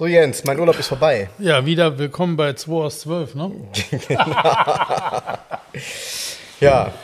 [0.00, 1.28] So Jens, mein Urlaub ist vorbei.
[1.38, 3.52] Ja, wieder willkommen bei 2 aus 12, ne?
[6.58, 6.94] Ja,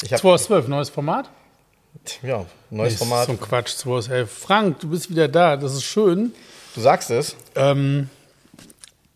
[0.00, 1.28] ich 2 habe aus 12, neues Format?
[2.22, 3.26] ja, neues Nee, Format.
[3.26, 4.30] So ein Quatsch, 2 aus 11.
[4.30, 6.32] Frank, du bist wieder da, das ist schön.
[6.76, 7.34] Du sagst es.
[7.56, 8.08] Ähm,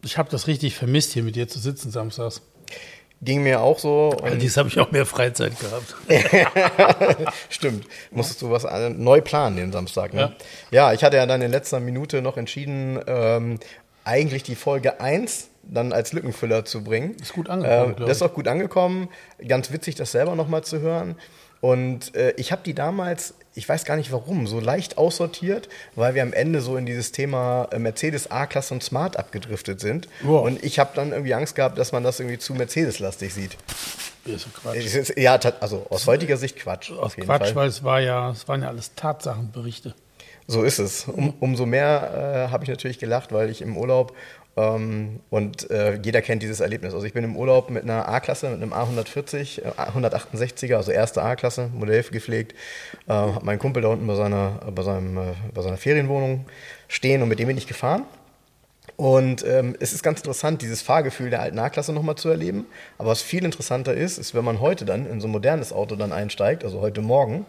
[0.02, 2.43] ich habe das richtig vermisst, hier mit dir zu sitzen samstags.
[3.21, 4.17] Ging mir auch so.
[4.23, 5.97] Allerdings habe ich auch mehr Freizeit gehabt.
[7.51, 7.87] Stimmt.
[8.13, 10.37] Musstest du was neu planen den Samstag, ne?
[10.71, 10.93] Ja.
[10.93, 13.59] ich hatte ja dann in letzter Minute noch entschieden, ähm,
[14.05, 17.16] eigentlich die Folge 1 dann als Lückenfüller zu bringen.
[17.21, 19.09] Ist gut angekommen, glaub das ist auch gut angekommen.
[19.47, 21.16] Ganz witzig, das selber nochmal zu hören.
[21.60, 26.14] Und äh, ich habe die damals, ich weiß gar nicht warum, so leicht aussortiert, weil
[26.14, 30.09] wir am Ende so in dieses Thema äh, Mercedes A-Klasse und Smart abgedriftet sind.
[30.23, 30.46] Wow.
[30.46, 33.56] Und ich habe dann irgendwie Angst gehabt, dass man das irgendwie zu Mercedes-lastig sieht.
[34.24, 35.12] Das ist Quatsch.
[35.16, 36.92] Ja, also aus heutiger Sicht Quatsch.
[36.92, 37.56] Aus auf jeden Quatsch, Fall.
[37.56, 39.95] weil es war ja, es waren ja alles Tatsachenberichte.
[40.51, 41.04] So ist es.
[41.04, 44.16] Um, umso mehr äh, habe ich natürlich gelacht, weil ich im Urlaub
[44.57, 46.93] und äh, jeder kennt dieses Erlebnis.
[46.93, 51.23] Also ich bin im Urlaub mit einer A-Klasse, mit einem A140, äh, 168er, also erste
[51.23, 52.54] A-Klasse, Modell gepflegt,
[53.07, 56.46] äh, habe meinen Kumpel da unten bei seiner, bei, seinem, äh, bei seiner Ferienwohnung
[56.88, 58.04] stehen und mit dem bin ich gefahren.
[58.96, 62.66] Und ähm, es ist ganz interessant, dieses Fahrgefühl der alten A-Klasse nochmal zu erleben.
[62.99, 65.94] Aber was viel interessanter ist, ist, wenn man heute dann in so ein modernes Auto
[65.94, 67.47] dann einsteigt, also heute Morgen,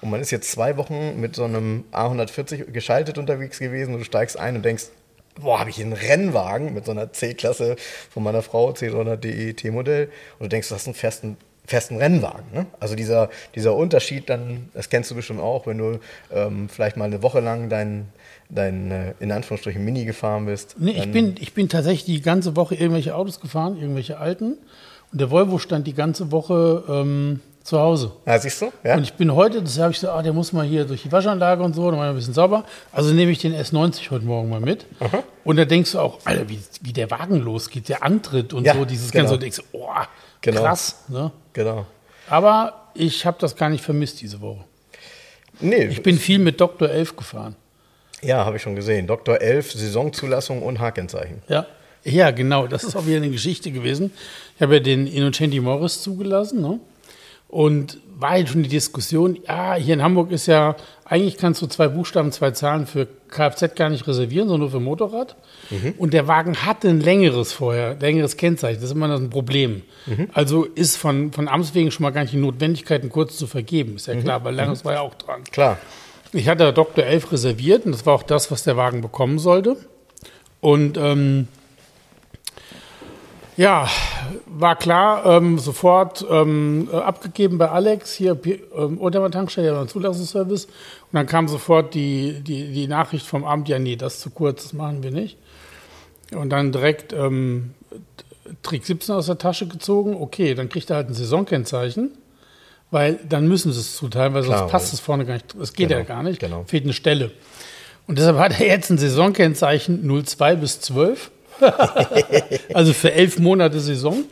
[0.00, 4.04] und man ist jetzt zwei Wochen mit so einem A140 geschaltet unterwegs gewesen und du
[4.04, 4.90] steigst ein und denkst,
[5.40, 7.76] boah, habe ich einen Rennwagen mit so einer C-Klasse
[8.10, 10.06] von meiner Frau, C300 T-Modell,
[10.38, 12.44] und du denkst, du hast einen festen festen Rennwagen.
[12.52, 12.66] Ne?
[12.80, 16.00] Also dieser, dieser Unterschied dann, das kennst du bestimmt auch, wenn du
[16.32, 18.08] ähm, vielleicht mal eine Woche lang dein,
[18.48, 20.76] dein äh, in Anführungsstrichen Mini gefahren bist.
[20.78, 24.58] Nee, ich bin, ich bin tatsächlich die ganze Woche irgendwelche Autos gefahren, irgendwelche alten.
[25.12, 28.12] Und der Volvo stand die ganze Woche ähm, zu Hause.
[28.24, 28.72] Ah, siehst du?
[28.84, 28.96] Ja?
[28.96, 31.12] Und ich bin heute, das habe ich so, ah, der muss mal hier durch die
[31.12, 32.64] Waschanlage und so, dann mal ein bisschen sauber.
[32.92, 34.84] Also nehme ich den S90 heute Morgen mal mit.
[35.44, 38.74] Und da denkst du auch, Alter, wie, wie der Wagen losgeht, der Antritt und Ja,
[38.74, 39.22] so, dieses genau.
[39.24, 39.88] ganze, und denkst, du, oh,
[40.40, 40.62] Genau.
[40.62, 41.04] krass.
[41.08, 41.30] Ne?
[41.52, 41.86] Genau.
[42.28, 44.64] Aber ich habe das gar nicht vermisst diese Woche.
[45.60, 46.88] Nee, Ich bin viel mit Dr.
[46.90, 47.54] 11 gefahren.
[48.22, 49.06] ja, habe ich schon gesehen.
[49.06, 49.40] Dr.
[49.40, 51.42] 11, Saisonzulassung und Hakenzeichen.
[51.48, 51.66] Ja.
[52.04, 54.12] Ja, genau, das ist auch wieder eine Geschichte gewesen.
[54.56, 56.80] Ich habe ja den Innocenti Morris zugelassen, ne?
[57.52, 60.74] Und war jetzt schon die Diskussion, ja, hier in Hamburg ist ja,
[61.04, 64.80] eigentlich kannst du zwei Buchstaben, zwei Zahlen für Kfz gar nicht reservieren, sondern nur für
[64.80, 65.36] Motorrad.
[65.98, 68.80] Und der Wagen hatte ein längeres vorher, längeres Kennzeichen.
[68.80, 69.82] Das ist immer ein Problem.
[70.32, 73.46] Also ist von, von Amts wegen schon mal gar nicht die Notwendigkeit, ein kurz zu
[73.46, 73.96] vergeben.
[73.96, 75.44] Ist ja klar, weil langes war ja auch dran.
[75.44, 75.76] Klar.
[76.32, 77.04] Ich hatte Dr.
[77.04, 79.76] 11 reserviert und das war auch das, was der Wagen bekommen sollte.
[80.60, 81.48] Und ähm,
[83.56, 83.88] ja,
[84.46, 88.38] war klar, ähm, sofort ähm, äh, abgegeben bei Alex, hier
[88.76, 90.66] ähm, Oldtimer Tankstelle, beim Zulassungsservice.
[90.66, 90.72] Und
[91.12, 94.62] dann kam sofort die, die, die Nachricht vom Amt, ja, nee, das ist zu kurz,
[94.62, 95.36] das machen wir nicht.
[96.34, 97.74] Und dann direkt ähm,
[98.62, 102.10] Trick 17 aus der Tasche gezogen, okay, dann kriegt er halt ein Saisonkennzeichen,
[102.90, 105.54] weil dann müssen sie es zuteilen, weil sonst Klar, passt es vorne gar nicht.
[105.60, 106.64] Es geht Genau, ja gar nicht, genau.
[106.66, 107.30] fehlt eine Stelle.
[108.06, 111.30] Und deshalb hat er jetzt ein Saisonkennzeichen 02 bis 12.
[112.74, 114.24] also für elf Monate Saison.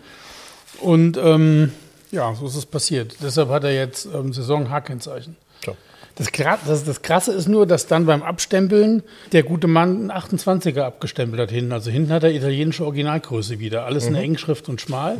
[0.80, 1.72] Und ähm,
[2.10, 3.16] ja, so ist es passiert.
[3.22, 5.36] Deshalb hat er jetzt ähm, Saison-H-Kennzeichen.
[5.64, 5.76] So.
[6.16, 6.28] Das,
[6.66, 9.02] das, das Krasse ist nur, dass dann beim Abstempeln
[9.32, 11.72] der gute Mann einen 28er abgestempelt hat hinten.
[11.72, 13.86] Also hinten hat er italienische Originalgröße wieder.
[13.86, 15.18] Alles in Engschrift und schmal.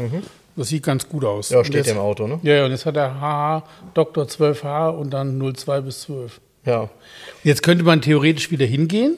[0.57, 1.51] Das sieht ganz gut aus.
[1.51, 2.41] Ja, steht jetzt, im Auto, ne?
[2.43, 3.63] Ja, ja, und jetzt hat er HH,
[3.95, 6.41] Doktor 12H und dann 02 bis 12.
[6.67, 6.91] Ja.
[7.45, 9.17] Jetzt könnte man theoretisch wieder hingehen.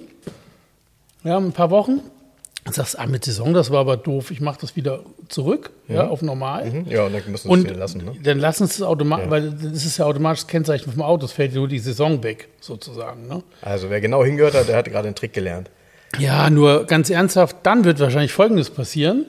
[1.24, 2.00] Ja, ein paar Wochen.
[2.64, 6.06] Und sagst, ah, mit Saison, das war aber doof, ich mache das wieder zurück, ja,
[6.06, 6.70] auf normal.
[6.70, 6.86] Mhm.
[6.88, 8.14] Ja, und dann müssen wir es wieder lassen, ne?
[8.22, 11.32] dann lassen sie es automatisch, weil das ist ja automatisch das Kennzeichen vom Auto, es
[11.32, 13.26] fällt nur die Saison weg, sozusagen.
[13.26, 13.42] Ne?
[13.62, 15.70] Also wer genau hingehört hat, der hat gerade einen Trick gelernt.
[16.18, 19.26] Ja, nur ganz ernsthaft, dann wird wahrscheinlich Folgendes passieren.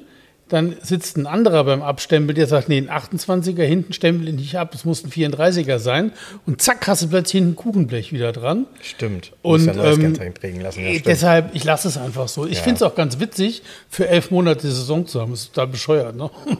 [0.49, 4.55] Dann sitzt ein anderer beim Abstempel, der sagt, nee, ein 28er, hinten stempel ich nicht
[4.57, 6.11] ab, es muss ein 34er sein.
[6.45, 8.67] Und zack, hast du plötzlich hinten ein Kuchenblech wieder dran.
[8.81, 9.31] Stimmt.
[9.41, 10.15] Und ja ähm,
[10.59, 10.81] lassen.
[10.81, 12.45] Ja, äh, deshalb, ich lasse es einfach so.
[12.45, 12.63] Ich Ja.
[12.63, 15.31] finde es auch ganz witzig, für elf Monate Saison zu haben.
[15.31, 16.29] Das ist total bescheuert, ne?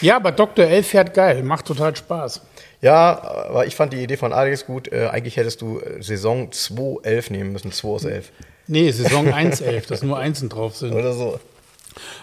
[0.00, 0.64] ja, aber Dr.
[0.64, 2.40] L fährt geil, macht total Spaß.
[2.80, 4.90] Ja, aber ich fand die Idee von Alex gut.
[4.90, 8.32] Äh, eigentlich hättest du äh, Saison 2.11 nehmen müssen, 2 aus 11.
[8.66, 10.92] Nee, Saison 1.11, dass nur Einsen drauf sind.
[10.92, 11.40] Oder so.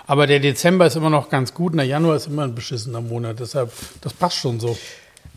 [0.07, 3.01] Aber der Dezember ist immer noch ganz gut und der Januar ist immer ein beschissener
[3.01, 3.39] Monat.
[3.39, 3.71] Deshalb,
[4.01, 4.77] das passt schon so.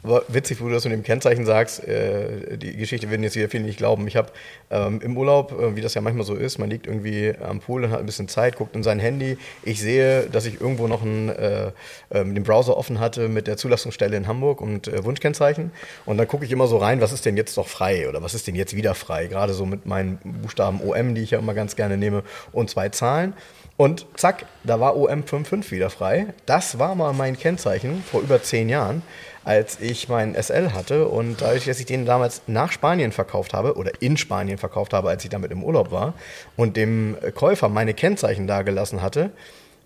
[0.05, 3.49] Aber witzig, wo du das mit dem Kennzeichen sagst, äh, die Geschichte werden jetzt wieder
[3.49, 4.09] viele nicht glauben.
[4.09, 4.33] Ich habe
[4.71, 7.85] ähm, im Urlaub, äh, wie das ja manchmal so ist, man liegt irgendwie am Pool
[7.85, 9.39] und hat ein bisschen Zeit, guckt in sein Handy.
[9.63, 11.71] Ich sehe, dass ich irgendwo noch einen, äh,
[12.11, 15.71] ähm, den Browser offen hatte mit der Zulassungsstelle in Hamburg und äh, Wunschkennzeichen.
[16.05, 18.35] Und dann gucke ich immer so rein, was ist denn jetzt noch frei oder was
[18.35, 19.29] ist denn jetzt wieder frei?
[19.29, 22.89] Gerade so mit meinen Buchstaben OM, die ich ja immer ganz gerne nehme, und zwei
[22.89, 23.35] Zahlen.
[23.77, 26.27] Und zack, da war OM55 wieder frei.
[26.47, 29.03] Das war mal mein Kennzeichen vor über zehn Jahren
[29.45, 31.09] als ich meinen SL hatte.
[31.09, 35.09] Und dadurch, dass ich den damals nach Spanien verkauft habe oder in Spanien verkauft habe,
[35.09, 36.15] als ich damit im Urlaub war
[36.57, 39.31] und dem Käufer meine Kennzeichen dagelassen hatte,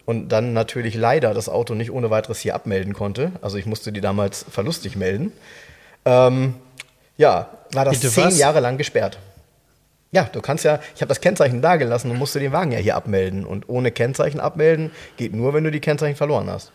[0.06, 3.32] und dann natürlich leider das Auto nicht ohne weiteres hier abmelden konnte.
[3.42, 5.32] Also ich musste die damals verlustig melden.
[6.04, 6.54] Ähm,
[7.18, 8.38] ja, war das Bitte zehn was?
[8.38, 9.18] Jahre lang gesperrt.
[10.12, 12.94] Ja, du kannst ja, ich habe das Kennzeichen dagelassen und musste den Wagen ja hier
[12.94, 13.44] abmelden.
[13.44, 16.70] Und ohne Kennzeichen abmelden geht nur, wenn du die Kennzeichen verloren hast.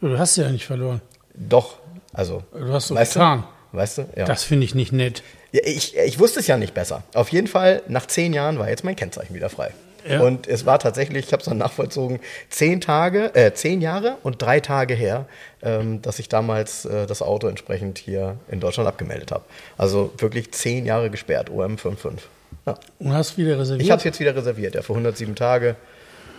[0.00, 1.00] Du hast ja nicht verloren.
[1.34, 1.78] Doch,
[2.16, 2.42] also.
[2.52, 3.44] Du hast so weißt getan.
[3.72, 3.78] Du?
[3.78, 4.08] Weißt du?
[4.16, 4.24] Ja.
[4.24, 5.22] Das finde ich nicht nett.
[5.52, 7.02] ja ich, ich wusste es ja nicht besser.
[7.14, 9.72] Auf jeden Fall, nach zehn Jahren war jetzt mein Kennzeichen wieder frei.
[10.08, 10.20] Ja.
[10.20, 14.40] Und es war tatsächlich, ich habe es dann nachvollzogen, zehn Tage, äh, zehn Jahre und
[14.40, 15.26] drei Tage her,
[15.62, 19.44] ähm, dass ich damals äh, das Auto entsprechend hier in Deutschland abgemeldet habe.
[19.76, 22.20] Also wirklich zehn Jahre gesperrt, OM55.
[22.66, 22.78] Ja.
[23.00, 23.82] Und hast wieder reserviert.
[23.82, 25.76] Ich habe es jetzt wieder reserviert, ja, für 107 Tage.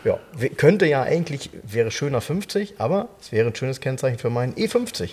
[0.03, 0.19] Ja,
[0.55, 5.11] könnte ja eigentlich, wäre schöner 50, aber es wäre ein schönes Kennzeichen für meinen E50.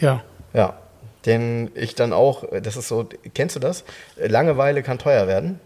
[0.00, 0.22] Ja.
[0.54, 0.78] Ja,
[1.26, 3.84] den ich dann auch, das ist so, kennst du das?
[4.16, 5.60] Langeweile kann teuer werden.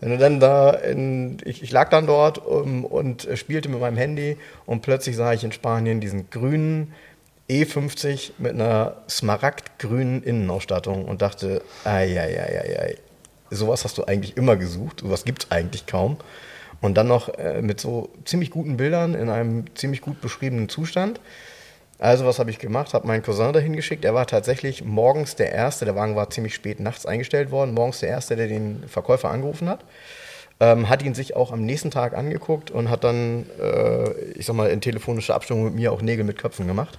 [0.00, 3.96] Wenn du dann da, in, ich, ich lag dann dort um, und spielte mit meinem
[3.96, 4.36] Handy
[4.66, 6.92] und plötzlich sah ich in Spanien diesen grünen
[7.48, 12.98] E50 mit einer smaragdgrünen Innenausstattung und dachte, ei, ei, ei, ei, ei.
[13.50, 16.16] sowas hast du eigentlich immer gesucht, sowas gibt es eigentlich kaum.
[16.80, 21.20] Und dann noch äh, mit so ziemlich guten Bildern in einem ziemlich gut beschriebenen Zustand.
[22.02, 22.94] Also was habe ich gemacht?
[22.94, 24.04] Habe meinen Cousin dahin geschickt.
[24.04, 28.00] Er war tatsächlich morgens der Erste, der Wagen war ziemlich spät nachts eingestellt worden, morgens
[28.00, 29.84] der Erste, der den Verkäufer angerufen hat.
[30.58, 34.56] Ähm, hat ihn sich auch am nächsten Tag angeguckt und hat dann, äh, ich sag
[34.56, 36.98] mal, in telefonischer Abstimmung mit mir auch Nägel mit Köpfen gemacht.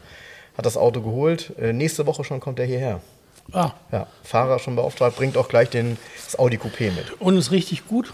[0.57, 1.51] Hat das Auto geholt.
[1.59, 3.01] Äh, nächste Woche schon kommt er hierher.
[3.51, 7.19] Ah, Ja, Fahrer schon beauftragt, bringt auch gleich den, das Audi Coupé mit.
[7.19, 8.13] und ist richtig gut.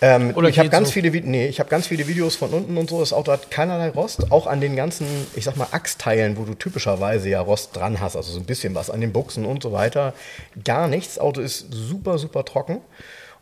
[0.00, 0.92] Ähm, Oder ich habe ganz so?
[0.92, 3.00] viele, Vi- nee, ich habe ganz viele Videos von unten und so.
[3.00, 6.54] Das Auto hat keinerlei Rost, auch an den ganzen, ich sag mal Achsteilen, wo du
[6.54, 9.72] typischerweise ja Rost dran hast, also so ein bisschen was an den Buchsen und so
[9.72, 10.12] weiter.
[10.64, 11.14] Gar nichts.
[11.14, 12.80] Das Auto ist super, super trocken.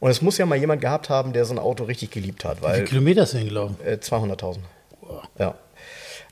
[0.01, 2.59] Und es muss ja mal jemand gehabt haben, der so ein Auto richtig geliebt hat,
[2.61, 3.77] Wie weil viele Kilometer sind gelaufen?
[3.85, 4.57] äh, 200.000.
[5.39, 5.55] Ja.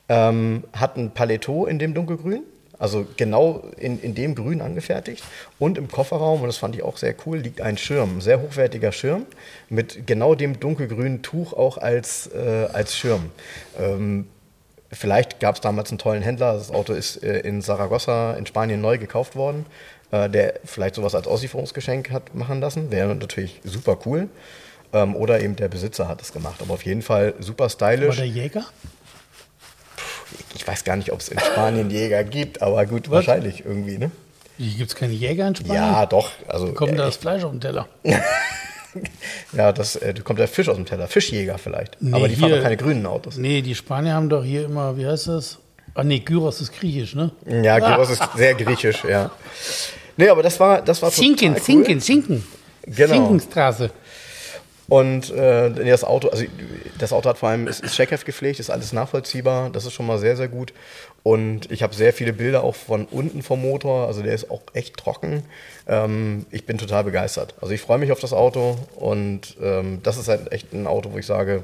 [0.09, 2.43] Ähm, hat ein Paletto in dem dunkelgrün,
[2.79, 5.23] also genau in, in dem Grün angefertigt.
[5.59, 8.91] Und im Kofferraum, und das fand ich auch sehr cool, liegt ein Schirm, sehr hochwertiger
[8.91, 9.25] Schirm
[9.69, 13.31] mit genau dem dunkelgrünen Tuch auch als, äh, als Schirm.
[13.79, 14.27] Ähm,
[14.91, 16.53] Vielleicht gab es damals einen tollen Händler.
[16.53, 19.65] Das Auto ist äh, in Saragossa in Spanien neu gekauft worden,
[20.11, 22.91] äh, der vielleicht sowas als Auslieferungsgeschenk hat machen lassen.
[22.91, 24.29] Wäre natürlich super cool.
[24.93, 26.61] Ähm, oder eben der Besitzer hat es gemacht.
[26.61, 28.17] Aber auf jeden Fall super stylisch.
[28.17, 28.65] der Jäger?
[30.55, 34.11] Ich weiß gar nicht, ob es in Spanien Jäger gibt, aber gut, wahrscheinlich irgendwie, ne?
[34.57, 35.75] Hier gibt es keine Jäger in Spanien?
[35.75, 36.31] Ja, doch.
[36.47, 37.87] Also, Kommt da äh, das Fleisch auf den Teller?
[39.53, 41.07] ja, das äh, da kommt der Fisch aus dem Teller.
[41.07, 41.97] Fischjäger vielleicht.
[42.01, 43.37] Nee, aber die fahren hier- doch keine grünen Autos.
[43.37, 45.59] Nee, die Spanier haben doch hier immer, wie heißt das?
[45.93, 47.31] Ah nee, Gyros ist griechisch, ne?
[47.45, 49.31] Ja, Gyros ist sehr griechisch, ja.
[50.17, 51.63] Nee, aber das war, das war Zinken, total cool.
[51.63, 52.47] Zinken, Zinken.
[52.85, 53.13] Genau.
[53.13, 53.89] Zinkenstraße.
[54.87, 56.45] Und äh, das Auto, also
[56.99, 60.05] das Auto hat vor allem, ist, ist Checkheft gepflegt, ist alles nachvollziehbar, das ist schon
[60.05, 60.73] mal sehr, sehr gut.
[61.23, 64.61] Und ich habe sehr viele Bilder auch von unten vom Motor, also der ist auch
[64.73, 65.43] echt trocken.
[65.87, 67.55] Ähm, ich bin total begeistert.
[67.61, 71.13] Also ich freue mich auf das Auto und ähm, das ist halt echt ein Auto,
[71.13, 71.63] wo ich sage,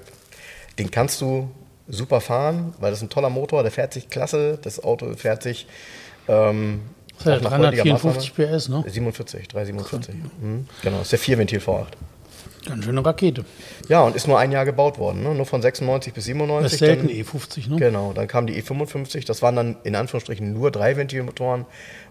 [0.79, 1.51] den kannst du
[1.87, 5.43] super fahren, weil das ist ein toller Motor, der fährt sich klasse, das Auto fährt
[5.43, 5.67] sich
[6.27, 6.81] ähm,
[7.23, 8.75] Das auch nach 354 heutiger PS, ne?
[8.77, 8.89] Maßnahme.
[8.89, 10.15] 47, 347.
[10.15, 11.85] Mhm, genau, das ist der Vierventil V8.
[12.65, 13.43] Ganz schöne Rakete.
[13.87, 15.33] Ja, und ist nur ein Jahr gebaut worden, ne?
[15.33, 16.73] nur von 96 bis Das 97.
[16.73, 17.75] ist selten dann, E50, ne?
[17.77, 21.65] Genau, dann kam die E55, das waren dann in Anführungsstrichen nur Dreiventilmotoren.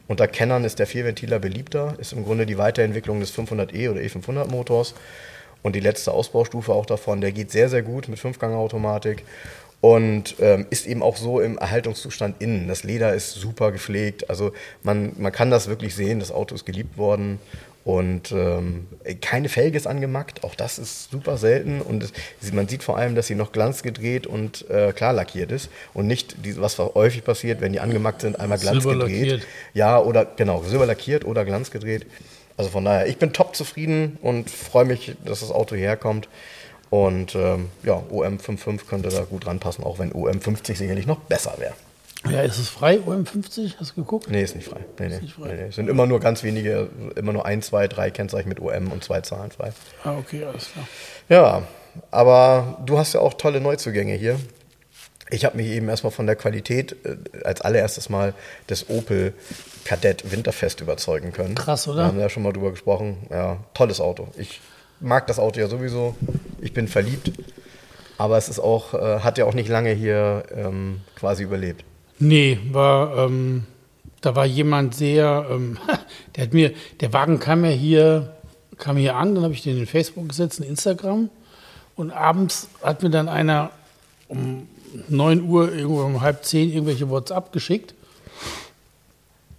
[0.09, 4.49] Unter Kennern ist der Vierventiler beliebter, ist im Grunde die Weiterentwicklung des 500e oder E500
[4.49, 4.95] Motors.
[5.63, 9.25] Und die letzte Ausbaustufe auch davon, der geht sehr, sehr gut mit Fünfgang-Automatik.
[9.83, 12.69] und ähm, ist eben auch so im Erhaltungszustand innen.
[12.69, 14.53] Das Leder ist super gepflegt, also
[14.83, 17.39] man, man kann das wirklich sehen, das Auto ist geliebt worden
[17.83, 18.87] und ähm,
[19.23, 21.81] keine Felge ist angemackt, auch das ist super selten.
[21.81, 22.13] Und es,
[22.53, 25.71] man sieht vor allem, dass sie noch glanzgedreht und äh, klar lackiert ist.
[25.95, 29.47] Und nicht, was häufig passiert, wenn die angemackt sind, einmal glanzgedreht.
[29.73, 32.07] Ja, oder genau, silber lackiert oder glanzgedreht.
[32.59, 36.29] Also von daher, ich bin top zufrieden und freue mich, dass das Auto hierher kommt.
[36.91, 41.75] Und ähm, ja, OM55 könnte da gut ranpassen, auch wenn OM50 sicherlich noch besser wäre.
[42.29, 43.77] Ja, ist es frei, OM50?
[43.79, 44.29] Hast du geguckt?
[44.29, 44.81] Nee, ist nicht frei.
[44.99, 45.21] Nee, nee.
[45.21, 45.49] Nicht frei.
[45.49, 45.69] Nee, nee.
[45.69, 49.03] Es sind immer nur ganz wenige, immer nur ein, zwei, drei Kennzeichen mit OM und
[49.03, 49.73] zwei Zahlen frei.
[50.05, 50.87] Ah, okay, alles klar.
[51.29, 51.63] Ja,
[52.11, 54.39] aber du hast ja auch tolle Neuzugänge hier.
[55.31, 58.35] Ich habe mich eben erstmal von der Qualität äh, als allererstes Mal
[58.69, 59.33] des Opel
[59.85, 61.55] Kadett Winterfest überzeugen können.
[61.55, 62.03] Krass, oder?
[62.03, 63.27] Wir haben ja schon mal drüber gesprochen.
[63.31, 64.29] Ja, tolles Auto.
[64.37, 64.61] Ich
[64.99, 66.17] mag das Auto ja sowieso.
[66.61, 67.33] Ich bin verliebt.
[68.19, 71.85] Aber es ist auch, äh, hat ja auch nicht lange hier ähm, quasi überlebt.
[72.21, 73.65] Nee, war, ähm,
[74.21, 75.79] da war jemand sehr, ähm,
[76.37, 78.35] der hat mir, der Wagen kam ja hier,
[78.77, 81.31] kam hier an, dann habe ich den in Facebook gesetzt, in Instagram.
[81.97, 83.71] Und abends hat mir dann einer
[84.29, 84.69] um
[85.09, 87.95] 9 Uhr, irgendwo um halb zehn, irgendwelche WhatsApp geschickt.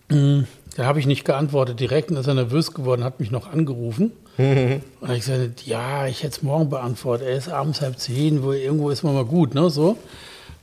[0.10, 0.42] Mm,
[0.76, 4.12] da habe ich nicht geantwortet direkt und ist er nervös geworden, hat mich noch angerufen.
[4.38, 4.82] Mhm.
[5.02, 7.28] Und ich sagte, ja, ich hätte es morgen beantwortet.
[7.28, 9.70] Er ist abends halb zehn, wo irgendwo ist man mal gut, ne?
[9.70, 9.98] So.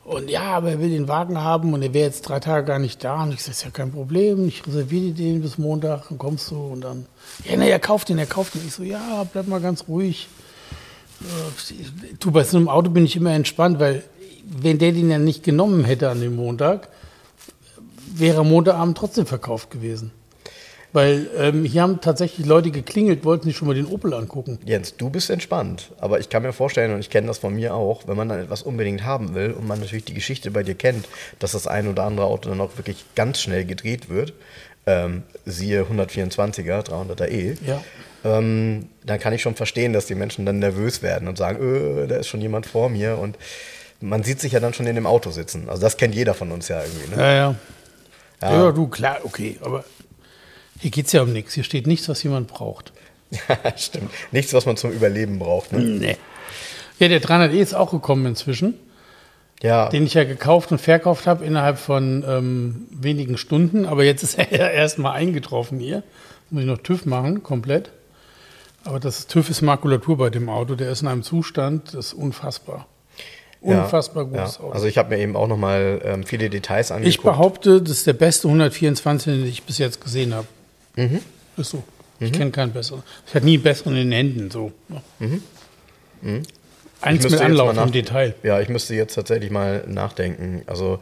[0.09, 2.79] Und ja, aber er will den Wagen haben und er wäre jetzt drei Tage gar
[2.79, 3.25] nicht da.
[3.25, 6.57] Und ich sage, ist ja kein Problem, ich reserviere den bis Montag, dann kommst du
[6.57, 7.05] und dann,
[7.45, 8.63] ja, ne, er kauft den, er kauft den.
[8.67, 10.29] Ich so, ja, bleib mal ganz ruhig.
[12.21, 14.03] Du, bei so einem Auto bin ich immer entspannt, weil
[14.45, 16.89] wenn der den ja nicht genommen hätte an dem Montag,
[18.07, 20.11] wäre Montagabend trotzdem verkauft gewesen.
[20.93, 24.59] Weil ähm, hier haben tatsächlich Leute geklingelt, wollten sich schon mal den Opel angucken.
[24.65, 25.91] Jens, du bist entspannt.
[25.99, 28.41] Aber ich kann mir vorstellen, und ich kenne das von mir auch, wenn man dann
[28.41, 31.07] etwas unbedingt haben will und man natürlich die Geschichte bei dir kennt,
[31.41, 34.33] dass das ein oder andere Auto dann auch wirklich ganz schnell gedreht wird,
[34.87, 37.83] ähm, siehe 124er, 300er ja.
[38.25, 42.07] ähm, dann kann ich schon verstehen, dass die Menschen dann nervös werden und sagen, öh,
[42.07, 43.19] da ist schon jemand vor mir.
[43.19, 43.37] Und
[44.01, 45.69] man sieht sich ja dann schon in dem Auto sitzen.
[45.69, 47.15] Also das kennt jeder von uns ja irgendwie.
[47.15, 47.23] Ne?
[47.23, 47.55] Ja, ja.
[48.41, 48.53] Ja.
[48.53, 49.85] ja, du, klar, okay, aber
[50.81, 51.55] hier geht es ja um nichts.
[51.55, 52.93] Hier steht nichts, was jemand braucht.
[53.31, 54.11] Ja, stimmt.
[54.33, 55.73] Nichts, was man zum Überleben braucht.
[55.73, 55.81] Ne?
[55.81, 56.17] Nee.
[56.99, 58.75] Ja, der 300e ist auch gekommen inzwischen.
[59.63, 59.89] Ja.
[59.89, 63.87] Den ich ja gekauft und verkauft habe innerhalb von ähm, wenigen Stunden.
[63.87, 66.03] Aber jetzt ist er ja erstmal eingetroffen hier.
[66.51, 67.91] Muss ich noch TÜV machen, komplett.
[68.85, 70.77] Aber das TÜV ist Makulatur bei dem Auto.
[70.77, 72.87] Der ist in einem Zustand, das ist unfassbar.
[73.61, 74.65] Unfassbar ja, gutes ja.
[74.65, 74.73] Auto.
[74.73, 77.17] Also ich habe mir eben auch nochmal ähm, viele Details angeguckt.
[77.17, 80.47] Ich behaupte, das ist der beste 124, den ich bis jetzt gesehen habe.
[80.99, 81.21] Mhm.
[81.57, 81.83] Ist so.
[82.21, 82.37] Ich mhm.
[82.37, 83.03] kenne keinen besseren.
[83.27, 84.51] Ich hatte nie einen besseren in den Händen.
[84.51, 84.73] So.
[85.19, 85.43] Mhm.
[86.21, 86.43] Mhm.
[87.01, 88.35] Eins mit Anlauf im Detail.
[88.43, 90.63] Ja, ich müsste jetzt tatsächlich mal nachdenken.
[90.67, 90.99] Also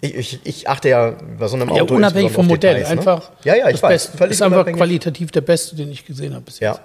[0.00, 1.92] ich, ich, ich achte ja bei so einem Auto.
[1.92, 2.76] Ja, unabhängig vom Modell.
[2.76, 2.98] Details, ne?
[2.98, 3.30] Einfach.
[3.44, 4.12] Ja, ja, ich weiß.
[4.12, 6.78] Beste, ist einfach qualitativ der beste, den ich gesehen habe bis jetzt.
[6.78, 6.80] Ja,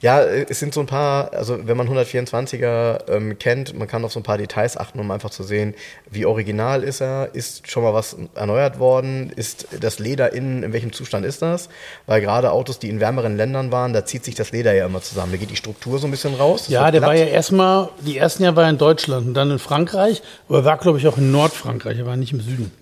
[0.00, 4.12] ja, es sind so ein paar, also wenn man 124er ähm, kennt, man kann auf
[4.12, 5.74] so ein paar Details achten, um einfach zu sehen,
[6.10, 10.72] wie original ist er, ist schon mal was erneuert worden, ist das Leder innen, in
[10.72, 11.68] welchem Zustand ist das?
[12.06, 15.02] Weil gerade Autos, die in wärmeren Ländern waren, da zieht sich das Leder ja immer
[15.02, 16.68] zusammen, da geht die Struktur so ein bisschen raus.
[16.68, 17.08] Ja, der glatt.
[17.08, 20.58] war ja erstmal, die ersten Jahre war er in Deutschland und dann in Frankreich, aber
[20.58, 22.72] er war, glaube ich, auch in Nordfrankreich, er war nicht im Süden.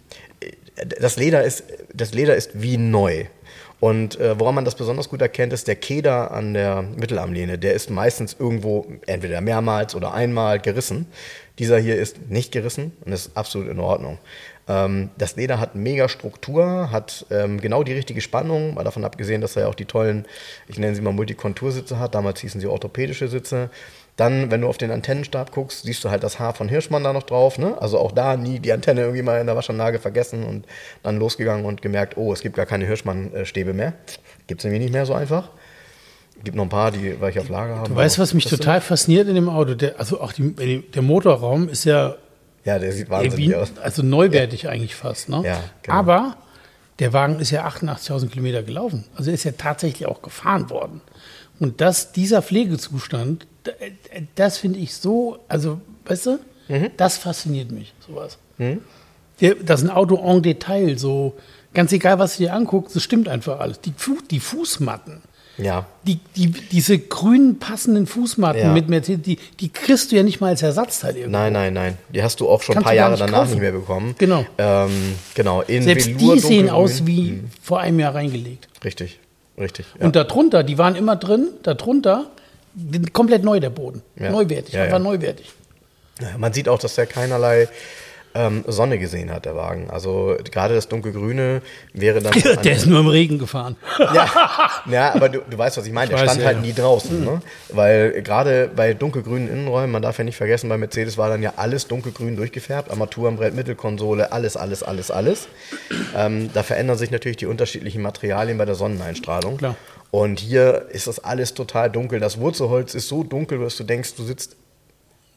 [1.00, 3.24] Das Leder ist, das Leder ist wie neu.
[3.80, 7.58] Und äh, woran man das besonders gut erkennt, ist der Keder an der Mittelarmlehne.
[7.58, 11.06] Der ist meistens irgendwo entweder mehrmals oder einmal gerissen.
[11.58, 14.18] Dieser hier ist nicht gerissen und ist absolut in Ordnung.
[14.68, 19.40] Ähm, das Leder hat mega Struktur, hat ähm, genau die richtige Spannung, mal davon abgesehen,
[19.40, 20.26] dass er ja auch die tollen,
[20.66, 22.14] ich nenne sie mal Multikontursitze hat.
[22.14, 23.70] Damals hießen sie orthopädische Sitze.
[24.18, 27.12] Dann, wenn du auf den Antennenstab guckst, siehst du halt das Haar von Hirschmann da
[27.12, 27.56] noch drauf.
[27.56, 27.80] Ne?
[27.80, 30.66] Also auch da nie die Antenne irgendwie mal in der Waschanlage vergessen und
[31.04, 33.92] dann losgegangen und gemerkt, oh, es gibt gar keine Hirschmann-Stäbe mehr.
[34.48, 35.50] Gibt es nämlich nicht mehr so einfach.
[36.42, 37.90] Gibt noch ein paar, die weil ich auf Lager habe.
[37.90, 39.74] Du weißt, was mich total fasziniert in dem Auto?
[39.74, 42.16] Der, also auch die, der Motorraum ist ja.
[42.64, 43.72] Ja, der sieht wahnsinnig aus.
[43.80, 44.70] Also neuwertig ja.
[44.70, 45.28] eigentlich fast.
[45.28, 45.42] Ne?
[45.44, 45.96] Ja, genau.
[45.96, 46.36] Aber
[46.98, 49.04] der Wagen ist ja 88.000 Kilometer gelaufen.
[49.14, 51.02] Also ist ja tatsächlich auch gefahren worden.
[51.60, 53.46] Und das, dieser Pflegezustand,
[54.34, 56.38] das finde ich so, also, weißt du,
[56.68, 56.90] mhm.
[56.96, 58.38] das fasziniert mich, sowas.
[58.58, 58.80] Mhm.
[59.64, 61.36] Das ist ein Auto en Detail, so
[61.74, 63.80] ganz egal, was du dir anguckst, das stimmt einfach alles.
[63.80, 65.22] Die, Fu die Fußmatten,
[65.58, 65.86] ja.
[66.06, 68.72] Die, die, diese grünen passenden Fußmatten ja.
[68.72, 71.32] mit Mercedes, die, die kriegst du ja nicht mal als Ersatzteil irgendwo.
[71.38, 71.98] Nein, nein, nein.
[72.14, 73.50] Die hast du auch schon Kannst ein paar Jahre danach kaufen.
[73.50, 74.14] nicht mehr bekommen.
[74.18, 74.46] Genau.
[74.56, 75.62] Ähm, genau.
[75.62, 77.50] In Selbst Velour, die sehen aus wie mhm.
[77.60, 78.68] vor einem Jahr reingelegt.
[78.84, 79.18] Richtig,
[79.58, 79.86] richtig.
[79.98, 80.06] Ja.
[80.06, 82.26] Und darunter, die waren immer drin, darunter
[83.12, 84.02] komplett neu der Boden.
[84.16, 84.30] Ja.
[84.30, 85.52] Neuwertig, ja, einfach neuwertig.
[86.36, 87.68] Man sieht auch, dass der keinerlei
[88.38, 89.90] ähm, Sonne gesehen hat, der Wagen.
[89.90, 91.60] Also gerade das dunkelgrüne
[91.92, 92.32] wäre dann.
[92.62, 93.76] der ist nur im Regen gefahren.
[93.98, 94.30] ja,
[94.90, 96.10] ja aber du, du weißt, was ich meine.
[96.10, 96.62] Der Ich weiß, stand ja, halt ja.
[96.62, 97.24] nie draußen.
[97.24, 97.42] Ne?
[97.70, 101.54] Weil gerade bei dunkelgrünen Innenräumen, man darf ja nicht vergessen, bei Mercedes war dann ja
[101.56, 102.90] alles dunkelgrün durchgefärbt.
[102.90, 105.48] Armaturenbrett, Mittelkonsole, alles, alles, alles, alles.
[106.16, 109.56] Ähm, da verändern sich natürlich die unterschiedlichen Materialien bei der Sonneneinstrahlung.
[109.56, 109.74] Klar.
[110.10, 112.20] Und hier ist das alles total dunkel.
[112.20, 114.56] Das Wurzelholz ist so dunkel, dass du denkst, du sitzt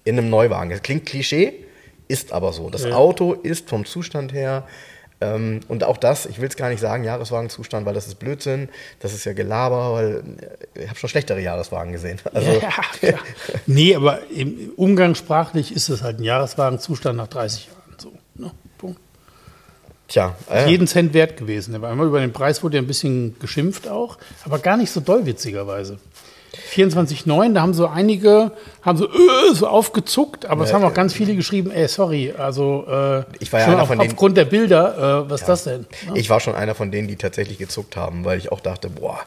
[0.03, 0.69] in einem Neuwagen.
[0.69, 1.65] Das klingt Klischee,
[2.11, 2.69] ist aber so.
[2.69, 2.95] Das Ja.
[2.95, 4.65] Auto ist vom Zustand her,
[5.21, 8.69] ähm, und auch das, ich will es gar nicht sagen, Jahreswagenzustand, weil das ist Blödsinn,
[8.99, 10.23] das ist ja Gelaber, weil
[10.73, 12.19] äh, ich habe schon schlechtere Jahreswagen gesehen.
[12.33, 12.49] Also,
[13.01, 13.19] ja.
[13.67, 17.95] Nee, aber im umgangssprachlich ist es halt ein Jahreswagenzustand nach 30 Jahren.
[17.97, 18.51] So, ne?
[18.77, 18.99] Punkt.
[20.07, 21.79] tja, äh, Jeden Cent wert gewesen.
[21.81, 25.01] War immer über den Preis wurde ja ein bisschen geschimpft auch, aber gar nicht so
[25.01, 25.99] doll witzigerweise.
[26.73, 30.93] 24,9, da haben so einige, haben so, äh, so aufgezuckt, aber es Ja, haben auch
[30.93, 34.11] ganz viele geschrieben, ey, sorry, also äh, Ich war ja schon einer auf, von denen-
[34.11, 35.81] aufgrund der Bilder, äh, was ist das denn?
[36.07, 36.13] Ne?
[36.15, 39.19] Ich war schon einer von denen, die tatsächlich gezuckt haben, weil ich auch dachte, boah,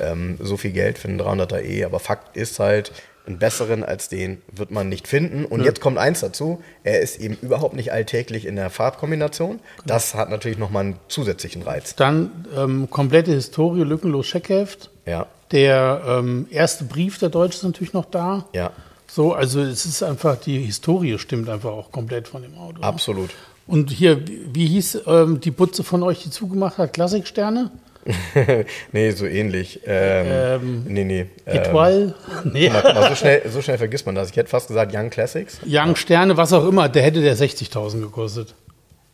[0.00, 2.92] ähm, so viel Geld für einen 300er E, aber Fakt ist halt,
[3.26, 5.44] einen besseren als den wird man nicht finden.
[5.44, 9.60] Und jetzt kommt eins dazu, er ist eben überhaupt nicht alltäglich in der Farbkombination.
[9.84, 11.94] Das hat natürlich nochmal einen zusätzlichen Reiz.
[11.94, 14.88] Dann ähm, komplette Historie, lückenlos Scheckheft.
[15.04, 18.44] Ja, Der ähm, erste Brief der Deutsche ist natürlich noch da.
[18.52, 18.70] ja,
[19.06, 22.82] So, also es ist einfach, die Historie stimmt einfach auch komplett von dem Auto.
[22.82, 23.30] absolut.
[23.66, 26.92] Und hier, wie- hieß ähm, die Putze von euch, die zugemacht hat?
[26.94, 27.70] Klassiksterne?
[28.92, 29.80] nee, so ähnlich.
[29.84, 31.26] Ähm, nee, nee.
[31.46, 32.14] Ähm, Etoile?
[32.44, 32.70] Nee.
[32.72, 34.30] guck mal, mal, so, schnell, so schnell vergisst man das.
[34.30, 35.58] Ich hätte fast gesagt Young Classics.
[35.66, 38.54] Young Sterne, was auch immer, der hätte der 60.000 gekostet.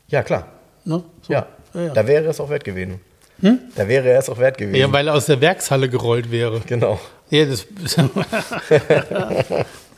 [0.08, 0.46] Ja, klar.
[0.84, 1.02] Ne?
[1.22, 1.32] So.
[1.32, 1.92] Ja, Ja, ja.
[1.92, 3.00] da wäre es auch wert gewesen.
[3.38, 4.76] Da wäre es auch wert gewesen.
[4.76, 6.60] ja, weil er aus der Werkshalle gerollt wäre.
[6.66, 6.98] genau.
[7.30, 7.66] Ja, das,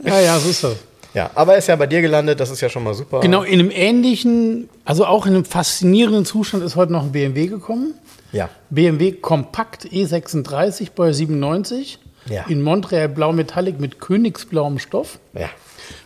[0.05, 0.77] ja, ja, so ist das.
[1.13, 3.21] Ja, aber er ist ja bei dir gelandet, das ist ja schon mal super.
[3.21, 7.47] Genau, in einem ähnlichen, also auch in einem faszinierenden Zustand ist heute noch ein BMW
[7.47, 7.95] gekommen.
[8.33, 8.51] Ja.
[8.71, 11.99] BMW Kompakt E36 bei 97.
[12.29, 12.45] Ja.
[12.49, 15.19] In Montreal Blau Metallic mit königsblauem Stoff.
[15.33, 15.49] Ja.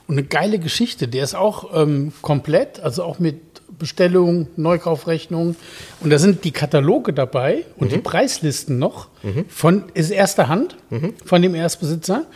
[0.06, 1.08] Und eine geile Geschichte.
[1.08, 3.49] Der ist auch ähm, komplett, also auch mit
[3.80, 5.56] Bestellung, Neukaufrechnung.
[5.98, 9.08] Und da sind die Kataloge dabei und die Preislisten noch
[9.48, 10.76] von, ist erster Hand
[11.24, 12.26] von dem Erstbesitzer,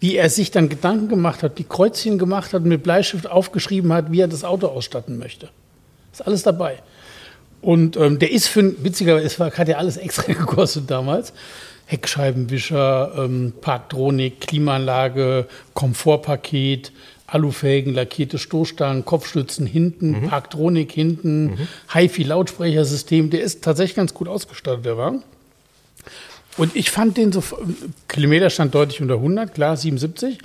[0.00, 3.92] wie er sich dann Gedanken gemacht hat, die Kreuzchen gemacht hat und mit Bleistift aufgeschrieben
[3.92, 5.50] hat, wie er das Auto ausstatten möchte.
[6.12, 6.78] Ist alles dabei.
[7.60, 11.32] Und ähm, der ist für, ein- witzigerweise, hat ja alles extra gekostet damals.
[11.86, 16.90] Heckscheibenwischer, ähm, Parktronik, Klimaanlage, Komfortpaket,
[17.32, 23.30] Alufelgen, lackierte Stoßstangen, Kopfstützen hinten, Parktronik hinten, HiFi-Lautsprechersystem.
[23.30, 25.22] Der ist tatsächlich ganz gut ausgestattet, der Wagen.
[26.58, 27.42] Und ich fand den so,
[28.08, 30.38] Kilometerstand deutlich unter 100, klar, 77.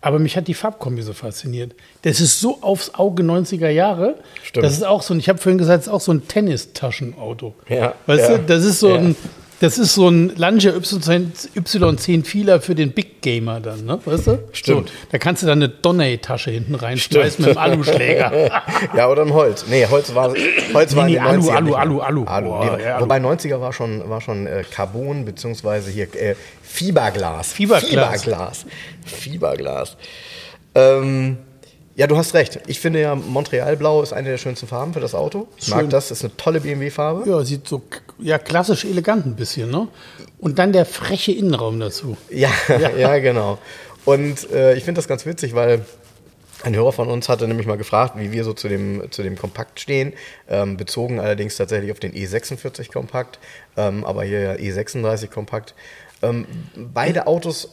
[0.00, 1.74] Aber mich hat die Farbkombi so fasziniert.
[2.02, 4.16] Das ist so aufs Auge 90er Jahre.
[4.44, 4.64] Stimmt.
[4.64, 7.54] Das ist auch so ein, ich habe vorhin gesagt, das ist auch so ein Tennistaschenauto.
[7.68, 8.98] ja, Weißt du, das ist so ja.
[8.98, 9.16] ein,
[9.60, 13.98] das ist so ein Lancia Y10 Y10 Vieler für den Big Gamer dann, ne?
[14.04, 14.38] Weißt du?
[14.52, 14.88] Stimmt.
[14.88, 18.50] So, da kannst du dann eine Donny-Tasche hinten reinschmeißen mit einem Aluschläger.
[18.94, 19.64] Ja, oder ein Holz.
[19.68, 20.32] Nee, Holz war,
[20.72, 21.74] Holz war Nee, nee, Alu, 90ern Alu.
[21.74, 22.24] Alu, Alu.
[22.24, 22.48] Alu.
[22.48, 23.04] Boah, nee, ja, Alu.
[23.04, 27.52] Wobei 90er war schon, war schon äh, Carbon, beziehungsweise hier äh, Fiberglas.
[27.52, 28.22] Fiberglas.
[28.22, 28.66] Fiberglas.
[29.04, 29.96] Fiberglas.
[30.74, 31.38] Ähm,
[31.98, 32.60] ja, du hast recht.
[32.68, 35.48] Ich finde ja, Montreal-Blau ist eine der schönsten Farben für das Auto.
[35.56, 35.90] Ich mag Schön.
[35.90, 37.28] das, ist eine tolle BMW-Farbe.
[37.28, 37.82] Ja, sieht so
[38.20, 39.88] ja, klassisch elegant ein bisschen, ne?
[40.38, 42.16] Und dann der freche Innenraum dazu.
[42.30, 42.52] Ja,
[42.96, 43.18] ja.
[43.18, 43.58] genau.
[44.04, 45.84] Und äh, ich finde das ganz witzig, weil
[46.62, 49.36] ein Hörer von uns hatte nämlich mal gefragt, wie wir so zu dem, zu dem
[49.36, 50.12] Kompakt stehen,
[50.48, 53.40] ähm, bezogen allerdings tatsächlich auf den E46 Kompakt,
[53.76, 55.74] ähm, aber hier ja E36 Kompakt.
[56.22, 57.70] Ähm, beide Autos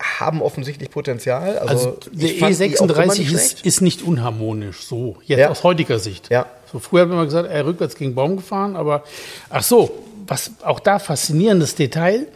[0.00, 1.58] haben offensichtlich Potenzial.
[1.58, 5.16] Also, Also der ich fand die auch immer E36 nicht ist, ist nicht unharmonisch, so,
[5.24, 5.48] jetzt Ja.
[5.50, 6.28] aus heutiger Sicht.
[6.30, 6.46] Ja.
[6.70, 9.04] So, früher hat man immer gesagt, er rückwärts gegen den Baum gefahren, aber
[9.48, 9.90] ach so,
[10.26, 12.26] was auch da faszinierendes Detail,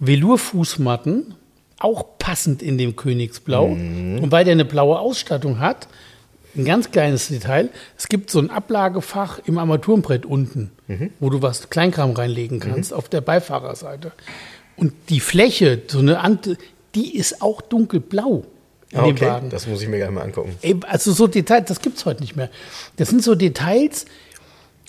[0.00, 1.34] Velourfußmatten,
[1.78, 3.68] auch passend in dem Königsblau.
[3.68, 4.18] Mhm.
[4.22, 5.88] Und weil der eine blaue Ausstattung hat,
[6.56, 11.10] ein ganz kleines Detail, es gibt so ein Ablagefach im Armaturenbrett unten, Mhm.
[11.20, 14.12] wo du was Kleinkram reinlegen kannst, auf der Beifahrerseite.
[14.82, 16.58] Und die Fläche, so eine Ante,
[16.96, 18.44] die ist auch dunkelblau
[18.90, 19.48] in Ah, dem okay, Wagen.
[19.48, 20.56] das muss ich mir gleich mal angucken.
[20.88, 22.50] Also so Details, das gibt es heute nicht mehr.
[22.96, 24.06] Das sind so Details.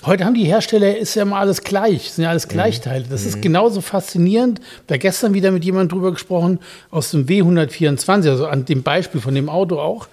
[0.04, 3.06] Heute haben die Hersteller, ist ja mal alles gleich, sind ja alles Gleichteile.
[3.08, 4.62] Das ist genauso faszinierend.
[4.88, 6.58] Da gestern wieder mit jemandem drüber gesprochen,
[6.90, 10.08] aus dem W124, also an dem Beispiel von dem Auto auch.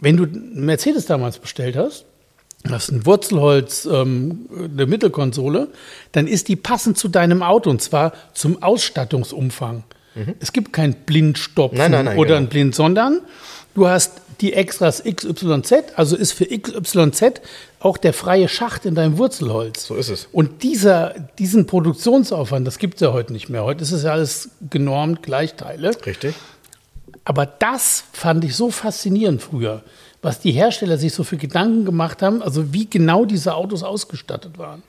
[0.00, 2.06] Wenn du einen Mercedes damals bestellt hast,
[2.70, 5.68] hast ein Wurzelholz, ähm, eine Mittelkonsole,
[6.12, 9.84] dann ist die passend zu deinem Auto und zwar zum Ausstattungsumfang.
[10.40, 12.38] Es gibt kein Blindstopfen Nein, nein, nein, oder genau.
[12.38, 13.20] ein Blind, sondern
[13.74, 17.40] du hast die Extras XYZ, also ist für XYZ
[17.80, 19.86] auch der freie Schacht in deinem Wurzelholz.
[19.86, 20.28] So ist es.
[20.32, 23.64] Und dieser, diesen Produktionsaufwand, das gibt es ja heute nicht mehr.
[23.64, 25.92] Heute ist es ja alles genormt, Gleichteile.
[26.04, 26.34] Richtig.
[27.24, 29.82] Aber das fand ich so faszinierend früher,
[30.22, 34.58] was die Hersteller sich so für Gedanken gemacht haben, also wie genau diese Autos ausgestattet
[34.58, 34.82] waren.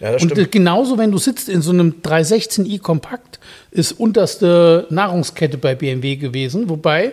[0.00, 0.46] Ja, das Und stimmt.
[0.48, 3.38] äh, genauso, wenn du sitzt in so einem 316i Kompakt,
[3.70, 7.12] ist unterste Nahrungskette bei BMW gewesen, wobei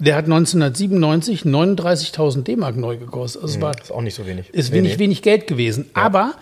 [0.00, 3.42] der hat 1997 39.000 D-Mark neu gekostet.
[3.42, 4.48] Also es war Ist auch nicht so wenig.
[4.52, 4.98] ist wenig, nee.
[4.98, 5.88] wenig Geld gewesen.
[5.94, 6.34] Aber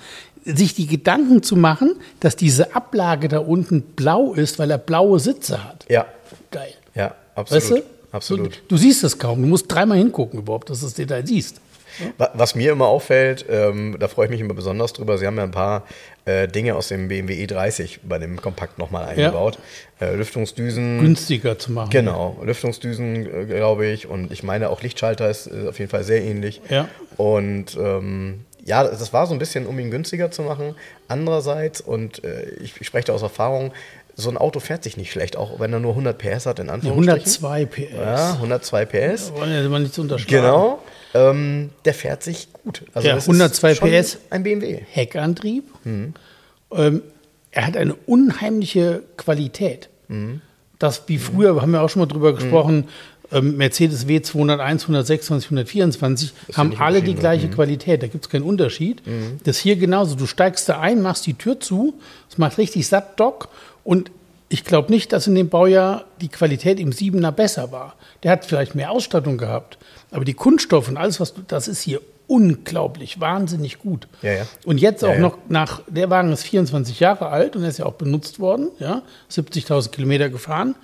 [0.45, 5.21] sich die Gedanken zu machen, dass diese Ablage da unten blau ist, weil er blaue
[5.21, 5.85] Sitze hat.
[5.89, 6.07] Ja,
[6.51, 6.73] Geil.
[6.95, 7.63] ja, absolut.
[7.63, 7.83] Weißt du?
[8.13, 8.57] Absolut.
[8.57, 9.41] Du, du siehst es kaum.
[9.43, 11.61] Du musst dreimal hingucken überhaupt, dass du das Detail siehst.
[12.17, 15.37] Wa- Was mir immer auffällt, ähm, da freue ich mich immer besonders drüber, Sie haben
[15.37, 15.85] ja ein paar
[16.25, 19.59] äh, Dinge aus dem BMW E30 bei dem Kompakt nochmal eingebaut.
[20.01, 21.01] Äh, Lüftungsdüsen.
[21.01, 21.91] Günstiger zu machen.
[21.91, 24.07] Genau, Lüftungsdüsen, äh, glaube ich.
[24.07, 26.63] Und ich meine, auch Lichtschalter ist äh, auf jeden Fall sehr ähnlich.
[26.71, 26.89] Ja.
[27.19, 30.75] Und ähm, ja, das war so ein bisschen, um ihn günstiger zu machen.
[31.09, 33.73] Andererseits, und äh, ich, ich spreche da aus Erfahrung,
[34.15, 36.69] so ein Auto fährt sich nicht schlecht, auch wenn er nur 100 PS hat, in
[36.71, 37.45] Anführungsstrichen.
[37.45, 37.93] 102 PS.
[37.95, 39.33] Ja, 102 PS.
[39.33, 40.43] Wollen wir mal nicht unterschlagen.
[40.43, 40.83] Genau.
[41.15, 42.85] Ähm, der fährt sich gut.
[42.95, 44.19] Also Ja, das ist 102 schon PS.
[44.31, 44.81] Ein BMW.
[44.91, 45.65] Heckantrieb.
[45.85, 46.15] Mhm.
[46.73, 47.03] Ähm,
[47.51, 49.89] er hat eine unheimliche Qualität.
[50.09, 50.41] Mhm.
[50.79, 52.89] Das wie früher, haben wir auch schon mal drüber gesprochen,
[53.31, 58.03] ähm, Mercedes W201, 126, 124 haben nicht alle die unterschieden, gleiche Qualität.
[58.03, 59.03] Da gibt es keinen Unterschied.
[59.45, 60.17] Das hier genauso.
[60.17, 61.95] Du steigst da ein, machst die Tür zu,
[62.31, 63.49] es macht richtig satt Dock
[63.85, 64.11] und
[64.49, 67.95] ich glaube nicht, dass in dem Baujahr die Qualität im Siebener besser war.
[68.23, 69.79] Der hat vielleicht mehr Ausstattung gehabt,
[70.11, 74.09] aber die Kunststoffe und alles, was du, das ist hier unglaublich, wahnsinnig gut.
[74.21, 74.47] Ja, ja.
[74.65, 77.79] Und jetzt auch Ja, noch nach, der Wagen ist 24 Jahre alt und er ist
[77.79, 80.75] ja auch benutzt worden, ja, 70.000 Kilometer gefahren.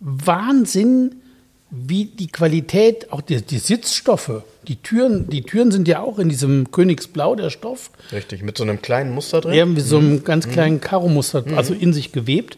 [0.00, 1.22] Wahnsinn,
[1.70, 6.28] wie die Qualität, auch die, die Sitzstoffe, die Türen, die Türen sind ja auch in
[6.28, 9.52] diesem Königsblau, der Stoff, Richtig, mit so einem kleinen Muster drin.
[9.52, 12.56] eher wie so einem ganz kleinen Karo-Muster, also in sich gewebt,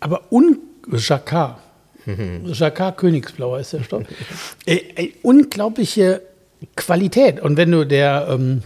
[0.00, 0.58] aber un
[0.90, 1.58] Jacquard.
[2.46, 4.02] Jacquard Königsblau ist der Stoff.
[4.66, 6.22] äh, äh, unglaubliche
[6.76, 7.40] Qualität.
[7.40, 8.62] Und wenn du der ähm,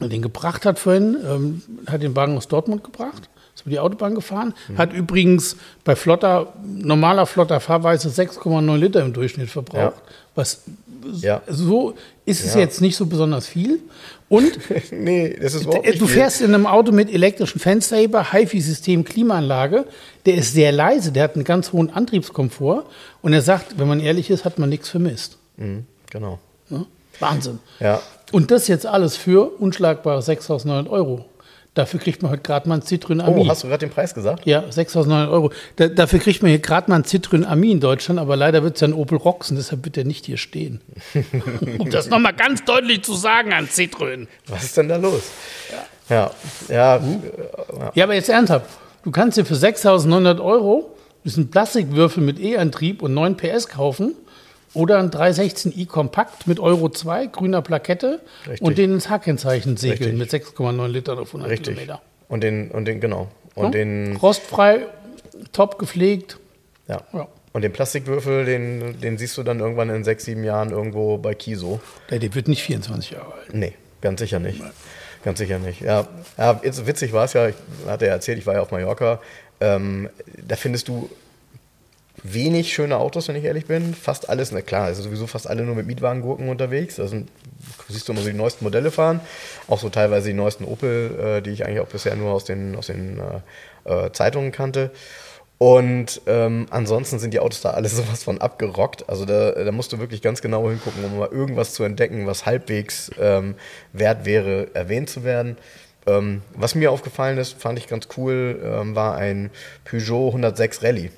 [0.00, 4.14] den gebracht hat vorhin, ähm, hat den Wagen aus Dortmund gebracht, ist über die Autobahn
[4.14, 10.02] gefahren, hat übrigens bei flotter, normaler flotter Fahrweise 6,9 Liter im Durchschnitt verbraucht, Ja.
[10.34, 10.62] was
[11.20, 11.40] Ja.
[11.48, 11.94] so
[12.26, 12.60] ist es Ja.
[12.60, 13.78] jetzt nicht so besonders viel.
[14.28, 14.58] Und
[14.92, 16.16] nee, das ist überhaupt nicht du viel.
[16.16, 19.86] fährst in einem Auto mit elektrischen Fensterheber, HiFi-System, Klimaanlage.
[20.26, 22.84] Der ist sehr leise, der hat einen ganz hohen Antriebskomfort.
[23.22, 25.38] Und er sagt, wenn man ehrlich ist, hat man nichts vermisst.
[25.56, 26.40] Mhm, genau.
[26.68, 26.86] Ne?
[27.20, 27.60] Wahnsinn.
[27.80, 28.02] Ja.
[28.32, 31.24] Und das jetzt alles für unschlagbare 6.900 Euro.
[31.76, 33.42] Dafür kriegt man heute gerade mal ein Citroën Ami.
[33.42, 34.46] Oh, hast du gerade den Preis gesagt?
[34.46, 35.52] ja, 6.900 Euro.
[35.76, 38.76] Da, dafür kriegt man hier gerade mal ein Citroën Ami in Deutschland, aber leider wird
[38.76, 40.80] es ja ein Opel Roxen, deshalb wird der nicht hier stehen.
[41.78, 44.26] um das nochmal ganz deutlich zu sagen an Citroën.
[44.48, 45.24] Was ist denn da los?
[46.08, 46.30] Ja,
[46.70, 47.20] ja, Uh.
[47.78, 47.92] ja.
[47.94, 48.70] Ja, aber jetzt ernsthaft.
[49.04, 54.14] Du kannst dir für 6.900 Euro diesen Plastikwürfel mit E-Antrieb und 9 PS kaufen
[54.76, 58.60] oder ein 316i Kompakt mit Euro 2, grüner Plakette Richtig.
[58.60, 61.74] und den ins H-Kennzeichen segeln mit 6,9 Litern auf 100 richtig.
[61.74, 62.02] Kilometer.
[62.28, 63.28] Und den, und den, genau.
[63.54, 63.70] Und Ja?
[63.70, 64.86] den, Rostfrei,
[65.52, 66.38] top gepflegt.
[66.88, 67.00] ja.
[67.12, 67.26] Ja.
[67.52, 71.32] Und den Plastikwürfel, den, den siehst du dann irgendwann in sechs, sieben Jahren irgendwo bei
[71.34, 71.80] Kiso.
[72.10, 73.54] Der, der wird nicht 24 Jahre alt.
[73.54, 74.60] Nee, ganz sicher nicht.
[75.24, 75.80] Ganz sicher nicht.
[75.80, 77.54] Ja, ja jetzt witzig war es ja, ich
[77.86, 79.20] hatte ja erzählt, ich war ja auf Mallorca.
[79.58, 80.10] Ähm,
[80.46, 81.08] da findest du
[82.22, 83.94] wenig schöne Autos, wenn ich ehrlich bin.
[83.94, 86.96] Fast alles, na klar, also sowieso fast alle nur mit Mietwagengurken unterwegs.
[86.96, 89.20] Da siehst du immer so die neuesten Modelle fahren.
[89.68, 92.76] Auch so teilweise die neuesten Opel, äh, die ich eigentlich auch bisher nur aus den,
[92.76, 93.20] aus den
[93.84, 94.90] äh, äh, Zeitungen kannte.
[95.58, 99.08] Und ähm, ansonsten sind die Autos da alle sowas von abgerockt.
[99.08, 102.46] Also da, da musst du wirklich ganz genau hingucken, um mal irgendwas zu entdecken, was
[102.46, 103.54] halbwegs ähm,
[103.92, 105.56] wert wäre, erwähnt zu werden.
[106.06, 109.50] Ähm, was mir aufgefallen ist, fand ich ganz cool, ähm, war ein
[109.84, 111.10] Peugeot 106 Rallye,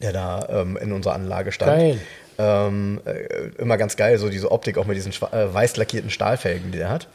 [0.00, 1.72] der da ähm, in unserer Anlage stand.
[1.72, 2.00] Geil.
[2.38, 6.70] Ähm, äh, immer ganz geil, so diese Optik auch mit diesen äh, weiß lackierten Stahlfelgen,
[6.70, 7.08] die der hat.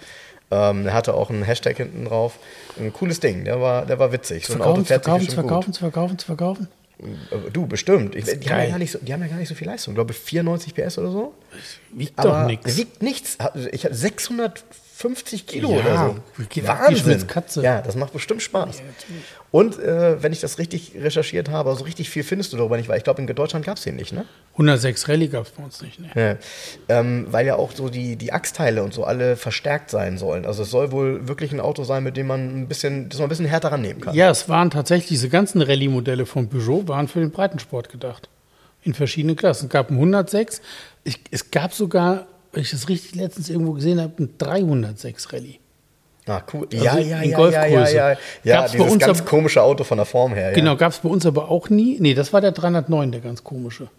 [0.51, 2.37] Ähm, der hatte auch einen Hashtag hinten drauf.
[2.77, 4.45] Ein cooles Ding, der war, der war witzig.
[4.45, 6.67] So ein Auto Verkaufen, fährt sich verkaufen, bestimmt verkaufen, verkaufen, verkaufen.
[6.67, 6.83] gut.
[7.31, 8.15] Äh, Du, bestimmt.
[8.15, 9.93] Ich, die, haben ja nicht so, die haben ja gar nicht so viel Leistung.
[9.93, 11.33] Ich glaube 94 PS oder so.
[11.91, 12.77] Wiegt Aber doch nichts.
[12.77, 13.37] Wiegt nichts.
[13.71, 13.95] Ich habe
[15.03, 16.45] 650 Kilo Ja, oder so.
[16.89, 17.61] wie Schmitzkatze.
[17.61, 18.81] Ja, das macht bestimmt Spaß.
[19.51, 22.89] Und äh, wenn ich das richtig recherchiert habe, so richtig viel findest du darüber nicht,
[22.89, 24.25] weil ich glaube, in Deutschland gab es den nicht, ne?
[24.53, 25.99] 106 Rallye gab es bei uns nicht.
[25.99, 26.09] Ne?
[26.89, 26.97] Ja.
[26.99, 30.45] Ähm, weil ja auch so die, die Achsteile und so alle verstärkt sein sollen.
[30.45, 33.27] Also es soll wohl wirklich ein Auto sein, mit dem man ein bisschen, das man
[33.27, 34.15] ein bisschen härter rannehmen kann.
[34.15, 38.29] Ja, es waren tatsächlich, diese ganzen Rallye-Modelle von Peugeot waren für den Breitensport gedacht.
[38.81, 39.65] In verschiedenen Klassen.
[39.67, 40.61] Es gab einen 106,
[41.03, 45.59] Ich, es gab sogar, wenn ich das richtig letztens irgendwo gesehen habe, ein 306 Rallye.
[46.25, 46.67] Ah, cool.
[46.71, 47.95] Also Ja, ja, ja, ja, Golfgröße.
[47.95, 48.17] ja, ja.
[48.43, 50.49] Ja, Gab's bei dieses uns ganz komische Auto von der Form her.
[50.49, 50.55] Ja.
[50.55, 51.97] Genau, gab es bei uns aber auch nie.
[51.99, 53.89] Nee, das war der 309, der ganz komische.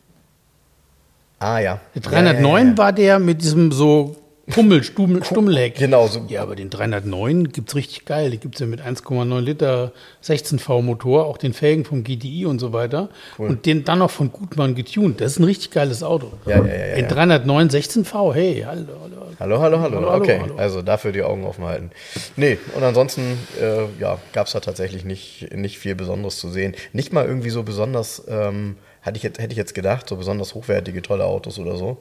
[1.38, 1.80] Ah, ja.
[1.94, 2.78] Der 309 ja, ja, ja.
[2.78, 5.76] war der mit diesem so Pummel, Stummel, Stummelheck.
[5.76, 6.24] Genau, so.
[6.28, 8.30] Ja, aber den 309 gibt es richtig geil.
[8.30, 12.58] Die gibt es ja mit 1,9 Liter 16V Motor, auch den Felgen vom GTI und
[12.58, 13.08] so weiter.
[13.38, 15.20] Und den dann noch von Gutmann getunt.
[15.20, 16.32] Das ist ein richtig geiles Auto.
[16.46, 17.10] Ja, ja, ja, Den ja.
[17.10, 19.16] 309 16V, hey, hallo, hallo.
[19.40, 19.96] Hallo, hallo, hallo.
[19.96, 20.56] Hallo, okay, hallo.
[20.56, 21.90] also dafür die Augen offen halten.
[22.36, 26.74] Nee, und ansonsten äh, ja, gab es da tatsächlich nicht, nicht viel Besonderes zu sehen.
[26.92, 30.54] Nicht mal irgendwie so besonders, ähm, hatte ich jetzt, hätte ich jetzt gedacht, so besonders
[30.54, 31.98] hochwertige, tolle Autos oder so.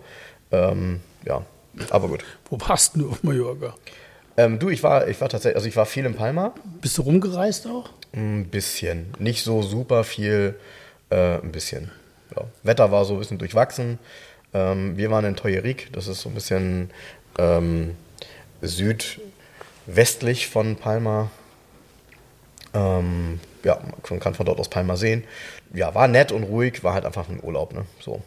[0.51, 1.43] Ähm, ja,
[1.89, 2.23] aber gut.
[2.49, 3.75] Wo warst du auf Mallorca?
[4.35, 6.53] Ähm, du, ich war, ich war tatsächlich, also ich war viel in Palma.
[6.81, 7.89] Bist du rumgereist auch?
[8.13, 9.13] Ein bisschen.
[9.19, 10.55] Nicht so super viel,
[11.09, 11.91] äh, ein bisschen.
[12.35, 12.43] Ja.
[12.63, 13.99] Wetter war so ein bisschen durchwachsen.
[14.53, 16.91] Ähm, wir waren in Toyerik, das ist so ein bisschen
[17.37, 17.95] ähm,
[18.61, 21.29] südwestlich von Palma.
[22.73, 25.23] Ähm, ja, man kann von dort aus Palma sehen.
[25.73, 27.85] Ja, war nett und ruhig, war halt einfach ein Urlaub, ne?
[27.99, 28.21] So.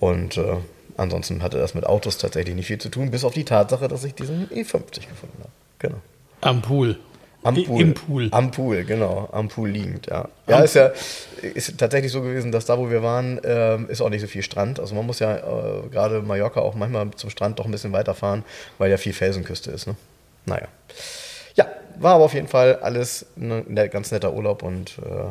[0.00, 0.56] Und äh,
[0.96, 4.04] ansonsten hatte das mit Autos tatsächlich nicht viel zu tun, bis auf die Tatsache, dass
[4.04, 5.50] ich diesen E50 gefunden habe.
[5.78, 5.96] Genau.
[6.40, 6.98] Am Pool.
[7.42, 7.80] Am Pool.
[7.82, 8.28] Im Pool.
[8.30, 9.28] Am Pool, genau.
[9.30, 10.28] Am Pool liegend, ja.
[10.46, 10.92] Ja, ist ja
[11.42, 14.42] ist tatsächlich so gewesen, dass da, wo wir waren, ähm, ist auch nicht so viel
[14.42, 14.80] Strand.
[14.80, 18.44] Also man muss ja äh, gerade Mallorca auch manchmal zum Strand doch ein bisschen weiterfahren,
[18.78, 19.86] weil ja viel Felsenküste ist.
[19.86, 19.94] Ne?
[20.46, 20.68] Naja.
[21.54, 21.66] Ja,
[21.98, 25.26] war aber auf jeden Fall alles ein ne, ganz netter Urlaub und äh,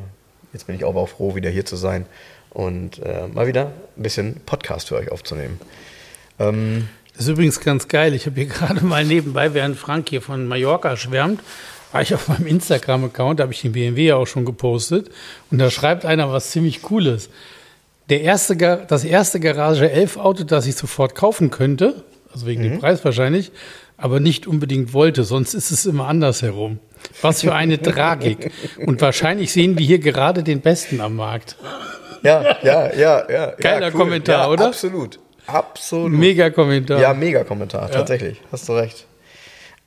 [0.54, 2.06] jetzt bin ich aber auch froh, wieder hier zu sein
[2.54, 5.60] und äh, mal wieder ein bisschen Podcast für euch aufzunehmen.
[6.40, 8.14] Ähm, Das ist übrigens ganz geil.
[8.14, 11.42] Ich habe hier gerade mal nebenbei, während Frank hier von Mallorca schwärmt,
[11.92, 15.12] war ich auf meinem Instagram-Account, da habe ich den BMW ja auch schon gepostet.
[15.52, 17.30] Und da schreibt einer was ziemlich Cooles.
[18.10, 22.80] Der erste, das erste Garage 11 Auto, das ich sofort kaufen könnte, also wegen dem
[22.80, 23.52] Preis wahrscheinlich,
[23.96, 26.80] aber nicht unbedingt wollte, sonst ist es immer andersherum.
[27.22, 28.52] Was für eine Tragik.
[28.86, 31.58] Und wahrscheinlich sehen wir hier gerade den Besten am Markt.
[32.24, 33.46] Ja, ja, ja, ja.
[33.58, 34.68] Geiler ja, Kommentar, ja, oder?
[34.68, 35.20] Absolut.
[35.46, 36.12] Absolut.
[36.12, 37.00] Mega Kommentar.
[37.00, 38.42] Ja, mega Kommentar, tatsächlich.
[38.52, 39.06] Hast du recht.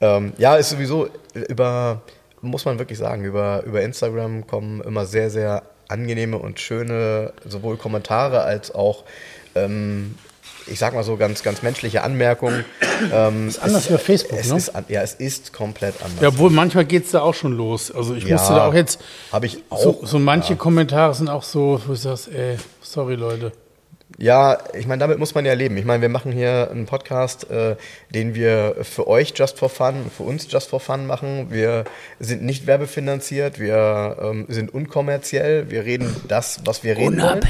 [0.00, 1.08] Ähm, ja, ist sowieso
[1.48, 2.02] über,
[2.42, 7.76] muss man wirklich sagen, über, über Instagram kommen immer sehr, sehr angenehme und schöne sowohl
[7.76, 9.04] Kommentare als auch,
[9.54, 10.16] ähm,
[10.66, 12.64] ich sag mal so ganz, ganz menschliche Anmerkungen.
[13.12, 14.56] Ähm, ist anders wie auf Facebook, es ne?
[14.56, 16.20] Ist, an- ja, es ist komplett anders.
[16.20, 17.90] Ja, obwohl manchmal geht es da auch schon los.
[17.90, 19.00] Also ich Ja, musste da auch jetzt.
[19.32, 23.14] hab ich auch, So, so manche Kommentare sind auch so, wo du sagst, ey, sorry
[23.14, 23.52] Leute.
[24.18, 25.76] Ja, ich meine, damit muss man ja leben.
[25.76, 27.76] Ich meine, wir machen hier einen Podcast, äh,
[28.14, 31.48] den wir für euch just for fun, für uns just for fun machen.
[31.50, 31.84] Wir
[32.20, 37.40] sind nicht werbefinanziert, wir ähm, sind unkommerziell, wir reden das, was wir reden wollen.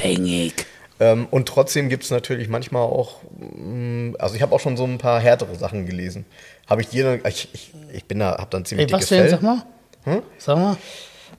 [0.99, 4.83] Ähm, und trotzdem gibt es natürlich manchmal auch, mm, also ich habe auch schon so
[4.83, 6.25] ein paar härtere Sachen gelesen.
[6.67, 9.09] Habe ich dir, dann- ich, ich, ich bin da, habe dann ziemlich Ey, was dickes
[9.09, 9.19] denn?
[9.21, 9.29] Fell.
[9.29, 9.63] Sag mal.
[10.05, 10.23] Hm?
[10.37, 10.77] Sag mal.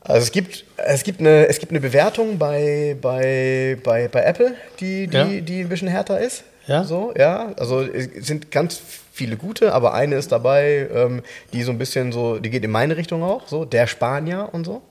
[0.01, 4.55] Also es gibt, es gibt eine, es gibt eine Bewertung bei, bei, bei, bei Apple,
[4.81, 5.25] die, die, Ja.
[5.25, 6.45] die ein bisschen härter ist.
[6.67, 6.85] Ja.
[6.85, 7.53] So, ja.
[7.59, 8.81] Also es sind ganz
[9.13, 12.71] viele gute, aber eine ist dabei, ähm, die so ein bisschen so, die geht in
[12.71, 14.83] meine Richtung auch, so, der Spanier und so.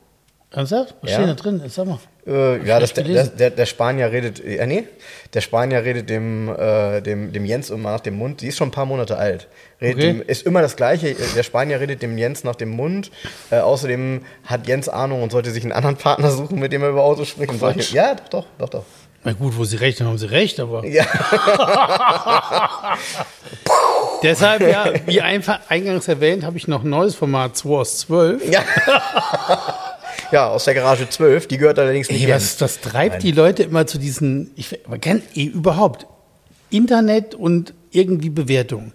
[0.52, 0.96] Ernsthaft?
[1.02, 1.18] Was Ja.
[1.18, 1.62] steht da drin?
[1.68, 2.00] Sag mal.
[2.28, 4.84] Äh, ja, das, das, der, der Spanier redet, äh, nee,
[5.34, 8.42] der Spanier redet dem, äh, dem, dem Jens immer nach dem Mund.
[8.42, 9.48] Die ist schon ein paar Monate alt.
[9.80, 10.13] Redet Okay.
[10.13, 11.16] dem, ist immer das Gleiche.
[11.36, 13.12] Der Spanier redet dem Jens nach dem Mund.
[13.50, 16.90] Äh, außerdem hat Jens Ahnung und sollte sich einen anderen Partner suchen, mit dem er
[16.90, 17.58] über Autos spricht.
[17.58, 18.84] Solche, ja, doch, doch, doch, doch.
[19.24, 20.86] Na gut, wo sie recht haben, haben sie recht, aber.
[20.86, 21.06] Ja.
[24.24, 28.50] Deshalb, ja, wie einfach eingangs erwähnt, habe ich noch ein neues Format 2 aus 12.
[28.52, 28.63] Ja.
[30.32, 31.48] ja, aus der Garage 12.
[31.48, 35.02] Die gehört allerdings nicht Ey, was, das treibt die Leute immer zu diesen, ich man
[35.02, 36.08] kennt eh, überhaupt
[36.70, 38.92] Internet und irgendwie Bewertungen.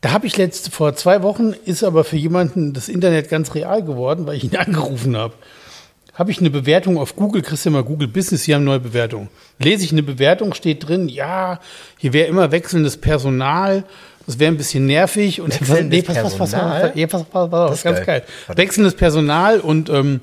[0.00, 3.82] Da habe ich letzt vor zwei Wochen ist aber für jemanden das Internet ganz real
[3.82, 5.34] geworden, weil ich ihn angerufen habe.
[6.14, 8.80] Habe ich eine Bewertung auf Google, kriegst du ja mal Google Business, hier haben neue
[8.80, 9.28] Bewertungen.
[9.58, 11.60] Lese ich eine Bewertung, steht drin, ja,
[11.98, 13.84] hier wäre immer wechselndes Personal,
[14.26, 17.70] das wäre ein bisschen nervig und Wechselndes pass, pass, pass, pass, pass, pass, pass, pass,
[17.70, 18.22] Das ist ganz geil.
[18.54, 20.20] Wechselndes Personal und ähm,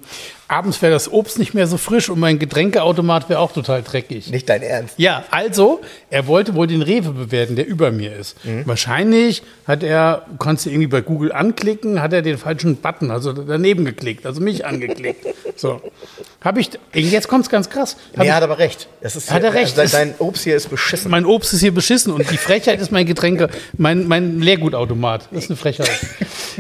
[0.48, 4.30] abends wäre das Obst nicht mehr so frisch und mein Getränkeautomat wäre auch total dreckig.
[4.30, 4.96] Nicht dein Ernst.
[4.98, 8.38] Ja, also, er wollte wohl den Rewe bewerten, der über mir ist.
[8.66, 13.34] Wahrscheinlich hat er, kannst du irgendwie bei Google anklicken, hat er den falschen Button, also
[13.34, 15.26] daneben geklickt, also mich angeklickt.
[15.56, 15.82] So.
[16.44, 17.96] Habe ich, jetzt kommt's ganz krass.
[18.14, 18.88] Hab Nee, ich, er hat aber recht.
[19.02, 19.78] Das ist Hat er recht.
[19.78, 21.12] Also dein Obst hier ist beschissen.
[21.12, 25.28] mein Obst ist hier beschissen und die Frechheit ist mein Getränke, mein, mein Leergutautomat.
[25.32, 25.90] Das ist eine Frechheit.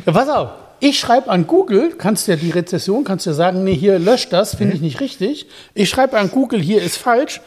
[0.05, 0.49] Ja, pass auf.
[0.79, 4.55] Ich schreibe an Google, kannst ja die Rezession, kannst ja sagen, nee, hier löscht das,
[4.55, 5.47] finde ich nicht richtig.
[5.73, 7.41] Ich schreibe an Google, hier ist falsch.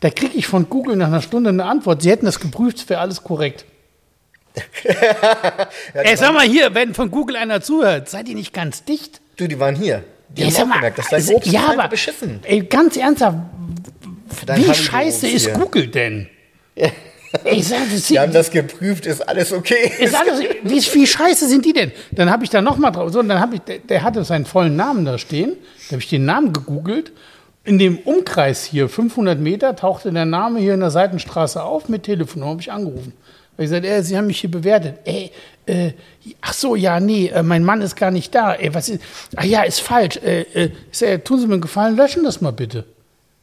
[0.00, 2.02] Da kriege ich von Google nach einer Stunde eine Antwort.
[2.02, 3.64] Sie hätten das geprüft, es wäre alles korrekt.
[5.94, 9.20] Ey, sag mal hier, wenn von Google einer zuhört, seid ihr nicht ganz dicht?
[9.36, 10.02] Du, die waren hier.
[10.30, 12.40] Die Ey, haben auch mal, gemerkt, dass dein Obst ja, aber, beschissen.
[12.42, 13.36] Ey, ganz ernsthaft,
[14.46, 15.52] Dein wie scheiße ist.
[15.54, 16.28] Google denn?
[17.44, 19.92] Ich sag, das Die haben das geprüft, ist alles okay.
[19.98, 21.92] ist alles, wie, wie scheiße sind die denn?
[22.10, 24.46] Dann habe ich da nochmal drauf, so, und dann habe ich, der, der hatte seinen
[24.46, 25.52] vollen Namen da stehen,
[25.88, 27.12] da habe ich den Namen gegoogelt.
[27.62, 32.04] In dem Umkreis hier, 500 Meter, tauchte der Name hier in der Seitenstraße auf mit
[32.04, 33.12] Telefon, habe ich angerufen.
[33.56, 34.94] Weil ich gesagt, ey, Sie haben mich hier bewertet.
[35.04, 35.30] Ey,
[35.66, 35.92] äh,
[36.40, 38.54] ach so, ja, nee, äh, mein Mann ist gar nicht da.
[38.54, 39.02] Ey, was ist,
[39.36, 40.16] ach ja, ist falsch.
[40.16, 42.86] Äh, äh, sag, tun Sie mir einen Gefallen, löschen das mal bitte.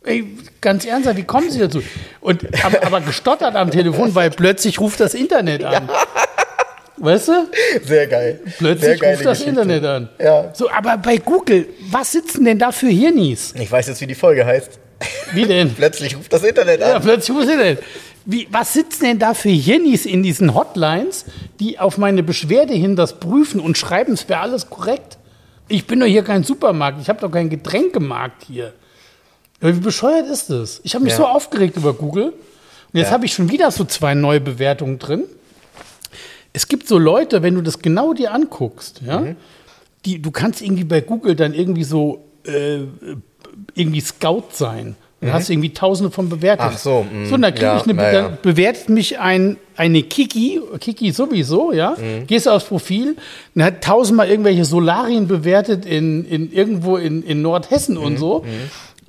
[0.04, 0.26] Ey,
[0.62, 1.82] ganz ernsthaft, wie kommen Sie dazu?
[2.22, 5.90] Und aber, aber gestottert am Telefon, weil plötzlich ruft das Internet an.
[7.00, 7.48] Weißt du?
[7.84, 8.40] Sehr geil.
[8.46, 9.50] Sehr Plötzlich geile ruft das Geschichte.
[9.62, 10.10] Internet an.
[10.20, 10.50] Ja.
[10.54, 13.54] So, aber bei Google, was sitzen denn da für Hirnis?
[13.56, 14.80] Ich weiß jetzt, wie die Folge heißt.
[15.34, 15.74] Wie denn?
[15.76, 17.02] Plötzlich ruft das Internet Ja, an.
[17.04, 17.84] plötzlich ruft das Internet.
[18.26, 21.26] Wie, was sitzen denn da für Hirnis in diesen Hotlines,
[21.60, 25.18] die auf meine Beschwerde hin das prüfen und schreiben, es wäre alles korrekt?
[25.68, 28.74] Ich bin doch hier kein Supermarkt, ich habe doch keinen Getränkemarkt hier.
[29.62, 30.82] Ja, Wie bescheuert ist das?
[30.84, 31.18] Ich habe mich Ja.
[31.18, 32.26] so aufgeregt über Google.
[32.28, 32.34] Und
[33.00, 33.14] jetzt Ja.
[33.14, 35.24] habe ich schon wieder so zwei neue Bewertungen drin.
[36.54, 39.36] Es gibt so Leute, wenn du das genau dir anguckst, ja, Mhm.
[40.06, 42.80] die, du kannst irgendwie bei Google dann irgendwie so äh,
[43.76, 44.96] irgendwie Scout sein.
[45.20, 46.70] Dann hast du irgendwie tausende von Bewertungen.
[46.70, 46.76] Mhm.
[46.76, 48.12] Ach so, mm, So, und dann, krieg ja, ich eine, ja.
[48.12, 51.98] dann bewertet mich ein, eine Kiki, Kiki sowieso, ja.
[52.00, 52.28] Mhm.
[52.28, 53.18] Gehst aufs Profil,
[53.56, 58.46] dann hat tausendmal irgendwelche Solarien bewertet in, in irgendwo in, in Nordhessen Mhm, und so.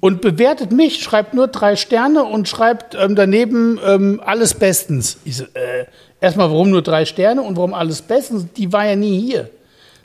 [0.01, 5.19] Und bewertet mich, schreibt nur drei Sterne und schreibt ähm, daneben ähm, alles bestens.
[5.25, 5.87] Ich so, äh,
[6.21, 8.47] erstmal, warum nur drei Sterne und warum alles bestens?
[8.57, 9.51] Die war ja nie hier.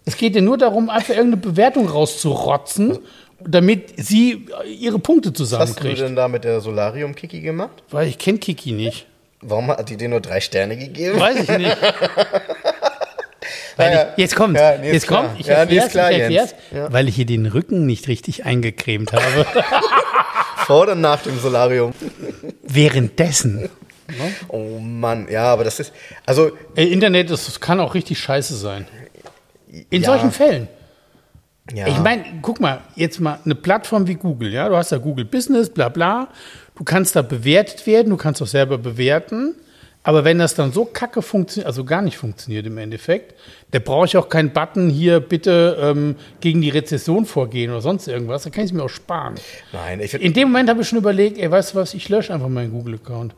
[0.05, 2.99] Es geht ja nur darum, einfach irgendeine Bewertung rauszurotzen,
[3.39, 4.47] damit sie
[4.79, 6.01] ihre Punkte Was hast du zusammenkriegt.
[6.01, 7.83] denn da mit der Solarium-Kiki gemacht?
[7.89, 9.05] Weil ich kenne Kiki nicht.
[9.41, 11.19] Warum hat die dir nur drei Sterne gegeben?
[11.19, 11.77] Weiß ich nicht.
[13.77, 15.27] Ja, ich, jetzt kommt, ja, nee, jetzt klar.
[15.27, 16.83] kommt, ich Ja, nee, erklär's, ist klar, ich erklär's, Jens.
[16.83, 16.93] Ja.
[16.93, 19.45] weil ich hier den Rücken nicht richtig eingecremt habe.
[20.65, 21.93] Vor oder nach dem Solarium?
[22.63, 23.69] Währenddessen.
[24.49, 25.93] Oh Mann, ja, aber das ist.
[26.25, 28.85] Also, Äh, Internet, das kann auch richtig scheiße sein.
[29.89, 30.67] In solchen Fällen.
[31.73, 31.87] ja.
[31.87, 35.25] Ich meine, guck mal, jetzt mal eine Plattform wie Google, ja, du hast da Google
[35.25, 36.27] Business, bla bla,
[36.75, 39.55] du kannst da bewertet werden, du kannst auch selber bewerten,
[40.03, 43.35] aber wenn das dann so kacke funktioniert, also gar nicht funktioniert im Endeffekt,
[43.71, 48.07] da brauche ich auch keinen Button hier, bitte ähm, gegen die Rezession vorgehen oder sonst
[48.07, 49.35] irgendwas, da kann ich es mir auch sparen.
[49.71, 52.33] Nein, ich In dem Moment habe ich schon überlegt, ey, weißt du was, ich lösche
[52.33, 53.33] einfach meinen Google-Account.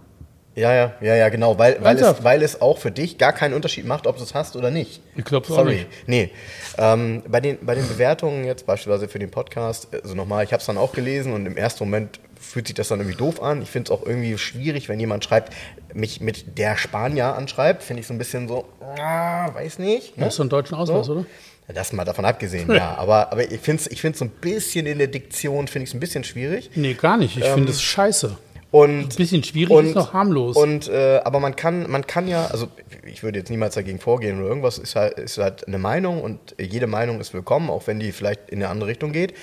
[0.55, 1.57] Ja, ja, ja, ja, genau.
[1.59, 4.33] Weil, weil, es, weil es auch für dich gar keinen Unterschied macht, ob du es
[4.33, 5.01] hast oder nicht.
[5.15, 5.75] Ich glaub's auch Sorry.
[5.75, 5.87] nicht.
[6.07, 6.31] Nee.
[6.77, 10.61] Ähm, bei, den, bei den Bewertungen jetzt beispielsweise für den Podcast, also nochmal, ich habe
[10.61, 12.21] es dann auch gelesen und im ersten Moment
[12.55, 13.61] fühlt sich das dann irgendwie doof an.
[13.61, 15.51] Ich finde es auch irgendwie schwierig, wenn jemand schreibt,
[15.93, 18.63] mich mit der Spanier anschreibt, finde ich so ein bisschen so,
[18.97, 20.17] ah, weiß nicht.
[20.17, 20.27] Ne?
[20.27, 21.11] Hast du einen deutschen Ausweis, So.
[21.11, 21.25] oder?
[21.73, 22.95] Das mal davon abgesehen, ja.
[22.97, 25.89] Aber, aber ich finde es ich find's so ein bisschen in der Diktion, finde ich
[25.89, 26.69] es ein bisschen schwierig.
[26.75, 27.35] Nee, gar nicht.
[27.35, 28.37] Ich finde es scheiße.
[28.71, 30.55] Und Ein bisschen schwierig ist noch harmlos.
[30.55, 32.69] Und äh, aber man kann, man kann ja, also
[33.05, 36.55] ich würde jetzt niemals dagegen vorgehen oder irgendwas, ist halt, ist halt eine Meinung und
[36.57, 39.33] jede Meinung ist willkommen, auch wenn die vielleicht in eine andere Richtung geht.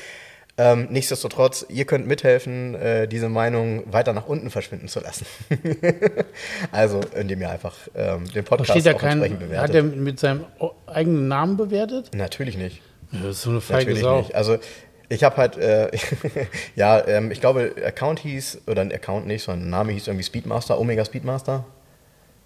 [0.59, 5.25] Ähm, nichtsdestotrotz, ihr könnt mithelfen, äh, diese Meinung weiter nach unten verschwinden zu lassen.
[6.73, 9.69] also, indem ihr einfach ähm, den Podcast auch kein, entsprechend bewertet.
[9.69, 10.45] hat er mit seinem
[10.87, 12.11] eigenen Namen bewertet?
[12.15, 12.83] Natürlich nicht.
[13.13, 14.19] Ja, das ist so eine feige Natürlich Sau.
[14.19, 14.35] nicht.
[14.35, 14.59] Also
[15.09, 15.91] ich habe halt, äh,
[16.77, 20.79] ja, ähm, ich glaube, Account hieß, oder ein Account nicht, sondern Name hieß irgendwie Speedmaster,
[20.79, 21.65] Omega Speedmaster.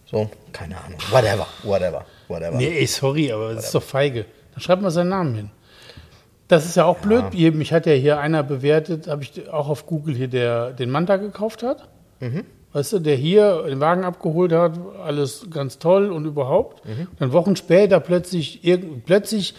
[0.04, 1.00] So, keine Ahnung.
[1.10, 2.56] Whatever, whatever, whatever.
[2.56, 4.26] Nee, ey, sorry, aber das ist doch feige.
[4.52, 5.50] Dann schreibt mal seinen Namen hin.
[6.48, 7.24] Das ist ja auch blöd.
[7.32, 10.90] Hier, mich hat ja hier einer bewertet, habe ich auch auf Google hier, der den
[10.90, 11.88] Manta gekauft hat.
[12.20, 12.44] Mhm.
[12.72, 16.84] Weißt du, der hier den Wagen abgeholt hat, alles ganz toll und überhaupt.
[16.86, 17.08] Mhm.
[17.18, 18.60] Dann Wochen später plötzlich,
[19.06, 19.54] plötzlich,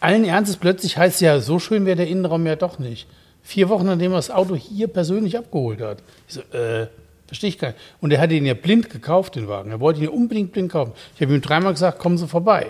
[0.00, 3.08] allen Ernstes, plötzlich heißt es ja, so schön wäre der Innenraum ja doch nicht.
[3.42, 5.98] Vier Wochen, nachdem er das Auto hier persönlich abgeholt hat.
[6.28, 6.86] Ich so, äh,
[7.26, 7.80] verstehe ich gar nicht.
[8.00, 9.70] Und er hatte ihn ja blind gekauft, den Wagen.
[9.70, 10.92] Er wollte ihn ja unbedingt blind kaufen.
[11.14, 12.68] Ich habe ihm dreimal gesagt, kommen Sie vorbei.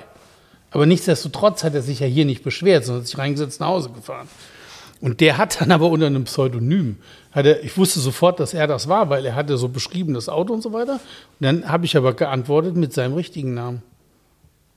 [0.70, 3.90] Aber nichtsdestotrotz hat er sich ja hier nicht beschwert, sondern hat sich reingesetzt nach Hause
[3.90, 4.28] gefahren.
[5.00, 6.96] Und der hat dann aber unter einem Pseudonym,
[7.30, 10.28] hat er, ich wusste sofort, dass er das war, weil er hatte so beschrieben das
[10.28, 10.94] Auto und so weiter.
[10.94, 11.00] Und
[11.40, 13.82] dann habe ich aber geantwortet mit seinem richtigen Namen.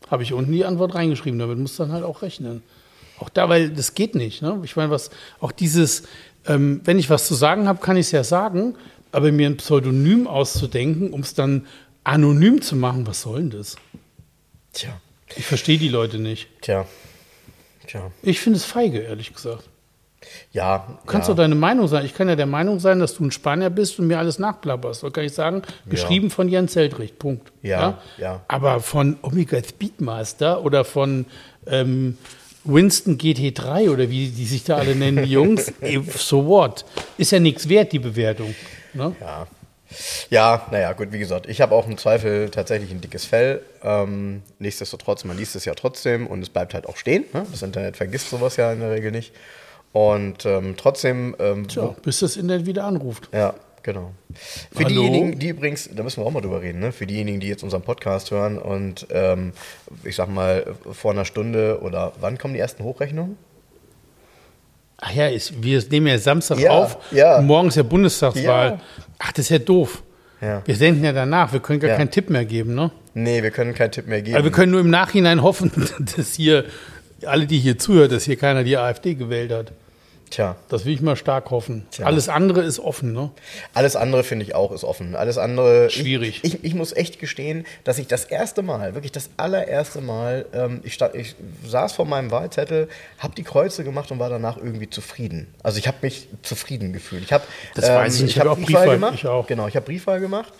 [0.09, 2.61] Habe ich unten die Antwort reingeschrieben, damit muss dann halt auch rechnen.
[3.19, 4.41] Auch da, weil das geht nicht.
[4.41, 4.59] Ne?
[4.63, 5.09] Ich meine, was
[5.39, 6.03] auch dieses,
[6.45, 8.75] ähm, wenn ich was zu sagen habe, kann ich es ja sagen,
[9.11, 11.65] aber mir ein Pseudonym auszudenken, um es dann
[12.03, 13.75] anonym zu machen, was soll denn das?
[14.73, 14.99] Tja,
[15.35, 16.47] Ich verstehe die Leute nicht.
[16.61, 16.85] tja,
[17.87, 18.11] tja.
[18.21, 19.69] Ich finde es feige, ehrlich gesagt.
[20.51, 20.85] Ja.
[21.03, 21.33] Du kannst ja.
[21.33, 22.05] doch deine Meinung sein.
[22.05, 25.03] Ich kann ja der Meinung sein, dass du ein Spanier bist und mir alles nachplapperst.
[25.03, 27.17] Da kann ich sagen, geschrieben von Jan Zeltricht.
[27.17, 27.51] Punkt.
[27.61, 28.41] Ja, ja.
[28.47, 31.25] Aber von Omega Speedmaster oder von
[31.65, 32.17] ähm,
[32.63, 36.85] Winston GT3 oder wie die sich da alle nennen, die Jungs, ey, so what?
[37.17, 38.53] Ist ja nichts wert, die Bewertung.
[38.93, 39.15] Ne?
[39.19, 39.47] Ja.
[40.29, 43.61] Ja, naja, gut, wie gesagt, ich habe auch im Zweifel tatsächlich ein dickes Fell.
[43.83, 47.25] Ähm, nichtsdestotrotz, man liest es ja trotzdem und es bleibt halt auch stehen.
[47.33, 47.45] Ne?
[47.51, 49.33] Das Internet vergisst sowas ja in der Regel nicht.
[49.93, 51.35] Und ähm, trotzdem.
[51.39, 53.29] Ähm, Tja, bis das Internet wieder anruft.
[53.33, 54.11] Ja, genau.
[54.71, 54.87] Für Hallo?
[54.87, 56.91] diejenigen, die übrigens, da müssen wir auch mal drüber reden, ne?
[56.93, 59.51] für diejenigen, die jetzt unseren Podcast hören und ähm,
[60.03, 63.37] ich sag mal vor einer Stunde oder wann kommen die ersten Hochrechnungen?
[65.03, 66.97] Ach ja, ist, wir nehmen ja Samstag Ja, auf.
[67.11, 67.39] ja.
[67.39, 68.69] Und morgens ja Bundestagswahl.
[68.69, 68.79] Ja.
[69.19, 70.03] Ach, das ist ja doof.
[70.41, 70.61] Ja.
[70.65, 71.51] Wir senden ja danach.
[71.53, 72.91] Wir können gar keinen Tipp mehr geben, ne?
[73.13, 74.35] Nee, wir können keinen Tipp mehr geben.
[74.37, 75.71] Aber wir können nur im Nachhinein hoffen,
[76.15, 76.65] dass hier,
[77.25, 79.71] alle, die hier zuhören, dass hier keiner die AfD gewählt hat.
[80.31, 81.85] Tja, Das will ich mal stark hoffen.
[81.91, 82.05] Tja.
[82.05, 83.31] Alles andere ist offen, ne?
[83.73, 85.15] alles andere finde ich auch ist offen.
[85.15, 85.89] Alles andere.
[85.89, 86.39] Schwierig.
[86.43, 90.45] Ich, ich, ich muss echt gestehen, dass ich das erste Mal, wirklich das allererste Mal,
[90.53, 91.35] ähm, ich, stand, ich
[91.67, 92.87] saß vor meinem Wahlzettel,
[93.19, 95.53] habe die Kreuze gemacht und war danach irgendwie zufrieden.
[95.63, 97.23] Also ich habe mich zufrieden gefühlt.
[97.23, 97.43] Ich habe,
[97.75, 98.31] Das weiß ich nicht.
[98.31, 99.13] Ich hab hab auch Briefwahl Briefwahl, gemacht.
[99.15, 99.47] ich auch.
[99.47, 100.53] Genau, ich habe Briefwahl gemacht.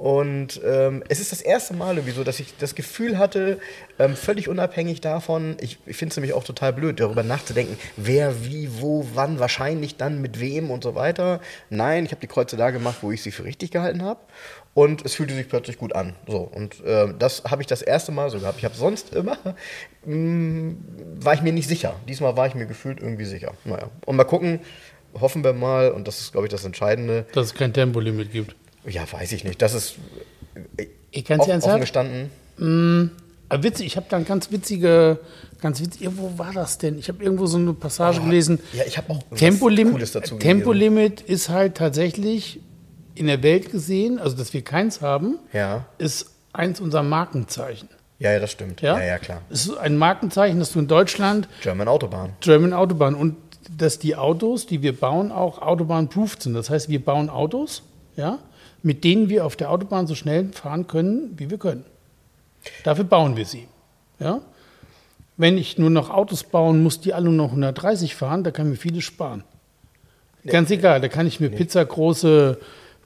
[0.00, 3.58] Und ähm, es ist das erste Mal irgendwie so, dass ich das Gefühl hatte,
[3.98, 8.46] ähm, völlig unabhängig davon, ich, ich finde es nämlich auch total blöd, darüber nachzudenken, wer,
[8.46, 11.42] wie, wo, wann, wahrscheinlich dann mit wem und so weiter.
[11.68, 14.20] Nein, ich habe die Kreuze da gemacht, wo ich sie für richtig gehalten habe.
[14.72, 16.14] Und es fühlte sich plötzlich gut an.
[16.26, 18.56] So, und äh, das habe ich das erste Mal so gehabt.
[18.56, 19.36] Ich habe sonst immer,
[20.06, 20.76] mh,
[21.16, 21.94] war ich mir nicht sicher.
[22.08, 23.52] Diesmal war ich mir gefühlt irgendwie sicher.
[23.66, 24.60] Naja, und mal gucken,
[25.20, 28.56] hoffen wir mal, und das ist, glaube ich, das Entscheidende, Dass es kein Tempolimit gibt.
[28.86, 29.60] Ja, weiß ich nicht.
[29.62, 29.96] Das ist
[30.76, 31.80] äh, Ich ganz offen ernsthaft?
[31.80, 32.30] gestanden.
[33.48, 35.18] Aber witzig, ich habe da ein ganz witzige,
[35.60, 36.98] ganz witzig, wo war das denn?
[36.98, 38.60] Ich habe irgendwo so eine Passage gelesen.
[38.72, 40.58] Ja, ich habe auch Tempolim Cooles dazu gelesen.
[40.58, 42.60] Tempolimit ist halt tatsächlich
[43.14, 45.86] in der Welt gesehen, also dass wir keins haben, Ja.
[45.98, 47.88] ist eins unserer Markenzeichen.
[48.18, 48.82] Ja, ja, das stimmt.
[48.82, 49.40] Ja, Ja, ja, klar.
[49.50, 52.34] Es ist ein Markenzeichen, dass du in Deutschland German Autobahn.
[52.40, 53.36] German Autobahn und
[53.76, 56.54] dass die Autos, die wir bauen, auch Autobahn-proofed sind.
[56.54, 57.82] Das heißt, wir bauen Autos,
[58.16, 58.38] ja,
[58.82, 61.84] mit denen wir auf der Autobahn so schnell fahren können, wie wir können.
[62.84, 63.66] Dafür bauen wir sie.
[64.18, 64.40] Ja?
[65.36, 68.68] Wenn ich nur noch Autos bauen muss, die alle nur noch 130 fahren, da kann
[68.68, 69.44] mir vieles sparen.
[70.46, 72.58] Ganz egal, da kann ich mir pizzagroße,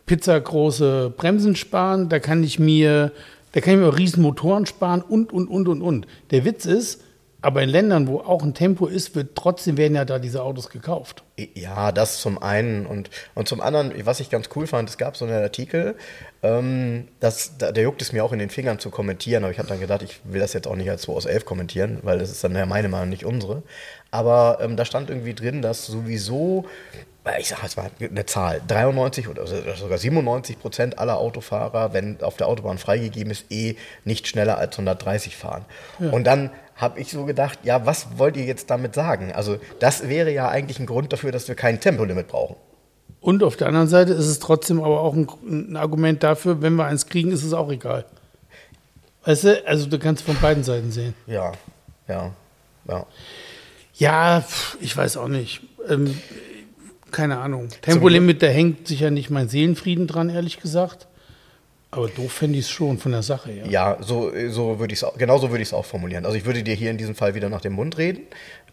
[0.06, 3.12] pizzagroße Bremsen sparen, da kann ich mir,
[3.52, 6.06] da kann ich mir auch riesen Motoren sparen und, und, und, und, und.
[6.30, 7.03] Der Witz ist,
[7.44, 10.70] aber in Ländern, wo auch ein Tempo ist, wird trotzdem werden ja da diese Autos
[10.70, 11.24] gekauft.
[11.36, 12.86] Ja, das zum einen.
[12.86, 15.94] Und, und zum anderen, was ich ganz cool fand, es gab so einen Artikel,
[16.42, 19.58] ähm, das, da, der juckt es mir auch in den Fingern zu kommentieren, aber ich
[19.58, 22.18] habe dann gedacht, ich will das jetzt auch nicht als 2 aus 11 kommentieren, weil
[22.18, 23.62] das ist dann ja meine Meinung, nicht unsere.
[24.10, 26.64] Aber ähm, da stand irgendwie drin, dass sowieso,
[27.38, 32.36] ich sage jetzt mal eine Zahl, 93 oder sogar 97 Prozent aller Autofahrer, wenn auf
[32.36, 35.64] der Autobahn freigegeben ist, eh nicht schneller als 130 fahren.
[35.98, 39.32] Und dann habe ich so gedacht, ja, was wollt ihr jetzt damit sagen?
[39.32, 42.56] Also das wäre ja eigentlich ein Grund dafür, dass wir kein Tempolimit brauchen.
[43.20, 46.74] Und auf der anderen Seite ist es trotzdem aber auch ein, ein Argument dafür, wenn
[46.74, 48.04] wir eins kriegen, ist es auch egal.
[49.24, 51.14] Weißt du, also du kannst von beiden Seiten sehen.
[51.26, 51.52] Ja,
[52.06, 52.32] ja,
[52.86, 53.06] ja.
[53.94, 54.44] Ja,
[54.80, 55.62] ich weiß auch nicht.
[55.88, 56.18] Ähm,
[57.14, 57.68] keine Ahnung.
[57.82, 61.06] Tempolimit, da hängt sicher nicht mein Seelenfrieden dran, ehrlich gesagt.
[61.90, 63.66] Aber doof fände ich es schon von der Sache her.
[63.68, 66.26] Ja, so, so würde ich es genau so würde ich es auch formulieren.
[66.26, 68.22] Also ich würde dir hier in diesem Fall wieder nach dem Mund reden.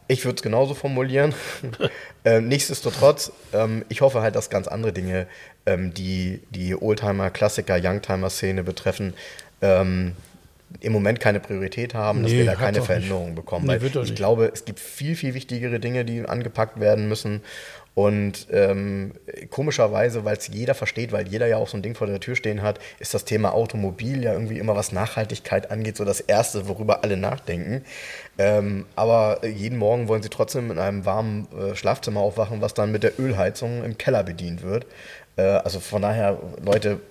[0.07, 1.33] Ich würde es genauso formulieren.
[2.25, 5.27] ähm, nichtsdestotrotz, ähm, ich hoffe halt, dass ganz andere Dinge,
[5.67, 9.13] ähm, die die Oldtimer, Klassiker, Youngtimer-Szene betreffen,
[9.61, 10.13] ähm,
[10.79, 12.81] im Moment keine Priorität haben, dass Nee, wir da keine.
[12.81, 13.67] Veränderungen bekommen.
[13.67, 14.15] Nee, ich nicht.
[14.15, 17.41] glaube, es gibt viel, viel wichtigere Dinge, die angepackt werden müssen.
[17.93, 19.13] Und ähm,
[19.49, 22.37] komischerweise, weil es jeder versteht, weil jeder ja auch so ein Ding vor der Tür
[22.37, 26.69] stehen hat, ist das Thema Automobil ja irgendwie immer, was Nachhaltigkeit angeht, so das Erste,
[26.69, 27.83] worüber alle nachdenken.
[28.37, 32.93] Ähm, aber jeden Morgen wollen sie trotzdem in einem warmen äh, Schlafzimmer aufwachen, was dann
[32.93, 34.85] mit der Ölheizung im Keller bedient wird.
[35.35, 37.01] Äh, also von daher, Leute,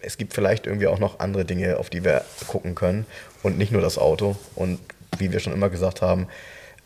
[0.00, 3.06] es gibt vielleicht irgendwie auch noch andere Dinge, auf die wir gucken können
[3.42, 4.36] und nicht nur das Auto.
[4.54, 4.78] Und
[5.18, 6.28] wie wir schon immer gesagt haben,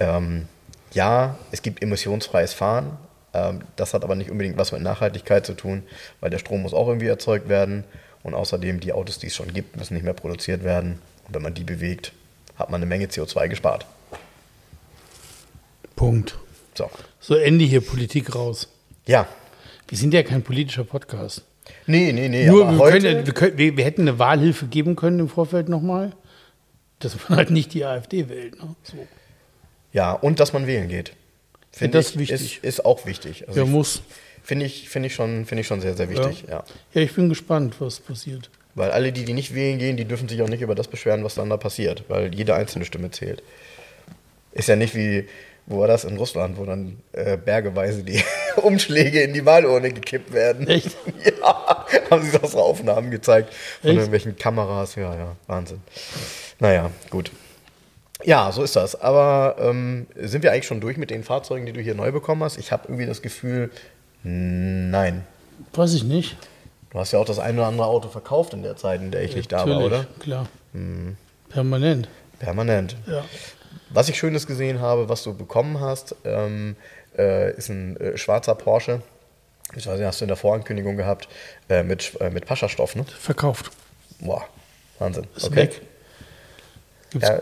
[0.00, 0.48] ähm,
[0.92, 2.96] ja, es gibt emissionsfreies Fahren.
[3.34, 5.82] Ähm, das hat aber nicht unbedingt was mit Nachhaltigkeit zu tun,
[6.20, 7.84] weil der Strom muss auch irgendwie erzeugt werden.
[8.22, 11.00] Und außerdem, die Autos, die es schon gibt, müssen nicht mehr produziert werden.
[11.26, 12.12] Und wenn man die bewegt,
[12.56, 13.86] hat man eine Menge CO2 gespart.
[15.96, 16.38] Punkt.
[16.74, 16.90] So.
[17.20, 18.68] So Ende hier Politik raus.
[19.06, 19.26] Ja.
[19.88, 21.42] Wir sind ja kein politischer Podcast.
[21.86, 22.46] Nee, nee, nee.
[22.46, 25.68] Nur wir, heute, können, wir, können, wir, wir hätten eine Wahlhilfe geben können im Vorfeld
[25.68, 26.12] nochmal,
[26.98, 28.62] dass man halt nicht die AfD wählt.
[28.62, 28.74] Ne?
[28.82, 28.96] So.
[29.92, 31.12] ja, und dass man wählen geht.
[31.72, 32.56] Finde das ich, wichtig.
[32.58, 33.48] Ist, ist auch wichtig.
[33.48, 34.02] Also Ja, muss.
[34.44, 36.64] Finde ich, finde ich, schon, finde ich schon sehr, sehr wichtig, ja.
[36.94, 38.50] Ja, ich bin gespannt, was passiert.
[38.74, 41.22] Weil alle, die, die nicht wählen gehen, die dürfen sich auch nicht über das beschweren,
[41.24, 43.42] was dann da passiert, weil jede einzelne Stimme zählt.
[44.52, 45.28] Ist ja nicht wie,
[45.66, 48.22] wo war das in Russland, wo dann äh, bergeweise die
[48.56, 50.66] Umschläge in die Wahlurne gekippt werden.
[50.66, 50.96] Echt?
[51.40, 53.96] Ja, haben sie aus Aufnahmen gezeigt von Echt?
[53.98, 54.94] irgendwelchen Kameras.
[54.96, 55.80] Ja, ja, Wahnsinn.
[56.58, 57.30] Naja, gut.
[58.24, 59.00] Ja, so ist das.
[59.00, 62.42] Aber ähm, sind wir eigentlich schon durch mit den Fahrzeugen, die du hier neu bekommen
[62.42, 62.58] hast?
[62.58, 63.70] Ich habe irgendwie das Gefühl,
[64.22, 65.24] nein.
[65.74, 66.36] Weiß ich nicht.
[66.90, 69.22] Du hast ja auch das eine oder andere Auto verkauft in der Zeit, in der
[69.22, 70.06] ich nicht da war, Natürlich, oder?
[70.20, 70.46] klar.
[71.48, 72.08] Permanent.
[72.38, 72.96] Permanent.
[73.06, 73.24] Ja.
[73.90, 76.76] Was ich Schönes gesehen habe, was du bekommen hast, ähm,
[77.16, 79.02] äh, ist ein äh, schwarzer Porsche.
[79.74, 81.28] Ich weiß nicht, hast du in der Vorankündigung gehabt,
[81.68, 83.04] äh, mit, äh, mit Paschastoff, ne?
[83.04, 83.70] Verkauft.
[84.20, 84.44] Boah,
[84.98, 85.26] Wahnsinn.
[85.36, 85.80] Ist weg.
[87.12, 87.40] Gibt's, Ja,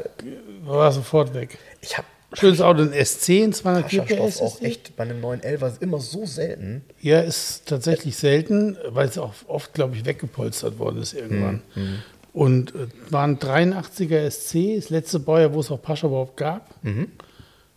[0.65, 1.59] War sofort weg.
[1.81, 4.41] ich habe Schönes Auto, ein S10, 204 Paschastoff PS.
[4.41, 6.85] auch echt bei einem 911 immer so selten.
[7.01, 11.63] Ja, ist tatsächlich selten, weil es auch oft, glaube ich, weggepolstert worden ist irgendwann.
[11.75, 11.99] Mhm,
[12.33, 16.73] Und äh, war ein 83er SC, das letzte Baujahr, wo es auch Pascha überhaupt gab.
[16.85, 17.11] Mhm.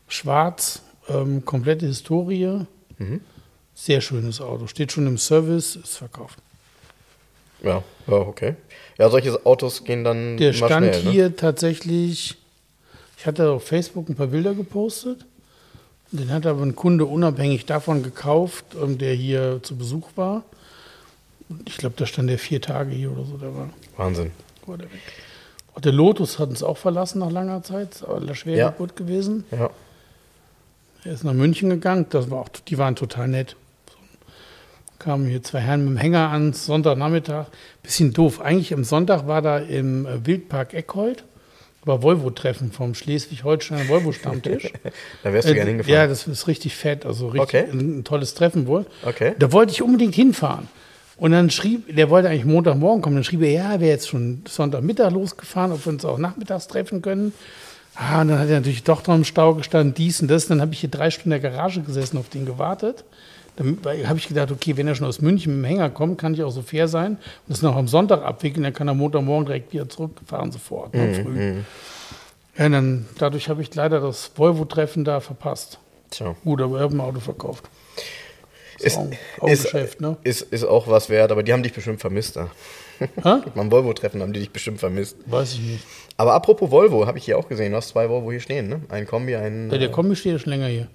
[0.08, 2.68] Schwarz, ähm, komplette Historie.
[3.00, 3.22] Mhm.
[3.74, 4.68] Sehr schönes Auto.
[4.68, 6.38] Steht schon im Service, ist verkauft.
[7.64, 8.54] Ja, ja, okay.
[8.98, 11.12] Ja, solche Autos gehen dann Der stand schnell, ne?
[11.12, 12.36] hier tatsächlich,
[13.18, 15.26] ich hatte auf Facebook ein paar Bilder gepostet.
[16.12, 20.44] Den hat aber ein Kunde unabhängig davon gekauft, ähm, der hier zu Besuch war.
[21.50, 24.32] Und ich glaube, da stand der vier Tage hier oder so, der war, Wahnsinn.
[24.68, 24.88] war der
[25.82, 28.66] der Lotus hat uns auch verlassen nach langer Zeit, aber schwer Ja.
[28.68, 29.44] kaputt gewesen.
[29.52, 29.72] Ja.
[31.04, 33.56] Er ist nach München gegangen, das war auch, die waren total nett.
[35.04, 37.48] Kamen hier zwei Herren mit dem Hänger an, Sonntagnachmittag.
[37.82, 38.40] Bisschen doof.
[38.40, 41.26] Eigentlich am Sonntag war da im äh, Wildpark Eckhold,
[41.84, 44.72] war Volvo-Treffen vom Schleswig-Holsteiner Volvo-Stammtisch.
[45.24, 45.94] Da wärst du Äh, gerne hingefahren.
[46.02, 47.66] Ja, das ist richtig fett, also richtig Okay.
[47.72, 48.86] ein, tolles Treffen wohl.
[49.06, 49.34] Okay.
[49.40, 50.70] Da wollte ich unbedingt hinfahren.
[51.18, 54.08] Und dann schrieb, der wollte eigentlich Montagmorgen kommen, dann schrieb er, ja, er wäre jetzt
[54.08, 57.34] schon Sonntagmittag losgefahren, ob wir uns auch nachmittags treffen können.
[57.96, 60.48] Ah, und dann hat er natürlich doch noch im Stau gestanden, dies und das.
[60.48, 63.04] Dann habe ich hier drei Stunden in der Garage gesessen, auf den gewartet.
[63.56, 63.78] Dann
[64.08, 66.42] habe ich gedacht, okay, wenn er schon aus München mit dem Hänger kommt, kann ich
[66.44, 69.74] auch so fair sein und das noch am Sonntag abwickeln, dann kann er Montagmorgen direkt
[69.74, 71.54] wieder zurückfahren sofort, ne, früh.
[72.58, 75.80] Ja, dann, dadurch habe ich leider das Volvo-Treffen da verpasst.
[76.12, 76.36] Tja.
[76.44, 77.64] Gut, aber ich habe ein Auto verkauft.
[78.80, 79.08] Ist, auch-
[79.40, 80.18] auch ist, Geschäft, ne?
[80.24, 82.36] ist, ist auch was wert, aber die haben dich bestimmt vermisst.
[82.36, 82.50] Da.
[83.56, 85.16] Beim Volvo-Treffen haben die dich bestimmt vermisst.
[85.26, 85.84] Weiß ich nicht.
[86.18, 87.72] Aber apropos Volvo, habe ich hier auch gesehen.
[87.72, 88.82] Du hast zwei Volvo hier stehen, ne?
[88.90, 89.70] Ein Kombi, ein.
[89.72, 90.88] Ja, der Kombi steht ja schon länger hier.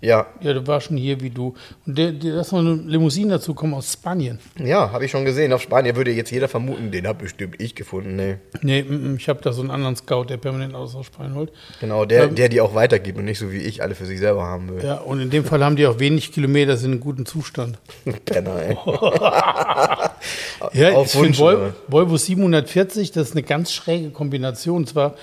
[0.00, 1.54] Ja, Ja, der war schon hier wie du.
[1.86, 4.38] Und der, der, da ist noch eine Limousine dazu kommen aus Spanien.
[4.58, 5.52] ja habe ich schon gesehen.
[5.52, 8.16] Auf Spanien würde jetzt jeder vermuten, den habe bestimmt ich gefunden.
[8.16, 8.36] Nee.
[8.62, 8.84] Nee,
[9.18, 11.52] ich habe da so einen anderen Scout, der permanent Autos aus Spanien holt.
[11.80, 14.18] Genau, der, Ähm, der die auch weitergibt und nicht so wie ich alle für sich
[14.18, 14.84] selber haben will.
[14.84, 17.78] Ja, und in dem Fall haben die auch wenig Kilometer, sind in gutem Zustand.
[18.24, 18.76] Penner, ey.
[20.72, 21.74] Ja, Auf ich finde Wunsch, Vol oder?
[21.88, 24.76] Volvo 740, das ist eine ganz schräge Kombination.
[24.78, 25.14] Und zwar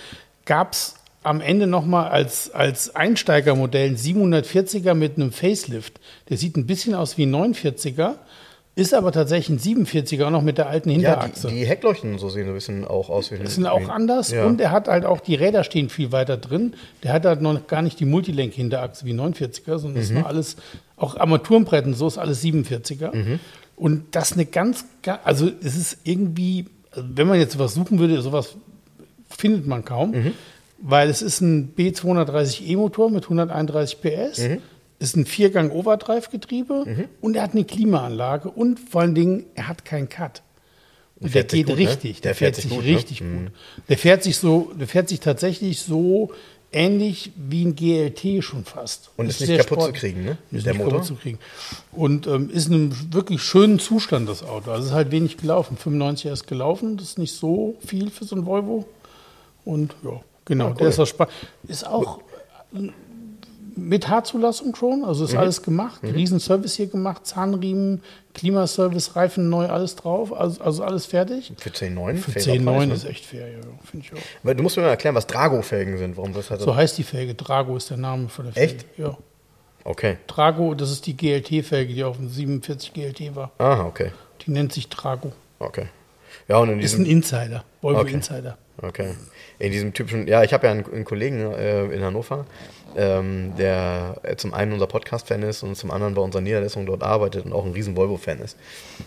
[0.45, 0.95] gab es
[1.27, 5.99] am Ende nochmal als, als Einsteigermodell einen 740er mit einem Facelift.
[6.29, 8.15] Der sieht ein bisschen aus wie ein 49er,
[8.75, 11.47] ist aber tatsächlich ein 47er, auch noch mit der alten Ja, Hinterachse.
[11.47, 14.45] die, die Heckleuchten so sehen ein bisschen auch aus wie Die sind auch anders Ja.
[14.45, 16.75] und er hat halt auch, die Räder stehen viel weiter drin.
[17.03, 19.95] Der hat halt noch gar nicht die Multilenk-Hinterachse wie 49er, sondern Mhm.
[19.95, 20.55] das ist noch alles,
[20.95, 23.15] auch Armaturenbretten, so ist alles 47er.
[23.15, 23.39] Mhm.
[23.75, 27.97] Und das eine ganz, ga- also es ist irgendwie, also wenn man jetzt was suchen
[27.99, 28.55] würde, sowas
[29.29, 30.31] findet man kaum, Mhm.
[30.79, 34.61] Weil es ist ein B230e-Motor mit 131 PS, Mhm.
[34.99, 40.09] ist ein Viergang-Overdrive-Getriebe und er hat eine Klimaanlage und vor allen Dingen, er hat keinen
[40.09, 40.41] Cut.
[41.19, 41.87] Und der geht gut, ne?
[41.87, 42.95] richtig, Der der, fährt, sich gut, ne?
[42.95, 43.51] richtig gut.
[43.89, 46.31] Der fährt sich so, der fährt sich tatsächlich so
[46.71, 49.09] ähnlich wie ein GLT schon fast.
[49.17, 49.99] Und ist nicht sehr kaputt zu sportlich.
[50.13, 50.37] kriegen, ne?
[50.51, 50.91] Ist Der nicht Motor?
[50.99, 51.39] kaputt zu kriegen.
[51.91, 54.69] Und ähm, ist in einem wirklich schönen Zustand, das Auto.
[54.69, 55.75] Also es ist halt wenig gelaufen.
[55.77, 58.85] 95 ist gelaufen, das ist nicht so viel für so ein Volvo.
[59.65, 60.75] Und ja, genau, Ah, cool.
[60.77, 61.33] der ist auch spannend.
[61.67, 62.19] Ist auch
[63.75, 65.29] mit H-Zulassung schon, also Mhm.
[65.29, 66.01] ist alles gemacht.
[66.01, 68.01] Riesenservice hier gemacht, Zahnriemen,
[68.33, 71.53] Klimaservice, Reifen neu, alles drauf, also, also alles fertig.
[71.57, 72.17] Für 10,9?
[72.17, 73.09] Für fairer 10,9 Preis, ist ne?
[73.11, 74.25] echt fair, ja, finde ich auch.
[74.41, 76.17] Weil Du musst mir mal erklären, was Drago-Felgen sind.
[76.17, 77.35] Warum das halt So heißt die Felge.
[77.35, 78.73] Drago ist der Name von der Felge.
[78.77, 78.85] Echt?
[78.97, 79.15] Ja.
[79.83, 80.17] Okay.
[80.25, 83.51] Drago, das ist die GLT-Felge, die auf dem 47 GLT war.
[83.59, 84.11] Aha, okay.
[84.45, 85.31] Die nennt sich Drago.
[85.59, 85.85] Okay.
[86.47, 87.63] Ja, und in Ist ein diesem, Insider.
[87.81, 88.13] Volvo Okay.
[88.13, 88.57] Insider.
[88.81, 89.13] okay.
[89.59, 92.45] In diesem typischen, ja, ich habe ja einen, einen Kollegen äh, in Hannover,
[92.95, 97.01] ähm, der äh, zum einen unser Podcast-Fan ist und zum anderen bei unserer Niederlassung dort
[97.01, 98.55] arbeitet und auch ein riesen Volvo-Fan ist.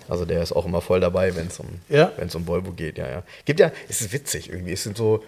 [0.09, 2.11] Also der ist auch immer voll dabei, wenn es um, Ja.
[2.17, 3.23] wenn's um Volvo geht, ja, ja.
[3.45, 5.23] Gibt ja, es ist witzig irgendwie, es sind so,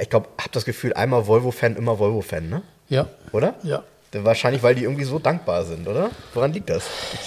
[0.00, 2.62] ich glaube, habe das Gefühl, einmal Volvo-Fan, immer Volvo-Fan, ne?
[2.88, 3.06] Ja.
[3.32, 3.54] Oder?
[3.62, 3.84] Ja.
[4.12, 6.10] Wahrscheinlich, weil die irgendwie so dankbar sind, oder?
[6.32, 6.84] Woran liegt das?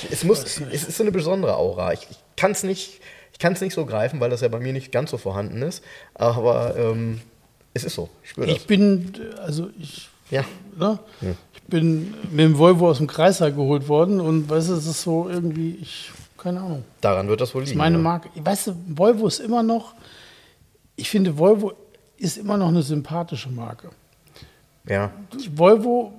[0.09, 1.93] Es, muss, es ist so eine besondere Aura.
[1.93, 2.99] Ich, ich kann es nicht,
[3.43, 5.83] nicht so greifen, weil das ja bei mir nicht ganz so vorhanden ist.
[6.13, 7.21] Aber ähm,
[7.73, 8.09] es ist so.
[8.23, 8.57] Ich spüre das.
[8.57, 9.13] Ich bin,
[9.43, 10.43] also ich, ja.
[10.77, 10.99] Ne?
[11.21, 11.29] ja.
[11.53, 15.01] ich bin mit dem Volvo aus dem Kreißsaal geholt worden und weißt du, es ist
[15.01, 16.83] so irgendwie, ich, keine Ahnung.
[17.01, 17.77] Daran wird das wohl liegen.
[17.77, 18.29] Das ist meine Marke.
[18.35, 19.93] Weißt du, Volvo ist immer noch,
[20.95, 21.73] ich finde, Volvo
[22.17, 23.89] ist immer noch eine sympathische Marke.
[24.87, 25.11] Ja.
[25.55, 26.13] Volvo,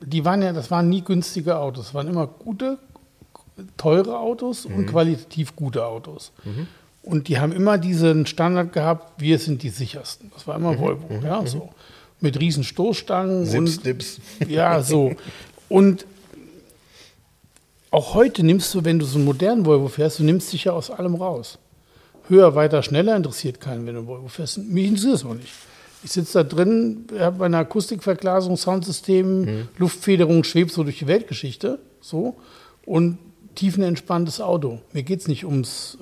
[0.00, 2.78] die waren ja, das waren nie günstige Autos, das waren immer gute,
[3.76, 4.74] teure Autos mhm.
[4.74, 6.32] und qualitativ gute Autos.
[6.44, 6.66] Mhm.
[7.02, 10.30] Und die haben immer diesen Standard gehabt, wir sind die sichersten.
[10.32, 10.78] Das war immer mhm.
[10.78, 11.24] Volvo, mhm.
[11.24, 11.70] ja, so.
[12.20, 13.44] Mit riesen Stoßstangen.
[13.44, 14.20] Sips, und, Dips.
[14.48, 15.12] Ja, so.
[15.68, 16.06] Und
[17.90, 20.72] auch heute nimmst du, wenn du so einen modernen Volvo fährst, du nimmst dich ja
[20.72, 21.58] aus allem raus.
[22.28, 24.58] Höher, weiter, schneller interessiert keinen, wenn du einen Volvo fährst.
[24.58, 25.52] Mich interessiert es auch nicht.
[26.02, 29.68] Ich sitze da drin, habe eine Akustikverglasung, Soundsystem, mhm.
[29.78, 31.78] Luftfederung, schwebt so durch die Weltgeschichte.
[32.00, 32.36] So.
[32.84, 33.18] Und
[33.54, 34.80] tiefenentspanntes Auto.
[34.92, 35.98] Mir geht es nicht ums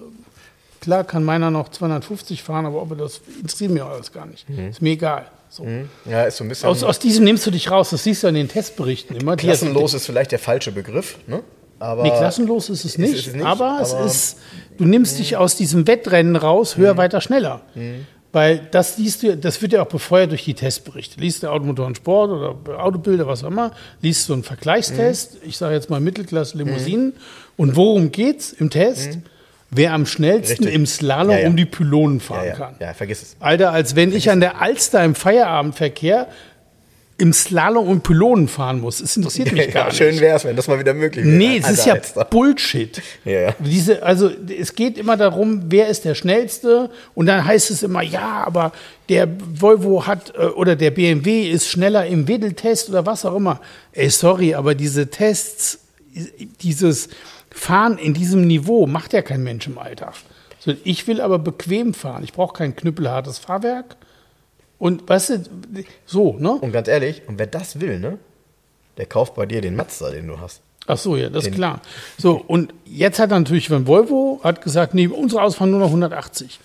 [0.82, 4.50] Klar kann meiner noch 250 fahren, aber ob das interessiert mir alles gar nicht.
[4.50, 4.70] Mhm.
[4.70, 5.26] Ist mir egal.
[5.48, 5.62] So.
[5.62, 5.88] Mhm.
[6.07, 6.68] Ja, ist so ein bisschen.
[6.68, 7.90] Aus, aus, diesem nimmst du dich raus.
[7.90, 9.36] Das siehst du in den Testberichten immer.
[9.36, 11.18] Klassenlos ist vielleicht der falsche Begriff.
[11.28, 11.44] Ne?
[11.78, 13.14] Aber nee, klassenlos ist es nicht.
[13.14, 14.38] Ist es nicht aber, aber, es ist,
[14.76, 16.98] du nimmst dich aus diesem Wettrennen raus, höher, mhm.
[16.98, 17.61] weiter, schneller.
[17.76, 18.07] Mhm.
[18.33, 21.20] Weil das liest du, das wird ja auch befeuert durch die Testberichte.
[21.20, 25.49] Liest du Automotor und Sport oder Autobilder, was auch immer, liest du einen Vergleichstest, mhm.
[25.51, 27.09] ich sage jetzt mal Mittelklasse Limousinen.
[27.09, 27.12] Mhm.
[27.59, 29.16] Und worum geht's im Test?
[29.16, 29.22] Mhm
[29.74, 30.74] wer am schnellsten Richtig.
[30.74, 31.49] im Slalom ja, ja.
[31.49, 32.74] um die Pylonen fahren ja, kann.
[32.78, 33.37] Ja, vergiss es.
[33.41, 36.28] Alter, als wenn vergiss ich an der Alster im Feierabendverkehr
[37.22, 39.00] im Slalom um Pylonen fahren muss.
[39.00, 39.96] Es interessiert mich gar nicht.
[39.96, 41.36] Schön wäre es, wenn das mal wieder möglich wäre.
[41.36, 42.24] Nee, es ist ja Alster.
[42.24, 43.00] Bullshit.
[43.24, 47.84] Ja, Diese, also es geht immer darum, wer ist der Schnellste und dann heißt es
[47.84, 48.72] immer, ja, aber
[49.08, 53.60] der Volvo hat äh, oder der BMW ist schneller im Wedeltest oder was auch immer.
[53.92, 55.78] Ey, sorry, aber diese Tests,
[56.60, 57.08] dieses
[57.52, 60.14] Fahren in diesem Niveau macht ja kein Mensch im Alltag.
[60.82, 62.24] Ich will aber bequem fahren.
[62.24, 63.96] Ich brauche kein knüppelhartes Fahrwerk.
[64.83, 65.45] Und weißt du,
[66.07, 66.55] so, ne?
[66.55, 68.18] Und ganz ehrlich, und wer das will, ne?
[68.97, 70.61] Der kauft bei dir den Mazda, den du hast.
[70.89, 71.53] Ach so, ja, das den.
[71.53, 71.80] ist klar.
[72.18, 75.87] So, und jetzt hat er natürlich, wenn Volvo hat gesagt, nee, unsere Ausfahren nur noch
[75.87, 76.59] 180.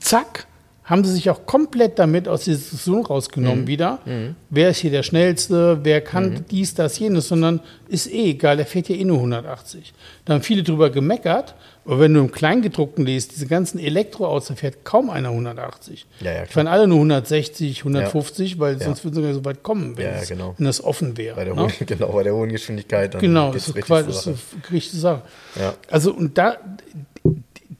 [0.00, 0.48] Zack,
[0.84, 3.66] haben sie sich auch komplett damit aus der Diskussion rausgenommen mhm.
[3.66, 4.00] wieder.
[4.04, 4.36] Mhm.
[4.50, 6.44] Wer ist hier der Schnellste, wer kann mhm.
[6.50, 9.94] dies, das, jenes, sondern ist eh egal, der fährt ja eh nur 180.
[10.26, 11.54] Da haben viele drüber gemeckert,
[11.86, 16.06] aber wenn du im Kleingedruckten liest, diese ganzen Elektroautos, da fährt kaum einer 180.
[16.20, 18.58] Ja, ja, Die fahren alle nur 160, 150, ja.
[18.58, 20.54] weil sonst würden sie gar nicht so weit kommen, wenn, es, genau.
[20.58, 21.36] wenn das offen wäre.
[21.36, 21.62] Bei der, ne?
[21.62, 23.14] hohen, genau, bei der hohen Geschwindigkeit.
[23.14, 24.38] Dann genau, das ist, quasi, das ist
[24.70, 25.22] eine Sache.
[25.58, 25.74] Ja.
[25.90, 26.58] Also und da,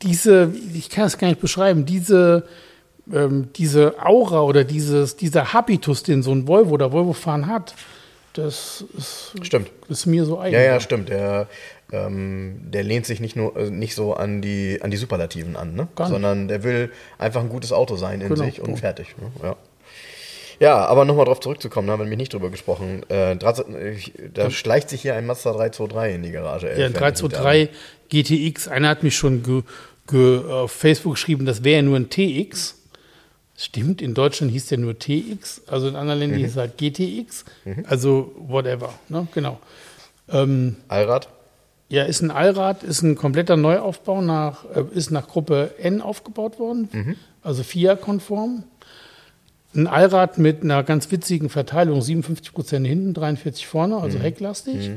[0.01, 2.45] diese, ich kann es gar nicht beschreiben, diese
[3.13, 7.75] ähm, diese Aura oder dieses, dieser Habitus, den so ein Volvo oder Volvo-Fahren hat,
[8.35, 9.71] das ist, stimmt.
[9.89, 10.55] ist mir so eigen.
[10.55, 11.09] Ja, ja, stimmt.
[11.09, 11.47] Der,
[11.93, 15.75] ähm, der lehnt sich nicht nur äh, nicht so an die, an die Superlativen an,
[15.75, 15.87] ne?
[15.97, 18.45] sondern der will einfach ein gutes Auto sein in genau.
[18.45, 19.15] sich und fertig.
[19.19, 19.31] Ne?
[19.43, 19.57] Ja.
[20.61, 23.03] Ja, aber nochmal darauf zurückzukommen, da haben wir nämlich nicht drüber gesprochen.
[23.09, 26.69] Äh, da schleicht sich hier ein Mazda 323 in die Garage.
[26.79, 27.71] Ja, ein 323
[28.09, 28.69] GTX.
[28.69, 29.63] Einer hat mich schon ge,
[30.07, 32.84] ge, auf Facebook geschrieben, das wäre ja nur ein TX.
[33.57, 36.45] Stimmt, in Deutschland hieß der nur TX, also in anderen Ländern mhm.
[36.45, 37.85] hieß es halt GTX, mhm.
[37.89, 39.29] also whatever, ne?
[39.33, 39.61] genau.
[40.29, 41.29] Ähm, Allrad?
[41.89, 46.59] Ja, ist ein Allrad, ist ein kompletter Neuaufbau, nach, äh, ist nach Gruppe N aufgebaut
[46.59, 47.17] worden, mhm.
[47.43, 48.65] also FIA-konform.
[49.77, 54.23] Ein Allrad mit einer ganz witzigen Verteilung, 57 Prozent hinten, 43 vorne, also mhm.
[54.23, 54.91] hecklastig.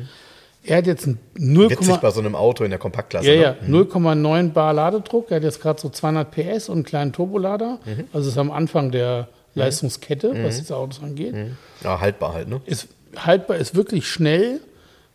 [0.64, 0.70] Mhm.
[0.70, 3.34] Er hat jetzt ein 0, Witzig bei so einem Auto in der Kompaktklasse.
[3.34, 3.68] Ja, ne?
[3.68, 4.54] ja, 0,9 mhm.
[4.54, 5.32] Bar Ladedruck.
[5.32, 7.80] Er hat jetzt gerade so 200 PS und einen kleinen Turbolader.
[7.86, 8.06] Mhm.
[8.14, 9.62] Also ist am Anfang der mhm.
[9.62, 10.44] Leistungskette, mhm.
[10.44, 11.34] was diese Autos angeht.
[11.34, 11.58] Mhm.
[11.84, 12.62] Ja, haltbar halt, ne?
[12.66, 14.62] Ist haltbar, ist wirklich schnell.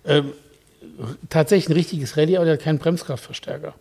[0.04, 0.32] Ähm,
[1.28, 3.74] tatsächlich ein richtiges Rallye, aber der hat keinen Bremskraftverstärker.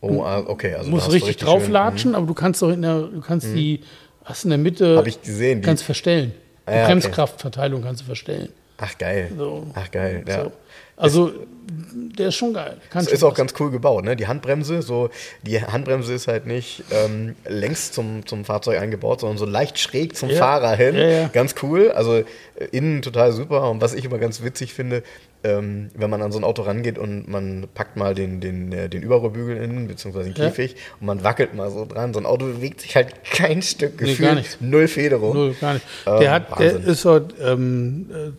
[0.00, 0.74] Oh, ah, okay.
[0.74, 2.16] Also du musst richtig, richtig drauflatschen, mhm.
[2.16, 3.80] aber du kannst doch in der, du kannst die,
[4.24, 6.34] hast in der Mitte, Hab ich gesehen, die, kannst verstellen.
[6.66, 8.50] Die ah, ja, Bremskraftverteilung kannst du verstellen.
[8.78, 9.30] Ach geil.
[9.36, 9.66] So.
[9.74, 10.44] Ach geil, ja.
[10.44, 10.52] So.
[10.96, 11.32] Also
[11.86, 12.76] der ist schon geil.
[12.90, 14.16] Kann ist auch ganz cool gebaut, ne?
[14.16, 15.10] Die Handbremse, so
[15.42, 20.16] die Handbremse ist halt nicht ähm, längs zum, zum Fahrzeug eingebaut, sondern so leicht schräg
[20.16, 20.36] zum ja.
[20.36, 20.94] Fahrer hin.
[20.94, 21.28] Ja, ja.
[21.28, 21.90] Ganz cool.
[21.90, 22.24] Also äh,
[22.70, 23.70] innen total super.
[23.70, 25.02] Und was ich immer ganz witzig finde,
[25.42, 28.88] ähm, wenn man an so ein Auto rangeht und man packt mal den, den, äh,
[28.88, 32.14] den Überrollbügel innen, beziehungsweise den Käfig, und man wackelt mal so dran.
[32.14, 34.00] So ein Auto bewegt sich halt kein Stück.
[34.00, 34.60] Nee, gar nicht.
[34.60, 35.34] Null Federung.
[35.34, 35.86] Null, gar nicht.
[36.06, 38.30] Ähm, der, hat, der ist halt, ähm, äh,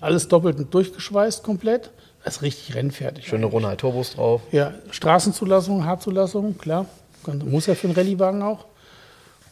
[0.00, 1.90] alles doppelt durchgeschweißt komplett.
[2.26, 3.28] Ist richtig rennfertig.
[3.28, 4.42] Schöne Ronald Turbos drauf.
[4.52, 6.86] Ja, Straßenzulassung, Haarzulassung, klar.
[7.44, 8.66] Muss ja für einen Rallyewagen auch.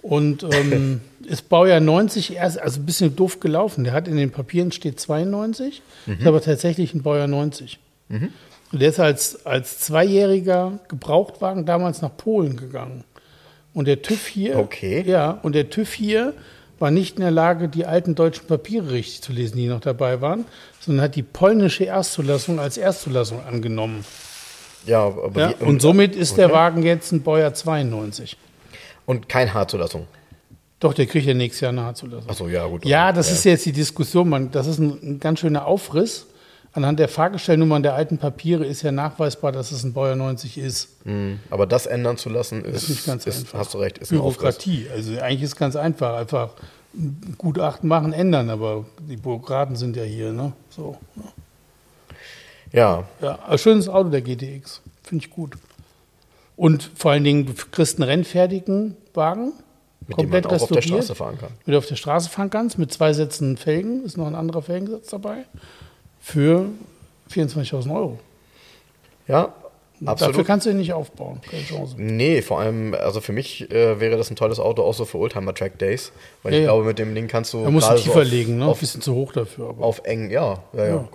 [0.02, 3.84] Und ähm, ist Baujahr 90 erst, also ein bisschen doof gelaufen.
[3.84, 7.78] Der hat in den Papieren steht 92, ist aber tatsächlich ein Baujahr 90.
[8.10, 13.04] Und der ist als, als Zweijähriger Gebrauchtwagen damals nach Polen gegangen.
[13.72, 15.02] Und der TÜV hier, Okay.
[15.06, 16.34] ja, und der TÜV hier
[16.78, 20.20] war nicht in der Lage, die alten deutschen Papiere richtig zu lesen, die noch dabei
[20.20, 20.44] waren,
[20.80, 24.04] sondern hat die polnische Erstzulassung als Erstzulassung angenommen.
[24.86, 25.54] Ja, aber Ja?
[25.58, 26.54] wie- Und somit ist der okay.
[26.54, 28.36] Wagen jetzt ein Baujahr 92.
[29.06, 30.06] Und kein Haarzulassung.
[30.80, 32.28] Doch, der kriegt ja nächstes Jahr eine Zulassung.
[32.28, 32.84] Achso, ja, gut.
[32.84, 34.28] Ja, das ist jetzt die Diskussion.
[34.28, 36.26] Man, das ist ein, ein ganz schöner Aufriss.
[36.74, 40.88] Anhand der Fahrgestellnummern der alten Papiere ist ja nachweisbar, dass es ein Baujahr 90 ist.
[41.04, 43.60] Hm, Aber das ändern zu lassen, ist, ist nicht ganz einfach.
[43.60, 44.08] Hast du recht, ist.
[44.08, 44.88] Bürokratie.
[44.92, 46.16] Also eigentlich ist es ganz einfach.
[46.16, 46.50] Einfach
[46.92, 48.50] ein Gutachten machen, ändern.
[48.50, 50.32] Aber die Bürokraten sind ja hier.
[50.32, 50.52] Ne?
[50.68, 50.96] So,
[52.72, 54.80] Ja, ja, ein schönes Auto, der GTX.
[55.04, 55.54] Finde ich gut.
[56.56, 59.52] Und vor allen Dingen, du kriegst einen rennfertigen Wagen.
[60.08, 60.82] mit dem man komplett auch auf der.
[60.82, 61.50] Straße fahren kann.
[61.66, 64.62] Mit du auf der Straße fahren kannst, mit zwei Sätzen Felgen, ist noch ein anderer
[64.62, 65.44] Felgensatz dabei,
[66.24, 66.66] für
[67.30, 68.18] 24.000 Euro.
[69.28, 69.52] Ja,
[70.00, 70.46] Dafür absolut.
[70.46, 71.94] kannst du ihn nicht aufbauen, keine Chance.
[71.96, 75.18] Nee, vor allem, also für mich äh, wäre das ein tolles Auto auch so für
[75.18, 76.10] Oldtimer Track Days.
[76.42, 76.70] Weil Ja, ich ja.
[76.72, 77.62] glaube, mit dem Ding kannst du.
[77.62, 78.64] Er muss tiefer so auf, legen, ne?
[78.64, 79.68] Ein Auf, bisschen zu hoch dafür.
[79.68, 79.84] Aber.
[79.84, 81.08] auf eng, ja, ja, ja.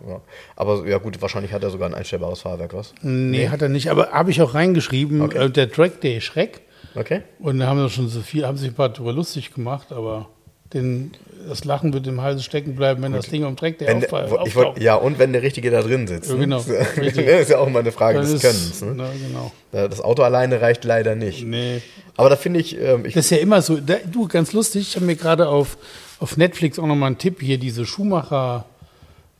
[0.55, 2.93] Aber ja, gut, wahrscheinlich hat er sogar ein einstellbares Fahrwerk, was?
[3.01, 5.45] nee, hat er nicht, aber habe ich auch reingeschrieben, Okay.
[5.45, 6.61] äh, der Track Day Schreck.
[6.95, 7.21] Okay.
[7.39, 10.29] Und da haben wir schon so viel, haben sich ein paar drüber lustig gemacht, aber
[10.73, 11.11] den,
[11.47, 14.67] das Lachen wird im Halse stecken bleiben, wenn das Ding Wenn der, auffa- ich wollt,
[14.67, 14.81] auftaucht.
[14.81, 16.29] ja, und wenn der Richtige da drin sitzt.
[16.29, 16.41] Ja, ne?
[16.41, 17.25] genau, Das richtig.
[17.27, 18.81] ist ja auch immer eine Frage Dann des ist- Könnens.
[18.81, 18.93] Ne?
[18.95, 19.51] Na, genau.
[19.71, 21.45] Das Auto alleine reicht leider nicht.
[21.45, 21.81] Nee.
[22.17, 23.77] Aber da finde ich, ähm, ich Das ist ja immer so.
[23.77, 25.77] Da, du, ganz lustig, ich habe mir gerade auf,
[26.19, 28.65] auf Netflix auch nochmal einen Tipp hier, diese Schumacher,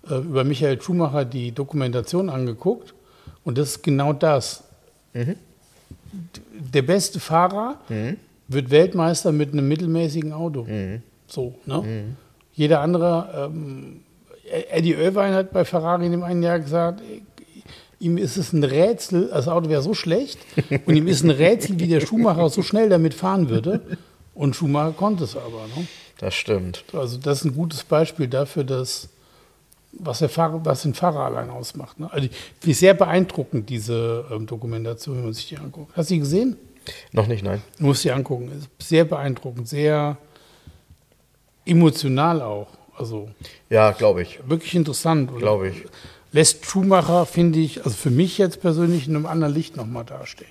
[0.09, 2.93] äh, über Michael Schumacher die Dokumentation angeguckt.
[3.43, 4.63] Und das ist genau das.
[5.13, 5.35] Mhm.
[6.73, 7.75] Der beste Fahrer
[8.47, 10.63] wird Weltmeister mit einem mittelmäßigen Auto.
[10.63, 11.01] Mhm.
[11.29, 12.15] So, ne?
[12.53, 14.01] Jeder andere, ähm,
[14.71, 17.01] Eddie Irvine hat bei Ferrari in dem einen Jahr gesagt,
[17.99, 20.39] ihm ist es ein Rätsel, das Auto wäre so schlecht
[20.85, 23.81] und ihm ist ein Rätsel, wie der Schumacher so schnell damit fahren würde.
[24.33, 25.67] Und Schumacher konnte es aber.
[25.75, 25.87] Ne?
[26.17, 26.83] das stimmt.
[26.93, 29.09] Also das ist ein gutes Beispiel dafür, dass
[29.91, 31.99] was, der Fahrer, was den Fahrer allein ausmacht.
[31.99, 32.11] Ne?
[32.11, 32.27] Also
[32.59, 35.95] finde es sehr beeindruckend, diese ähm, Dokumentation, wenn man sich die anguckt.
[35.95, 36.57] Hast du die gesehen?
[37.11, 37.61] Noch nicht, nein.
[37.77, 38.51] Du musst die angucken.
[38.51, 40.17] Ist sehr beeindruckend, sehr
[41.69, 42.67] emotional auch.
[42.97, 43.29] Also
[43.69, 44.39] Ja, glaube ich.
[44.47, 45.31] wirklich interessant.
[45.37, 45.85] Glaube ich.
[46.31, 50.49] Lässt Schumacher, finde ich, also für mich jetzt persönlich in einem anderen Licht nochmal dastehen.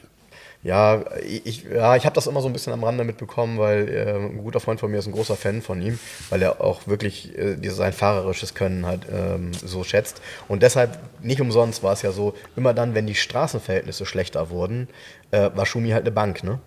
[0.65, 4.15] Ja, ich, ja, ich habe das immer so ein bisschen am Rande mitbekommen, weil äh,
[4.17, 6.01] ein guter Freund von mir ist ein großer Fan von ihm,
[6.31, 10.21] weil er auch wirklich äh, dieses- sein fahrerisches Können halt ähm, so schätzt.
[10.49, 14.89] Und deshalb, nicht umsonst war es ja so, immer dann, wenn die Straßenverhältnisse schlechter wurden,
[15.31, 16.59] äh, war Schumi halt eine Bank, ne?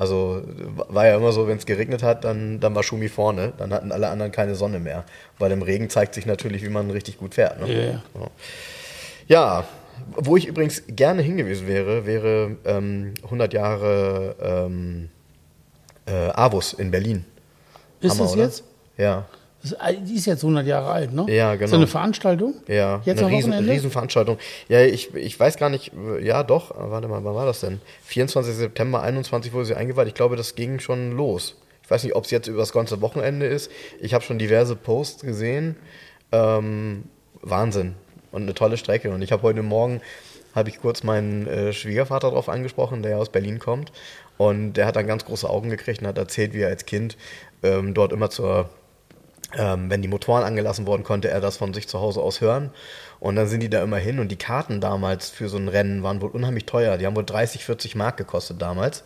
[0.00, 0.40] Also
[0.88, 3.92] war ja immer so, wenn es geregnet hat, dann, dann war Schumi vorne, dann hatten
[3.92, 5.04] alle anderen keine Sonne mehr.
[5.38, 7.60] Weil im Regen zeigt sich natürlich, wie man richtig gut fährt.
[7.60, 7.70] Ne?
[7.70, 8.30] Ja, ja.
[9.26, 9.64] Ja.
[10.16, 15.10] Wo ich übrigens gerne hingewiesen wäre, wäre ähm, 100 Jahre ähm,
[16.06, 17.26] äh, Avus in Berlin.
[18.00, 18.42] Ist Hammer, das oder?
[18.44, 18.64] jetzt?
[18.96, 19.26] Ja,
[19.62, 21.26] die ist jetzt 100 Jahre alt, ne?
[21.28, 21.76] Ja, genau.
[21.76, 22.54] eine Veranstaltung?
[22.66, 23.52] ja, Jetzt eine riesen?
[23.52, 24.38] Riesenveranstaltung.
[24.68, 27.80] Ja, ich, ich weiß gar nicht, äh, ja doch, warte mal, wann war das denn?
[28.04, 28.54] 24.
[28.54, 30.08] September 21 wurde sie eingeweiht.
[30.08, 31.56] Ich glaube, das ging schon los.
[31.82, 33.70] Ich weiß nicht, ob es jetzt über das ganze Wochenende ist.
[34.00, 35.76] Ich habe schon diverse Posts gesehen.
[36.32, 37.04] Ähm,
[37.42, 37.96] Wahnsinn.
[38.32, 39.10] Und eine tolle Strecke.
[39.10, 40.00] Und ich habe heute Morgen,
[40.54, 43.92] habe ich kurz meinen äh, Schwiegervater darauf angesprochen, der ja aus Berlin kommt.
[44.38, 47.18] Und der hat dann ganz große Augen gekriegt und hat erzählt, wie er als Kind
[47.62, 48.70] ähm, dort immer zur
[49.56, 52.70] ähm, wenn die Motoren angelassen wurden, konnte er das von sich zu Hause aus hören.
[53.18, 56.02] Und dann sind die da immer hin und die Karten damals für so ein Rennen
[56.02, 56.96] waren wohl unheimlich teuer.
[56.96, 59.04] Die haben wohl 30, 40 Mark gekostet damals.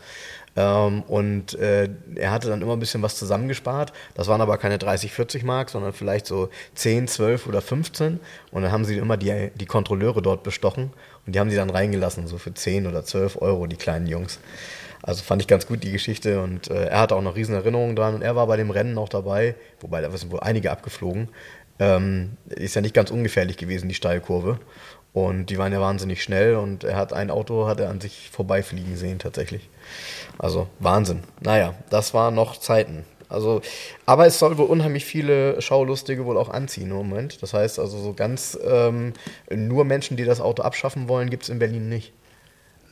[0.57, 3.93] Ähm, und äh, er hatte dann immer ein bisschen was zusammengespart.
[4.15, 8.21] Das waren aber keine 30, 40 Mark, sondern vielleicht so 10, 12 oder 15.
[8.53, 10.93] Und dann haben sie immer die, die Kontrolleure dort bestochen
[11.27, 14.39] und die haben sie dann reingelassen, so für 10 oder 12 Euro, die kleinen Jungs.
[15.07, 17.95] Also fand ich ganz gut die Geschichte und äh, er hatte auch noch riesen Erinnerungen
[17.95, 21.29] dran und er war bei dem Rennen auch dabei, wobei da sind wohl einige abgeflogen.
[21.79, 24.59] Ähm, ist ja nicht ganz ungefährlich gewesen, die Steilkurve.
[25.13, 28.31] Und die waren ja wahnsinnig schnell und er hat ein Auto hat er an sich
[28.33, 29.69] vorbeifliegen sehen tatsächlich.
[30.39, 31.21] Also Wahnsinn.
[31.41, 33.05] Naja, das waren noch Zeiten.
[33.29, 33.61] Also,
[34.07, 37.43] aber es soll wohl unheimlich viele Schaulustige wohl auch anziehen im Moment.
[37.43, 39.13] Das heißt also so ganz ähm,
[39.55, 42.13] nur Menschen, die das Auto abschaffen wollen, gibt es in Berlin nicht.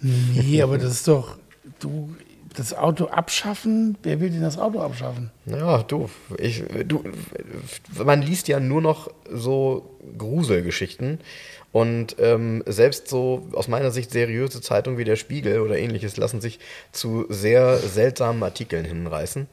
[0.02, 1.38] Nee, aber das ist doch,
[1.80, 2.14] du,
[2.56, 5.30] das Auto abschaffen, wer will denn das Auto abschaffen?
[5.46, 7.02] Ja, du, ich, du,
[8.04, 11.18] man liest ja nur noch so Gruselgeschichten
[11.72, 16.40] Und ähm, selbst so aus meiner Sicht seriöse Zeitungen wie der Spiegel oder ähnliches lassen
[16.40, 16.58] sich
[16.92, 19.46] zu sehr seltsamen Artikeln hinreißen,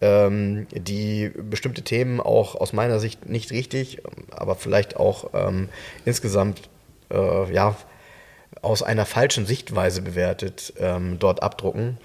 [0.00, 5.68] ähm, die bestimmte Themen auch aus meiner Sicht nicht richtig, aber vielleicht auch ähm,
[6.04, 6.68] insgesamt
[7.10, 7.76] äh, ja,
[8.62, 11.98] aus einer falschen Sichtweise bewertet ähm, dort abdrucken.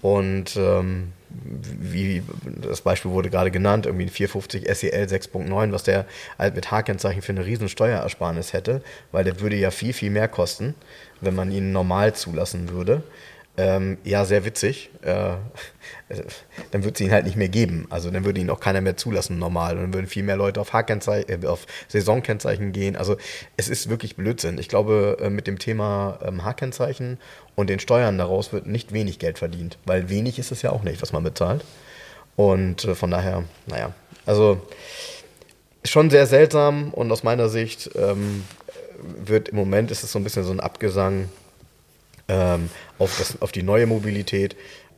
[0.00, 6.06] Und ähm, wie das Beispiel wurde gerade genannt, irgendwie ein 450 SEL 6.9, was der
[6.38, 8.82] halt mit H-Kennzeichen für eine riesen Steuerersparnis hätte,
[9.12, 10.74] weil der würde ja viel, viel mehr kosten,
[11.20, 13.02] wenn man ihn normal zulassen würde.
[13.58, 14.88] Ähm, ja, sehr witzig.
[15.02, 15.34] Äh,
[16.70, 17.88] dann würde es ihn halt nicht mehr geben.
[17.90, 19.74] Also dann würde ihn auch keiner mehr zulassen normal.
[19.76, 22.94] Und dann würden viel mehr Leute auf, äh, auf Saisonkennzeichen gehen.
[22.94, 23.16] Also
[23.56, 24.58] es ist wirklich Blödsinn.
[24.58, 27.18] Ich glaube, äh, mit dem Thema ähm, H-Kennzeichen
[27.56, 29.76] und den Steuern daraus wird nicht wenig Geld verdient.
[29.84, 31.64] Weil wenig ist es ja auch nicht, was man bezahlt.
[32.36, 33.92] Und äh, von daher, naja,
[34.24, 34.62] also
[35.84, 38.44] schon sehr seltsam und aus meiner Sicht ähm,
[39.24, 41.28] wird im Moment ist es so ein bisschen so ein Abgesang
[42.28, 44.56] ähm, auf, das, auf die neue Mobilität.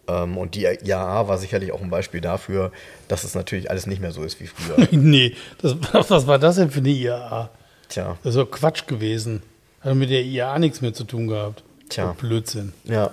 [0.08, 2.72] Ähm, und die IAA war sicherlich auch ein Beispiel dafür,
[3.08, 4.88] dass es natürlich alles nicht mehr so ist wie früher.
[4.90, 7.50] nee, das, was war das denn für eine IAA?
[7.88, 8.18] Tja.
[8.22, 9.42] Das ist doch Quatsch gewesen.
[9.80, 11.62] Hat mit der IAA nichts mehr zu tun gehabt.
[11.88, 12.14] Tja.
[12.18, 12.72] Blödsinn.
[12.84, 13.12] Ja.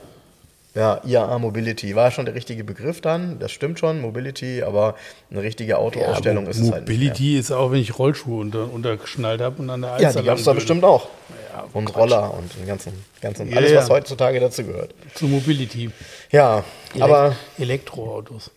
[0.76, 4.96] Ja, IAA Mobility war schon der richtige Begriff dann, das stimmt schon, Mobility, aber
[5.32, 6.98] eine richtige Autoausstellung ja, ist es halt nicht.
[7.00, 10.38] Mobility ist auch, wenn ich Rollschuhe unter, untergeschnallt habe und an der Ja, die gab
[10.38, 11.08] es da bestimmt auch.
[11.52, 11.98] Ja, und Quatsch.
[11.98, 14.94] Roller und den ganzen, ganzen Ja, alles, was heutzutage dazu gehört.
[15.16, 15.90] Zu Mobility.
[16.32, 16.64] Ja,
[16.94, 18.52] Elek- aber Elektroautos.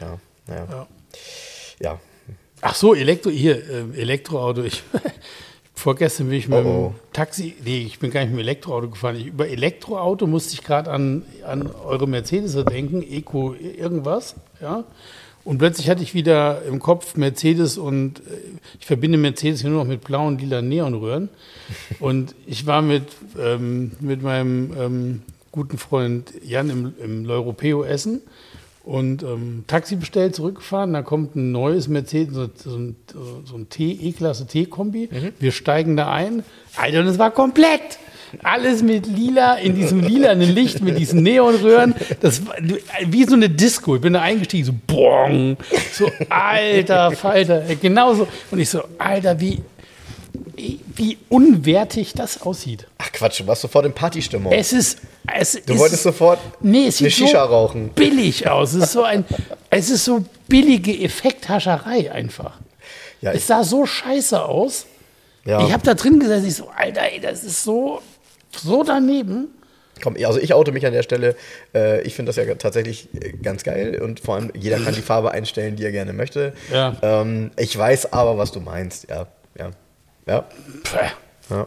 [0.00, 0.86] ja, ja, Ja.
[1.80, 2.00] ja.
[2.60, 4.62] Ach so, Elektro, hier, äh, Elektroauto.
[4.64, 4.82] Ich,
[5.74, 6.88] vorgestern bin ich mit Oh, oh.
[6.88, 9.16] dem Taxi, nee, ich bin gar nicht mit dem Elektroauto gefahren.
[9.16, 14.84] Ich, über Elektroauto musste ich gerade an, an eure Mercedes denken, Eco irgendwas, ja.
[15.44, 18.22] Und plötzlich hatte ich wieder im Kopf Mercedes und äh,
[18.80, 21.28] ich verbinde Mercedes hier nur noch mit blauen, lila Neonröhren.
[22.00, 23.04] Und ich war mit,
[23.38, 25.22] ähm, mit meinem ähm,
[25.52, 28.22] guten Freund Jan im, im L'Europeo essen
[28.84, 30.92] und ähm, Taxi bestellt, zurückgefahren.
[30.92, 32.96] Da kommt ein neues Mercedes, so, so ein,
[33.44, 35.08] so ein T, E-Klasse T-Kombi.
[35.38, 36.42] Wir steigen da ein.
[36.76, 37.98] Alter, und es war komplett.
[38.42, 41.94] Alles mit lila, in diesem lilanen Licht, mit diesen Neonröhren.
[42.20, 42.56] Das war
[43.06, 43.96] wie so eine Disco.
[43.96, 45.56] Ich bin da eingestiegen, so bong.
[45.92, 47.62] So, alter Falter.
[47.80, 48.26] Genauso.
[48.50, 49.62] Und ich so, Alter, wie,
[50.96, 52.86] wie unwertig das aussieht.
[52.98, 54.52] Ach Quatsch, du warst sofort in Partystimmung.
[54.52, 54.98] Es ist.
[55.32, 57.88] Es du ist, wolltest sofort Nee, es eine sieht Shisha so rauchen.
[57.90, 58.74] billig aus.
[58.74, 59.24] Es ist so ein,
[59.70, 62.58] es ist so billige Effekthascherei einfach.
[63.20, 64.86] Ja, Es sah so scheiße aus.
[65.44, 65.66] ja.
[65.66, 68.00] Ich habe da drin gesessen, ich so, Alter, ey, das ist so,
[68.52, 69.48] so daneben.
[70.02, 71.36] Komm, also ich oute mich an der Stelle.
[71.74, 75.00] Äh, ich finde das ja tatsächlich äh, ganz geil und vor allem jeder kann die
[75.02, 76.52] Farbe einstellen, die er gerne möchte.
[76.72, 76.96] Ja.
[77.00, 79.08] Ähm, ich weiß aber, was du meinst.
[79.08, 79.26] Ja,
[79.58, 79.70] ja,
[80.26, 80.44] ja,
[81.50, 81.66] ja.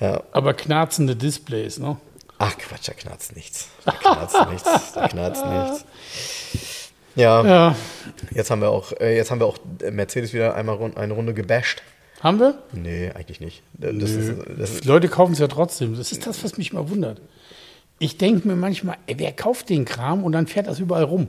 [0.00, 0.22] ja.
[0.32, 1.96] Aber knarzende Displays, ne?
[2.38, 3.68] Ach Quatsch, da knarzt nichts.
[3.84, 4.92] Da knarzt nichts.
[4.94, 5.84] Da knarzt nichts.
[7.16, 7.76] Ja, Ja.
[8.30, 9.58] jetzt haben wir auch, äh, jetzt haben wir auch
[9.90, 11.82] Mercedes wieder einmal eine Runde gebasht.
[12.20, 12.54] Haben wir?
[12.72, 13.62] Nee, eigentlich nicht.
[13.74, 15.96] Das ist, das Leute kaufen es ja trotzdem.
[15.96, 17.20] Das ist das, was mich mal wundert.
[17.98, 21.28] Ich denke mir manchmal, ey, wer kauft den Kram und dann fährt das überall rum?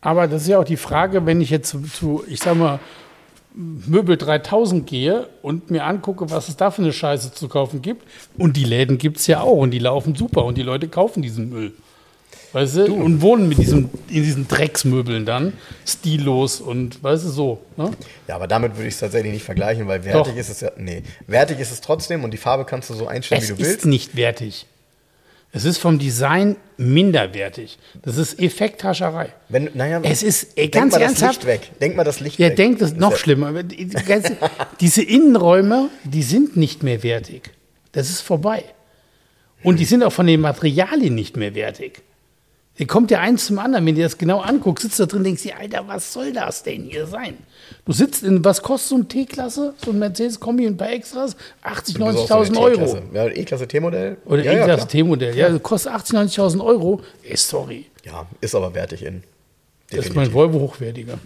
[0.00, 2.78] Aber das ist ja auch die Frage, wenn ich jetzt zu, zu ich sag mal,
[3.56, 8.04] Möbel 3000 gehe und mir angucke, was es da für eine Scheiße zu kaufen gibt.
[8.36, 11.22] Und die Läden gibt es ja auch und die laufen super und die Leute kaufen
[11.22, 11.72] diesen Müll.
[12.52, 12.94] Weißt du?
[12.94, 15.52] Und wohnen mit diesem, in diesen Drecksmöbeln dann,
[15.86, 17.58] stillos und weißt du so.
[17.76, 17.90] Ne?
[18.28, 20.38] ja, aber damit würde ich es tatsächlich nicht vergleichen, weil wertig Doch.
[20.38, 20.70] ist es ja.
[20.76, 23.62] Nee, wertig ist es trotzdem und die Farbe kannst du so einstellen, Es wie du
[23.62, 23.86] ist willst.
[23.86, 24.66] nicht wertig.
[25.52, 27.78] Es ist vom Design minderwertig.
[28.02, 29.32] Das ist Effekthascherei.
[29.48, 31.44] Wenn, naja, Es ist, denk ganz mal das ernsthaft.
[31.44, 31.70] Licht weg.
[31.80, 32.56] Denk mal das Licht Ja, weg.
[32.56, 33.62] denkt das ist noch ja- schlimmer.
[33.62, 34.36] Die ganze-
[34.80, 37.50] Diese Innenräume, die sind nicht mehr wertig.
[37.92, 38.64] Das ist vorbei.
[39.62, 42.02] Und die sind auch von den Materialien nicht mehr wertig.
[42.76, 45.42] Hier kommt ja eins zum anderen, wenn du das genau anguckst, sitzt da drin, denkst
[45.44, 47.38] dir, Alter, was soll das denn hier sein?
[47.86, 51.36] Du sitzt in, was kostet so ein T-Klasse, so ein Mercedes-Kombi und ein paar Extras?
[51.64, 52.72] 80.000, Du bist auch so 90.000 eine Euro.
[52.74, 53.02] E-Klasse.
[53.14, 54.16] Ja, E-Klasse T-Modell.
[54.26, 54.88] Oder ja, ja, E-Klasse klar.
[54.88, 55.36] T-Modell.
[55.36, 57.00] Ja, das kostet 80.000, 90.000 Euro.
[57.22, 57.86] Ey, sorry.
[58.04, 59.22] ja, ist aber wertig in.
[59.90, 60.34] Das ist mein Definitiv.
[60.34, 61.18] Volvo hochwertiger.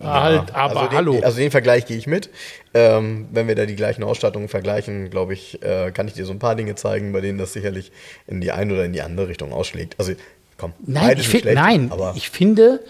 [0.00, 1.20] Ah, halt, aber also den, hallo.
[1.22, 2.30] Also den Vergleich gehe ich mit.
[2.74, 6.32] Ähm, wenn wir da die gleichen Ausstattungen vergleichen, glaube ich, äh, kann ich dir so
[6.32, 7.92] ein paar Dinge zeigen, bei denen das sicherlich
[8.26, 9.96] in die eine oder in die andere Richtung ausschlägt.
[9.98, 10.12] Also
[10.56, 12.80] komm, Nein, ich, schlecht, nein aber ich finde,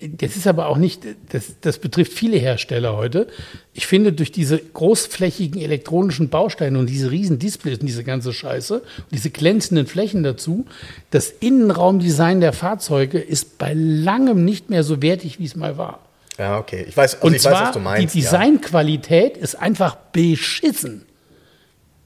[0.00, 3.26] das ist aber auch nicht, das, das betrifft viele Hersteller heute.
[3.74, 8.74] Ich finde, durch diese großflächigen elektronischen Bausteine und diese riesen Displays und diese ganze Scheiße,
[8.74, 10.66] und diese glänzenden Flächen dazu,
[11.10, 16.00] das Innenraumdesign der Fahrzeuge ist bei langem nicht mehr so wertig, wie es mal war.
[16.38, 16.86] Ja, okay.
[16.88, 18.14] Ich weiß, also Und ich zwar, weiß, was du meinst.
[18.14, 18.30] die ja.
[18.30, 21.04] Designqualität ist einfach beschissen.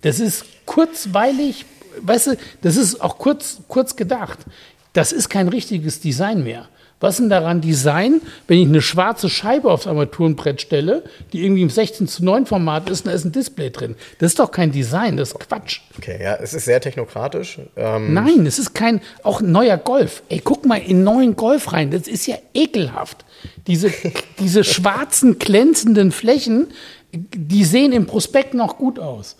[0.00, 1.64] Das ist kurzweilig,
[2.00, 4.38] weißt du, das ist auch kurz, kurz gedacht.
[4.94, 6.68] Das ist kein richtiges Design mehr.
[7.02, 11.62] Was ist denn daran Design, wenn ich eine schwarze Scheibe aufs Armaturenbrett stelle, die irgendwie
[11.62, 13.96] im 16 zu 9 Format ist und da ist ein Display drin?
[14.20, 15.80] Das ist doch kein Design, das ist Quatsch.
[15.98, 17.58] Okay, ja, es ist sehr technokratisch.
[17.76, 20.22] Ähm, Nein, es ist kein, auch ein neuer Golf.
[20.28, 21.90] Ey, guck mal in neuen Golf rein.
[21.90, 23.24] Das ist ja ekelhaft.
[23.66, 23.92] Diese,
[24.38, 26.68] diese schwarzen, glänzenden Flächen,
[27.12, 29.36] die sehen im Prospekt noch gut aus.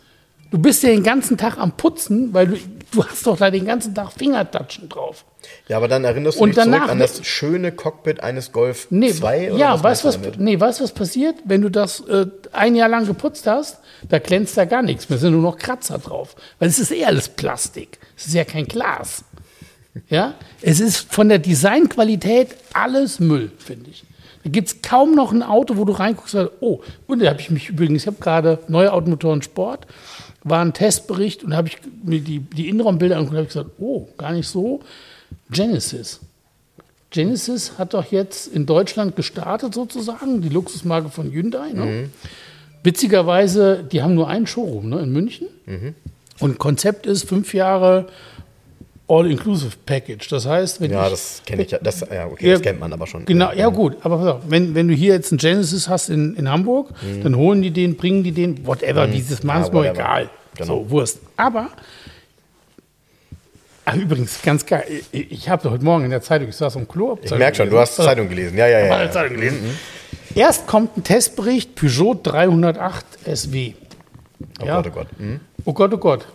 [0.53, 2.57] Du bist ja den ganzen Tag am Putzen, weil du,
[2.93, 5.25] du hast doch da den ganzen Tag Fingertatschen drauf.
[5.67, 9.13] ja, aber dann erinnerst du Und dich danach- an das schöne Cockpit eines Golf Nee,
[9.13, 10.39] 2 oder ja, was weißt was, damit?
[10.41, 13.79] nee, weißt, du, was passiert, wenn du das äh, ein Jahr lang geputzt hast?
[14.09, 16.37] Da glänzt da gar nichts mehr, sind nur noch Kratzer drauf.
[16.59, 17.99] Weil es ist eh alles Plastik.
[18.17, 19.25] Es ist ja kein Glas.
[20.09, 20.35] Ja?
[20.61, 24.05] Es ist von der Designqualität alles Müll, finde ich.
[24.45, 27.31] Da gibt es kaum noch ein Auto, wo du reinguckst und sagst, oh, und da
[27.31, 29.87] habe ich mich übrigens, ich habe gerade neue Automotoren Sport,
[30.45, 33.71] war ein Testbericht und da habe ich mir die, die Innenraumbilder angeguckt und habe gesagt,
[33.79, 34.81] oh, gar nicht so.
[35.51, 36.21] Genesis.
[37.11, 41.73] Genesis hat doch jetzt in Deutschland gestartet sozusagen, die Luxusmarke von Hyundai.
[41.73, 42.09] Ne?
[42.83, 45.47] Witzigerweise, die haben nur einen Showroom ne, in München.
[46.41, 48.07] Und Konzept ist fünf Jahre
[49.13, 50.29] All-Inclusive Package.
[50.29, 51.79] Das heißt, wenn Ja, ich, das kenne ich ja.
[51.83, 53.25] Das, ja, okay, Ja, das kennt man aber schon.
[53.27, 56.35] Genau, ja gut, aber pass auf, wenn, wenn du hier jetzt einen Genesis hast in,
[56.37, 56.91] in Hamburg,
[57.23, 59.91] dann holen die den, bringen die den, whatever, wie sie es machen, Ja, ist mir
[59.91, 60.31] egal.
[60.57, 60.67] Genau.
[60.85, 61.21] So, Wurst.
[61.37, 61.69] Aber,
[63.85, 66.89] ach, übrigens, ganz geil, ich, ich habe heute Morgen in der Zeitung, ich saß am
[66.89, 67.19] Klo.
[67.23, 68.57] Ich merke schon, du hast Zeitung gelesen.
[68.57, 68.93] Ja, ja, ja.
[68.95, 69.11] alle ja.
[69.11, 69.59] Zeitung gelesen.
[70.35, 73.05] Erst kommt ein Testbericht Peugeot 308
[73.35, 73.75] SW.
[74.61, 74.77] Oh Ja.
[74.81, 75.07] Gott, oh Gott.
[75.21, 75.41] Mhm.
[75.65, 76.27] Oh Gott, oh Gott.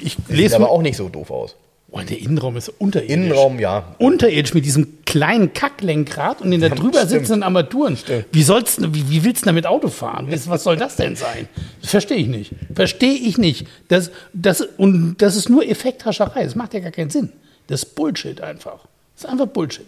[0.00, 0.70] Ich Sieht lese aber mal.
[0.72, 1.56] auch nicht so doof aus.
[1.96, 3.14] Oh, der Innenraum ist unterirdisch.
[3.14, 3.94] Innenraum, ja.
[3.98, 7.10] unterirdisch mit diesem kleinen Kacklenkrad und den da drüber stimmt.
[7.10, 7.96] sitzenden Armaturen.
[8.32, 10.26] Wie, sollst, du- wie, wie willst du damit Auto fahren?
[10.46, 11.48] Was soll das denn sein?
[11.82, 12.50] Das verstehe ich nicht.
[12.74, 13.68] Verstehe ich nicht.
[13.88, 16.42] Das, das, und das ist nur Effekthascherei.
[16.42, 17.30] Das macht ja gar keinen Sinn.
[17.68, 18.80] Das ist Bullshit einfach.
[19.14, 19.86] Das ist einfach Bullshit.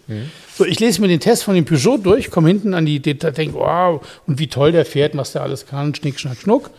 [0.55, 3.31] So, ich lese mir den Test von dem Peugeot durch, komme hinten an die Detail,
[3.31, 6.69] denke, wow, und wie toll der fährt, was der alles kann, schnick, schnack, schnuck.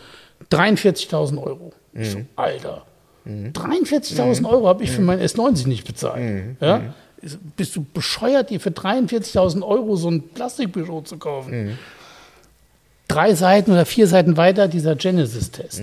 [0.51, 1.72] 43.000 Euro.
[1.93, 2.87] Ich so, Alter.
[3.29, 6.57] 43.000 Euro habe ich für mein S90 nicht bezahlt.
[6.61, 6.95] Ja?
[7.20, 11.79] Ist- Bist du bescheuert, dir für 43.000 Euro so ein Plastik-Peugeot zu kaufen?
[13.09, 15.83] Drei Seiten oder vier Seiten weiter dieser Genesis-Test.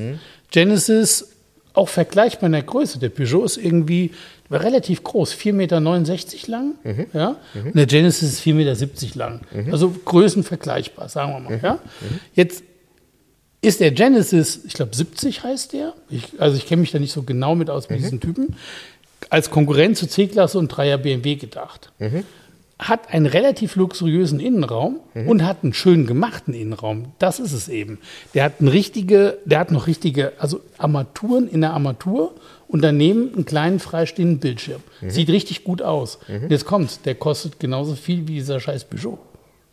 [0.51, 1.29] Genesis,
[1.73, 2.99] auch vergleichbar in der Größe.
[2.99, 4.11] Der Peugeot ist irgendwie
[4.51, 5.79] relativ groß, 4,69 Meter
[6.47, 6.75] lang.
[7.13, 7.35] Ja?
[7.55, 9.41] Und der Genesis ist 4,70 Meter lang.
[9.71, 11.59] Also Größen vergleichbar, sagen wir mal.
[11.61, 11.79] Ja?
[12.35, 12.63] Jetzt
[13.65, 17.11] ist der Genesis, ich glaube 70 heißt der, ich, also ich kenne mich da nicht
[17.13, 18.55] so genau mit aus mit diesen Typen,
[19.29, 21.91] als Konkurrent zu C-Klasse und 3er BMW gedacht.
[22.77, 27.13] Hat einen relativ luxuriösen Innenraum und hat einen schön gemachten Innenraum.
[27.19, 27.99] Das ist es eben.
[28.33, 32.33] Der hat, eine richtige, der hat noch richtige, also Armaturen in der Armatur
[32.67, 34.81] und daneben einen kleinen freistehenden Bildschirm.
[35.07, 36.19] Sieht richtig gut aus.
[36.27, 39.19] Und Jetzt kommt's, der kostet genauso viel wie dieser scheiß Peugeot.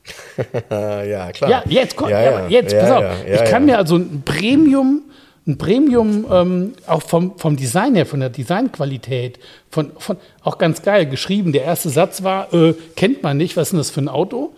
[0.70, 1.50] Ja, klar.
[1.50, 3.04] Ja, jetzt kommt, Ja, ja, jetzt, pass auf.
[3.26, 5.02] ich kann mir also ein Premium,
[5.46, 9.38] ein Premium, ähm, auch vom, vom Design her, von der Designqualität,
[9.70, 11.52] von, von, auch ganz geil geschrieben.
[11.52, 14.52] Der erste Satz war, äh, kennt man nicht, was ist denn das für ein Auto?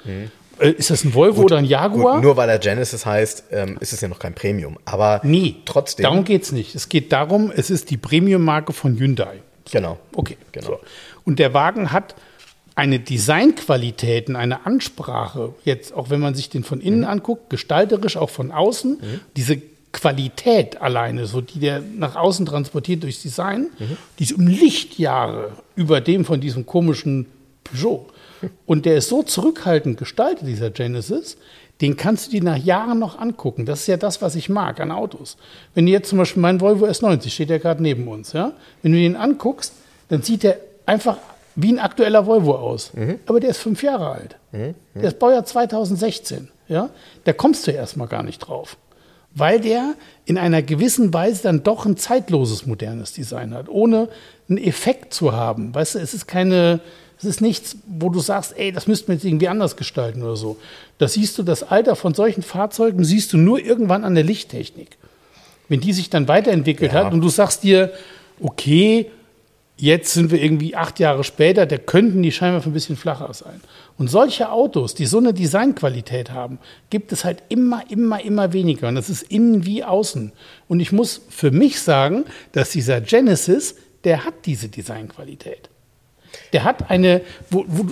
[0.59, 2.15] Äh, ist das ein Volvo oder ein Jaguar?
[2.17, 4.79] Gut, nur weil er Genesis heißt, ähm, ist es ja noch kein Premium.
[4.85, 6.05] Aber nee, trotzdem.
[6.05, 6.75] Darum geht es nicht.
[6.75, 9.41] Es geht darum, es ist die Premium-Marke von Hyundai.
[9.71, 9.99] Genau.
[10.15, 10.67] Okay, Genau.
[10.67, 10.81] So.
[11.25, 12.15] Und der Wagen hat
[12.77, 17.07] eine Designqualität, und eine Ansprache, jetzt auch wenn man sich den von innen Mhm.
[17.07, 18.99] anguckt, gestalterisch, auch von außen,
[19.37, 19.61] diese
[19.93, 23.97] Qualität alleine, so die der nach außen transportiert durchs Design, Mhm.
[24.18, 27.27] die ist um Lichtjahre über dem von diesem komischen
[27.62, 28.07] Peugeot.
[28.66, 31.37] Und der ist so zurückhaltend gestaltet, dieser Genesis,
[31.81, 33.66] den kannst du dir nach Jahren noch angucken.
[33.66, 35.37] Das ist ja das, was ich mag an Autos.
[35.75, 38.53] Wenn du jetzt zum Beispiel meinen Volvo S90, steht ja gerade neben uns, ja?
[38.83, 39.72] Wenn du den anguckst,
[40.09, 41.16] dann sieht der einfach
[41.57, 42.93] wie ein aktueller Volvo aus.
[43.27, 44.37] Aber der ist fünf Jahre alt.
[44.53, 46.91] Der ist Baujahr 2016, ja?
[47.25, 48.77] Da kommst du erstmal gar nicht drauf.
[49.37, 49.95] Weil der
[50.27, 54.09] in einer gewissen Weise dann doch ein zeitloses, modernes Design hat, ohne
[54.49, 55.75] einen Effekt zu haben.
[55.75, 56.79] Weißt du, es ist keine,
[57.19, 60.37] es ist nichts, wo du sagst, ey, das müssten wir jetzt irgendwie anders gestalten oder
[60.37, 60.57] so.
[60.99, 64.97] Das siehst du, das Alter von solchen Fahrzeugen siehst du nur irgendwann an der Lichttechnik.
[65.69, 67.05] Wenn die sich dann weiterentwickelt Ja.
[67.07, 67.91] hat und du sagst dir,
[68.41, 69.11] okay,
[69.77, 73.61] jetzt sind wir irgendwie acht Jahre später, da könnten die Scheinwerfer ein bisschen flacher sein.
[73.99, 76.59] Und solche Autos, die so eine Designqualität haben,
[76.91, 78.89] gibt es halt immer, immer, immer weniger.
[78.89, 80.33] Und das ist innen wie außen.
[80.68, 85.70] Und ich muss für mich sagen, dass dieser Genesis, der hat diese Designqualität.
[86.53, 87.20] Der hat eine,
[87.51, 87.87] wo, wo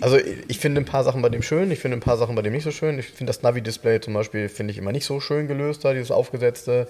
[0.00, 0.18] Also
[0.48, 2.52] ich finde ein paar Sachen bei dem schön, ich finde ein paar Sachen bei dem
[2.52, 2.98] nicht so schön.
[2.98, 6.10] Ich finde das Navi-Display zum Beispiel, finde ich immer nicht so schön gelöst, da dieses
[6.10, 6.88] aufgesetzte.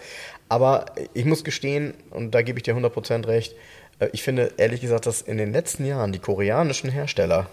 [0.48, 3.54] Aber ich muss gestehen, und da gebe ich dir 100% recht,
[4.12, 7.46] ich finde ehrlich gesagt, dass in den letzten Jahren die koreanischen Hersteller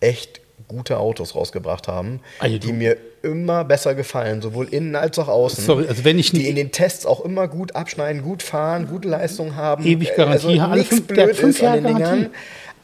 [0.00, 5.28] echt gute Autos rausgebracht haben, Also die mir immer besser gefallen, sowohl innen als auch
[5.28, 5.64] außen.
[5.64, 9.08] Sorry, also wenn ich die in den Tests auch immer gut abschneiden, gut fahren, gute
[9.08, 9.84] Leistung haben.
[9.84, 11.80] Ewig äh, Garantie, also alle fünf- der blöd hat fünf Jahre.
[11.82, 12.30] Garantie.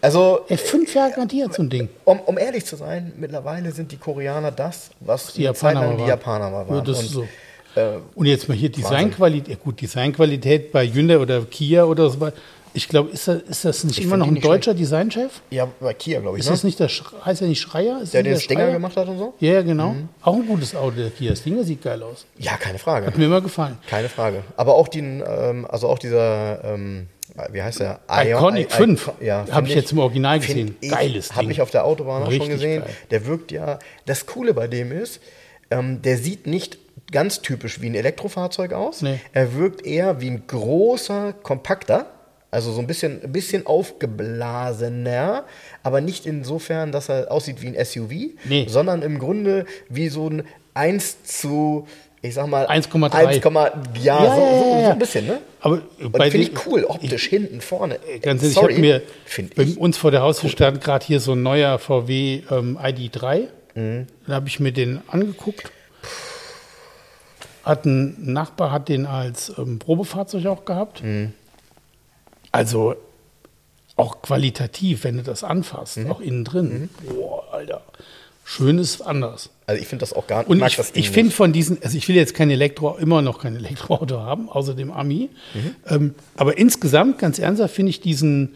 [0.03, 1.89] Also er hat fünf Jahre garantiert so ein Ding.
[2.05, 6.01] um, um ehrlich zu sein, mittlerweile sind die Koreaner das, was Die Japaner lang die
[6.01, 6.09] waren.
[6.09, 6.85] Japaner mal waren.
[6.87, 7.23] Ja, Und, so.
[7.77, 9.49] äh, Und jetzt mal hier Designqualität.
[9.49, 12.29] Ja, gut, Designqualität bei Hyundai oder Kia oder so.
[12.77, 15.41] Ich glaube, ist das, ist das nicht Ich immer noch ein nicht deutscher Designchef?
[15.51, 16.53] ja, bei Kia, glaube ich, Ist ne?
[16.53, 18.01] das nicht der, Sch- heißt er nicht Schreier?
[18.03, 18.73] Ist der nicht den Stinger Schreier?
[18.75, 19.35] gemacht hat und so?
[19.41, 19.97] Ja, ja, genau.
[20.23, 21.31] Auch ein gutes Auto, der Kia.
[21.31, 22.27] Das Ding sieht geil aus.
[22.39, 23.07] Ja, keine Frage.
[23.07, 23.79] Hat mir immer gefallen.
[23.89, 24.43] Keine Frage.
[24.57, 27.07] Aber auch den, ähm, also auch dieser, ähm,
[27.51, 28.01] wie heißt der?
[28.11, 29.11] Iconic 5.
[29.21, 30.77] Ja, Hab find ich jetzt im Original gesehen.
[30.87, 31.51] Geiles Habe Ding.
[31.53, 32.83] ich auf der Autobahn auch schon gesehen.
[32.83, 32.95] geil.
[33.11, 35.21] Der wirkt ja, das Coole bei dem ist,
[35.71, 36.79] ähm, der sieht nicht
[37.11, 39.01] ganz typisch wie ein Elektrofahrzeug aus.
[39.03, 39.19] Nee.
[39.33, 42.07] Er wirkt eher wie ein großer, kompakter.
[42.51, 45.45] Also so ein bisschen, ein bisschen aufgeblasener,
[45.83, 48.13] aber nicht insofern, dass er aussieht wie ein SUV,
[48.45, 48.67] Nee.
[48.69, 50.45] sondern im Grunde wie so ein
[50.75, 51.87] 1 zu,
[52.23, 53.13] ich sag mal, 1,3.
[53.13, 53.43] 1,
[54.03, 55.39] ja, Ja, so, so, ja, so ein bisschen, ne?
[55.61, 57.99] Aber finde ich cool, optisch, hinten, vorne.
[58.23, 59.03] Ganz ehrlich, Sorry, ich habe mir
[59.57, 59.79] bei ich.
[59.79, 63.49] uns vor der Haustür stand gerade hier so ein neuer VW ähm, ID3.
[63.75, 64.07] Mhm.
[64.27, 65.73] Da habe ich mir den angeguckt.
[67.65, 71.03] Hat ein Nachbar hat den als ähm, Probefahrzeug auch gehabt.
[71.03, 71.33] Mhm.
[72.57, 72.97] Also
[73.97, 76.11] auch qualitativ, wenn du das anfasst, Mhm.
[76.11, 76.89] auch innen drin.
[77.09, 77.83] Boah, Alter.
[78.45, 79.51] Schön ist anders.
[79.67, 80.49] Also ich finde das auch gar nicht.
[80.49, 83.57] Und ich, ich finde von diesen, also ich will jetzt kein Elektro, immer noch kein
[83.57, 85.31] Elektroauto haben, außer dem Ami.
[85.55, 85.75] Mhm.
[85.89, 88.55] Ähm, aber insgesamt, ganz ernsthaft, finde ich diesen,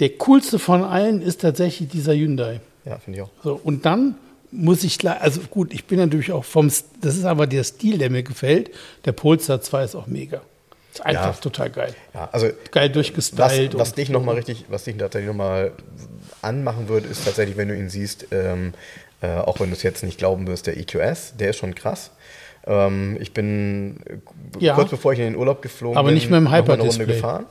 [0.00, 2.60] der coolste von allen ist tatsächlich dieser Hyundai.
[2.84, 3.30] Ja, finde ich auch.
[3.42, 4.16] So, und dann
[4.50, 6.66] muss ich, also gut, ich bin natürlich auch vom,
[7.00, 8.70] das ist aber der Stil, der mir gefällt.
[9.06, 10.42] Der Polestar 2 ist auch mega.
[10.92, 11.40] Ist einfach Ja.
[11.40, 11.94] total geil.
[12.12, 13.78] Ja, also Geil was, durchgestylt.
[13.78, 15.72] was und- dich nochmal richtig, was dich tatsächlich nochmal
[16.42, 18.74] anmachen wird, ist tatsächlich, wenn du ihn siehst, ähm,
[19.22, 22.10] äh, auch wenn du es jetzt nicht glauben wirst, der EQS, der ist schon krass.
[22.66, 24.00] Ähm, ich bin
[24.60, 24.74] Ja.
[24.74, 27.06] kurz bevor ich in den Urlaub geflogen Aber bin, nicht mit dem Hyperdisplay.
[27.06, 27.46] gefahren.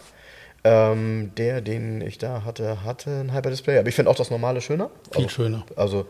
[0.64, 3.80] Ähm, der, den ich da hatte, hatte ein Hyperdisplay.
[3.80, 4.92] Aber ich finde auch das normale schöner.
[5.12, 5.66] Viel also, schöner.
[5.76, 6.06] Also,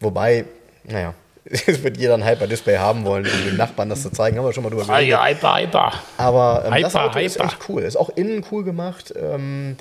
[0.00, 0.46] wobei,
[0.84, 1.12] naja,
[1.66, 4.38] es wird jeder ein Hyperdisplay haben wollen, um dem Nachbarn das zu zeigen.
[4.38, 5.08] Haben wir schon mal drüber Ah, geredet.
[5.10, 5.92] ja, hyper, hyper.
[6.18, 7.44] Aber ähm, das Hyper, Auto ist hyper.
[7.46, 7.82] echt cool.
[7.82, 9.12] Ist auch innen cool gemacht.
[9.20, 9.76] Ähm,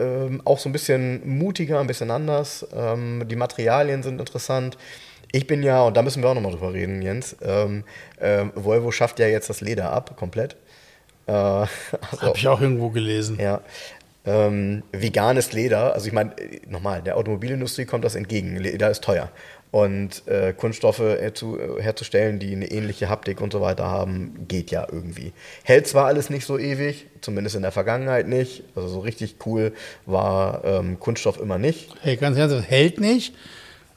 [0.00, 2.66] ähm, auch so ein bisschen mutiger, ein bisschen anders.
[2.74, 4.78] Ähm, die Materialien sind interessant.
[5.32, 7.36] Ich bin ja, und da müssen wir auch nochmal drüber reden, Jens.
[7.42, 7.84] Ähm,
[8.20, 10.56] ähm, Volvo schafft ja jetzt das Leder ab, komplett.
[11.26, 11.68] Äh, also,
[12.20, 13.38] Habe ich auch irgendwo gelesen.
[13.40, 13.60] ja.
[14.24, 18.56] Ähm, veganes Leder, also ich meine, äh, nochmal, der Automobilindustrie kommt das entgegen.
[18.56, 19.30] Leder ist teuer.
[19.72, 24.86] Und äh, Kunststoffe herzu, herzustellen, die eine ähnliche Haptik und so weiter haben, geht ja
[24.86, 25.32] irgendwie.
[25.64, 28.64] Hält zwar alles nicht so ewig, zumindest in der Vergangenheit nicht.
[28.76, 29.72] Also so richtig cool
[30.04, 31.88] war ähm, Kunststoff immer nicht.
[32.02, 33.34] Hey, ganz ernsthaft, hält nicht.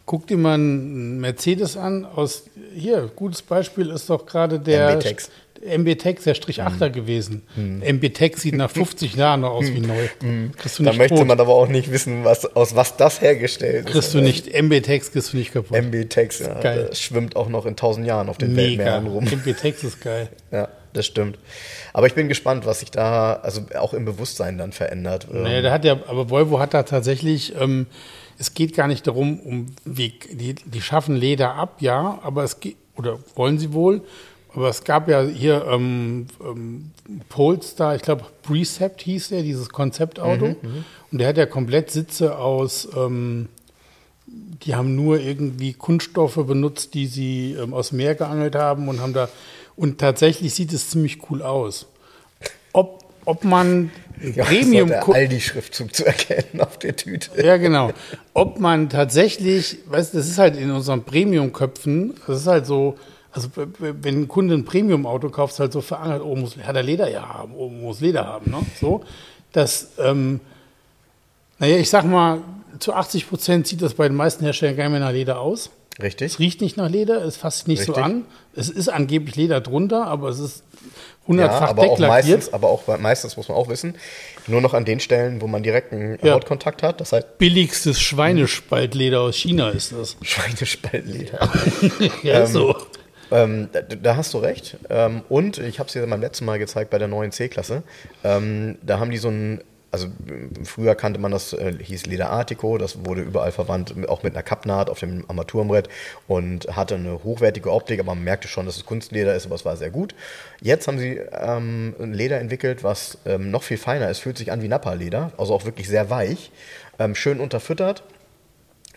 [0.06, 2.06] Guck dir mal einen Mercedes an.
[2.06, 5.30] Aus hier, gutes Beispiel ist doch gerade der MB-Tex.
[5.66, 7.44] MB-Tex, der Strich 8er gewesen.
[7.56, 10.08] MB-Tex sieht nach 50 Jahren noch aus wie neu.
[10.58, 11.28] Kriegst du Da möchte tot.
[11.28, 15.34] man aber auch nicht wissen, was, aus was das hergestellt Kriegst du nicht, MB-Tex kriegst
[15.34, 15.78] du nicht kaputt.
[15.78, 16.86] MB-Tex ja, geil.
[16.90, 18.86] das schwimmt auch noch in tausend Jahren auf den Mega.
[18.86, 19.26] Weltmeeren rum.
[19.26, 20.30] MB-Tex ist geil.
[20.52, 21.38] Ja, das stimmt.
[21.92, 25.28] Aber ich bin gespannt, was sich da also auch im Bewusstsein dann verändert.
[25.34, 27.88] Ähm, Naja, der hat ja, aber Volvo hat da tatsächlich, ähm,
[28.38, 32.60] es geht gar nicht darum, um wie, die, die schaffen Leder ab, ja, aber es
[32.62, 34.02] geht, oder wollen sie wohl,
[34.56, 36.92] aber es gab ja hier ähm, ähm,
[37.30, 40.56] Polestar, ich glaube Precept hieß der, dieses Konzeptauto.
[41.12, 43.50] und der hat ja komplett Sitze aus, ähm,
[44.28, 49.02] die haben nur irgendwie Kunststoffe benutzt, die sie ähm, aus dem Meer geangelt haben und
[49.02, 49.30] haben da,
[49.76, 51.88] und tatsächlich sieht es ziemlich cool aus.
[52.74, 57.44] Ob, ob man ja, Premium der Aldi-Schriftzug zu erkennen auf der Tüte.
[57.44, 57.92] ja, genau.
[58.34, 62.98] Ob man tatsächlich, weißt du, das ist halt in unseren Premium-Köpfen, das ist halt so,
[63.36, 63.50] also
[63.80, 67.10] wenn ein Kunde ein Premium-Auto kauft, ist halt so verankert, oh, muss, hat er Leder
[67.10, 68.60] ja haben, oh, muss Leder haben, ne?
[68.80, 69.04] So,
[69.52, 70.40] dass, ähm,
[71.60, 72.40] naja, ich sag mal,
[72.80, 75.70] zu 80 Prozent sieht das bei den meisten Herstellern gar nicht mehr nach Leder aus.
[76.02, 76.34] Richtig?
[76.34, 78.04] Es riecht nicht nach Leder, es fasst nicht so Richtig.
[78.06, 78.26] an.
[78.54, 82.10] Es ist angeblich Leder drunter, aber es ist Ja, hundertfach aber auch decklackiert.
[82.38, 83.96] meistens, aber auch meistens muss man auch wissen,
[84.48, 86.34] nur noch an den Stellen, wo man direkten Ja.
[86.34, 87.00] Hautkontakt hat.
[87.00, 90.18] Das heißt Billigstes Schweinespaltleder aus China ist das.
[90.22, 91.50] Schweinespaltleder.
[92.24, 92.76] Ja, so.
[93.32, 94.78] Ähm, da, da hast du recht.
[94.90, 97.84] Ähm, und ich habe es dir beim letzten Mal gezeigt bei der neuen C-Klasse.
[98.24, 99.62] Ähm, da haben die so ein,
[99.92, 100.08] also
[100.64, 104.44] früher kannte man das, äh, hieß Leder Artico, das wurde überall verwandt, auch mit einer
[104.44, 105.88] Kappnaht auf dem Armaturenbrett
[106.28, 109.64] und hatte eine hochwertige Optik, aber man merkte schon, dass es Kunstleder ist, aber es
[109.64, 110.14] war sehr gut.
[110.62, 114.52] Jetzt haben sie ähm, ein Leder entwickelt, was ähm, noch viel feiner ist, fühlt sich
[114.52, 116.52] an wie Nappa-Leder, also auch wirklich sehr weich,
[117.00, 118.04] ähm, schön unterfüttert,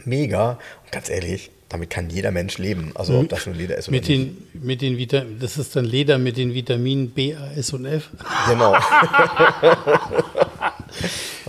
[0.04, 3.88] mega und ganz ehrlich, damit kann jeder Mensch leben, also ob das nur Leder ist
[3.88, 4.18] oder Mit nicht.
[4.54, 7.84] den, mit den Vita das ist dann Leder mit den Vitaminen B, A, S und
[7.84, 8.08] F.
[8.48, 8.74] Genau.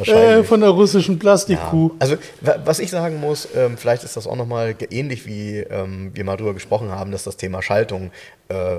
[0.05, 1.19] Äh, von der russischen Ja.
[1.19, 1.91] Plastikkuh.
[1.99, 6.11] Also wa- was ich sagen muss, ähm, vielleicht ist das auch nochmal ähnlich wie ähm,
[6.13, 8.11] wir mal drüber gesprochen haben, dass das Thema Schaltung
[8.49, 8.77] äh,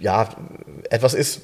[0.00, 0.28] ja
[0.90, 1.40] etwas ist,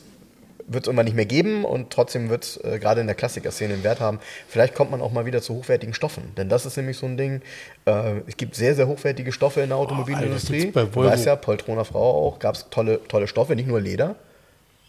[0.72, 3.74] wird es irgendwann nicht mehr geben und trotzdem wird es äh, gerade in der Klassiker-Szene
[3.74, 4.20] einen Wert haben.
[4.48, 7.16] Vielleicht kommt man auch mal wieder zu hochwertigen Stoffen, denn das ist nämlich so ein
[7.16, 7.42] Ding.
[7.86, 10.66] Äh, es gibt sehr, sehr hochwertige Stoffe in der Automobilindustrie.
[10.66, 14.16] bei du weißt ja, Poltroner Frau auch, gab es tolle, tolle Stoffe, nicht nur Leder.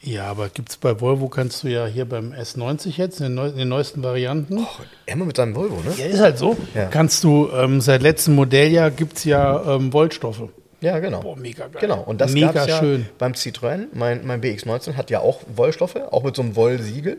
[0.03, 3.69] Ja, aber gibt es bei Volvo, kannst du ja hier beim S90 jetzt, in den,
[3.69, 4.65] neuesten Varianten.
[5.05, 5.93] Immer mit seinem Volvo, ne?
[5.95, 6.57] Ja, ist halt so.
[6.73, 6.85] Ja.
[6.85, 10.49] Kannst du, ähm, seit letztem Modelljahr gibt es ja ähm, Voltstoffe.
[10.81, 11.21] Ja, genau.
[11.21, 11.79] Boah, mega geil.
[11.79, 13.07] Genau, und das Mega gab's ja schön.
[13.17, 13.87] beim Citroën.
[13.93, 17.17] Mein, mein BX19 hat ja auch Wollstoffe, auch mit so einem Wollsiegel.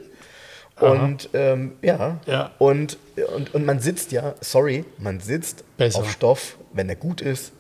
[0.81, 2.51] Und ähm, ja, Ja.
[2.59, 2.99] Und,
[3.37, 6.01] und, und man sitzt ja, sorry, man sitzt Besser.
[6.01, 7.53] auf Stoff, wenn der gut ist,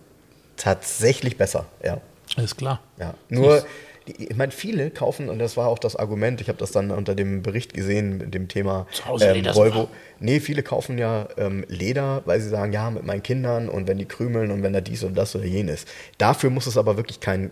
[0.56, 1.66] tatsächlich besser.
[1.84, 1.98] Ja.
[2.36, 2.80] Ist klar.
[2.98, 3.64] Ja, nur,
[4.08, 6.90] die, ich meine, viele kaufen, und das war auch das Argument, ich habe das dann
[6.90, 9.88] unter dem Bericht gesehen, mit dem Thema Zu Hause ähm, Leder Volvo.
[10.20, 13.98] Nee, viele kaufen ja ähm, Leder, weil sie sagen, ja, mit meinen Kindern und wenn
[13.98, 15.86] die krümeln und wenn da dies und das oder jenes.
[16.18, 17.50] Dafür muss es aber wirklich kein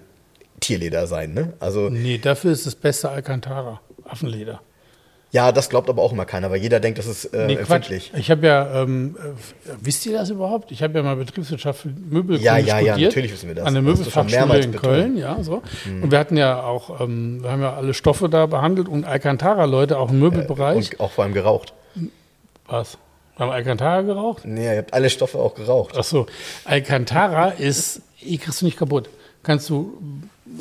[0.60, 1.54] Tierleder sein, ne?
[1.58, 3.80] Also, Nee, dafür ist das beste Alcantara.
[4.04, 4.60] Affenleder.
[5.32, 8.10] Ja, das glaubt aber auch immer keiner, weil jeder denkt, das ist äh, Nee, empfindlich.
[8.16, 10.72] Ich habe ja, ähm, äh, wisst ihr das überhaupt?
[10.72, 13.10] Ich habe ja mal Betriebswirtschaft für Möbelkunde Ja, ja, ja, studiert.
[13.10, 13.66] natürlich wissen wir das.
[13.66, 14.72] An der Möbelfachschule in betont.
[14.72, 14.76] Mhm.
[14.76, 15.62] Köln, ja, so.
[16.02, 19.98] Und wir hatten ja auch, ähm, wir haben ja alle Stoffe da behandelt und Alcantara-Leute
[19.98, 20.92] auch im Möbelbereich.
[20.92, 21.74] Und auch vor allem geraucht.
[22.66, 22.98] Was?
[23.38, 24.42] Haben Alcantara geraucht?
[24.44, 25.94] Nee, ihr habt alle Stoffe auch geraucht.
[25.96, 26.26] Ach so,
[26.64, 29.08] Alcantara ist, die kriegst du nicht kaputt.
[29.42, 29.98] Kannst du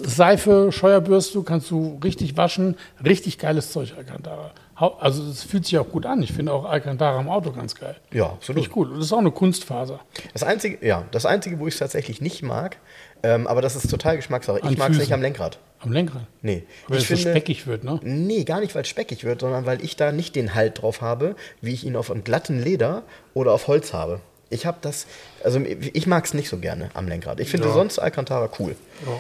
[0.04, 2.76] Seife, Scheuerbürste, kannst du richtig waschen.
[3.04, 4.52] Richtig geiles Zeug, Alcantara.
[5.00, 6.22] Also es fühlt sich auch gut an.
[6.24, 7.96] Ich finde auch Alcantara im Auto ganz geil.
[8.12, 8.62] Ja, Finde absolut.
[8.64, 8.88] ich gut.
[8.90, 10.00] Und das ist auch eine Kunstfaser.
[10.32, 12.78] Das einzige, ja, das einzige, wo ich es tatsächlich nicht mag,
[13.24, 14.64] ähm, aber das ist total Geschmackssache.
[14.64, 15.60] An Ich mag es nicht am Lenkrad.
[15.82, 16.24] Am Lenkrad.
[16.42, 16.64] Nee.
[16.88, 18.00] Aber ich es so speckig wird, ne?
[18.04, 21.02] Nee, gar nicht, weil es speckig wird, sondern weil ich da nicht den Halt drauf
[21.02, 23.04] habe, wie ich ihn auf einem glatten Leder
[23.34, 24.22] oder auf Holz habe.
[24.50, 25.08] Ich habe das,
[25.44, 27.40] also ich mag es nicht so gerne am Lenkrad.
[27.42, 27.74] Ich finde Ja.
[27.74, 28.76] sonst Alcantara cool.
[29.06, 29.12] Ja.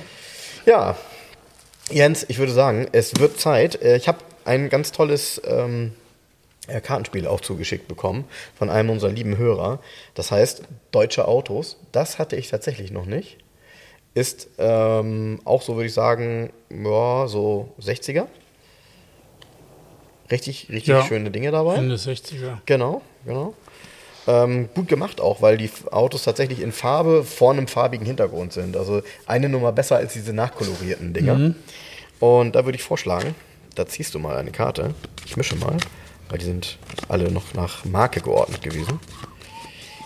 [0.65, 0.95] Ja,
[1.91, 3.81] Jens, ich würde sagen, es wird Zeit.
[3.81, 5.93] Äh, Ich habe ein ganz tolles ähm,
[6.67, 8.25] äh, Kartenspiel auch zugeschickt bekommen
[8.57, 9.79] von einem unserer lieben Hörer.
[10.13, 11.77] Das heißt Deutsche Autos.
[11.91, 13.37] Das hatte ich tatsächlich noch nicht.
[14.13, 18.25] Ist ähm, auch so, würde ich sagen, ja, so 60er.
[20.31, 21.03] Richtig, richtig Ja.
[21.03, 21.75] schöne Dinge dabei.
[21.75, 22.57] Ende 60er.
[22.65, 23.53] Genau, genau.
[24.29, 28.77] Ähm, gut gemacht auch, weil die Autos tatsächlich in Farbe vor einem farbigen Hintergrund sind.
[28.77, 31.55] Also eine Nummer besser als diese nachkolorierten Dinger.
[32.19, 33.33] Und da würde ich vorschlagen,
[33.73, 34.93] da ziehst du mal eine Karte.
[35.25, 35.77] Ich mische mal,
[36.29, 36.77] weil die sind
[37.07, 38.99] alle noch nach Marke geordnet gewesen.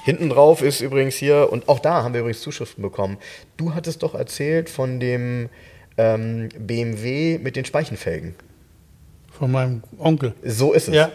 [0.05, 3.17] Hinten drauf ist übrigens hier, und auch da haben wir übrigens Zuschriften bekommen.
[3.57, 5.49] Du hattest doch erzählt von dem
[5.97, 8.35] ähm, BMW mit den Speichenfelgen.
[9.37, 10.33] Von meinem Onkel.
[10.43, 10.95] So ist es.
[10.95, 11.11] Ja.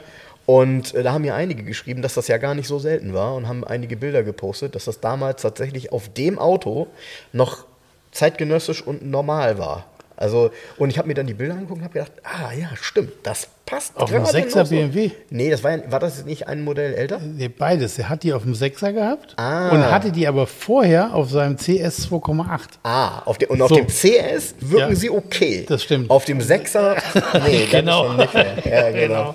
[0.49, 3.35] Und äh, da haben ja einige geschrieben, dass das ja gar nicht so selten war
[3.35, 6.87] und haben einige Bilder gepostet, dass das damals tatsächlich auf dem Auto
[7.35, 7.67] noch
[8.13, 9.85] zeitgenössisch und normal war.
[10.17, 13.13] Also, und ich habe mir dann die Bilder angeguckt und habe gedacht, ah ja, stimmt,
[13.25, 13.95] das passt.
[13.99, 14.71] Auf gerade 6er genauso.
[14.75, 15.11] BMW?
[15.29, 17.19] Nee, das war, ja- war das nicht ein Modell älter?
[17.19, 17.99] Nee, beides.
[17.99, 19.69] Er hat die auf dem 6er gehabt Ah.
[19.69, 22.79] und hatte die aber vorher auf seinem CS 2,8.
[22.85, 23.77] Ah, auf dem, und auf So.
[23.77, 25.67] dem CS wirken Ja, sie okay.
[25.69, 26.09] das stimmt.
[26.11, 26.97] Auf dem 6er,
[27.47, 28.07] nee, das Genau.
[28.07, 28.57] schon nicht mehr.
[28.65, 29.35] Ja, genau.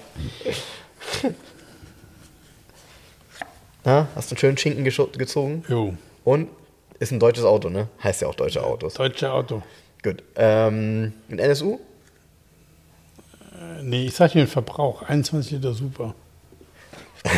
[3.86, 5.64] Na, hast du einen schönen Schinken gezogen?
[5.68, 6.48] Jo, Und
[7.00, 7.90] ist ein deutsches Auto, ne?
[8.02, 8.94] Heißt ja auch deutsche Autos.
[8.94, 9.62] deutsche Auto.
[10.04, 10.24] Gut.
[10.36, 11.80] Ähm, ein NSU?
[13.52, 15.02] Äh, Nee, ich sag dir den Verbrauch.
[15.02, 16.16] 21 Liter super.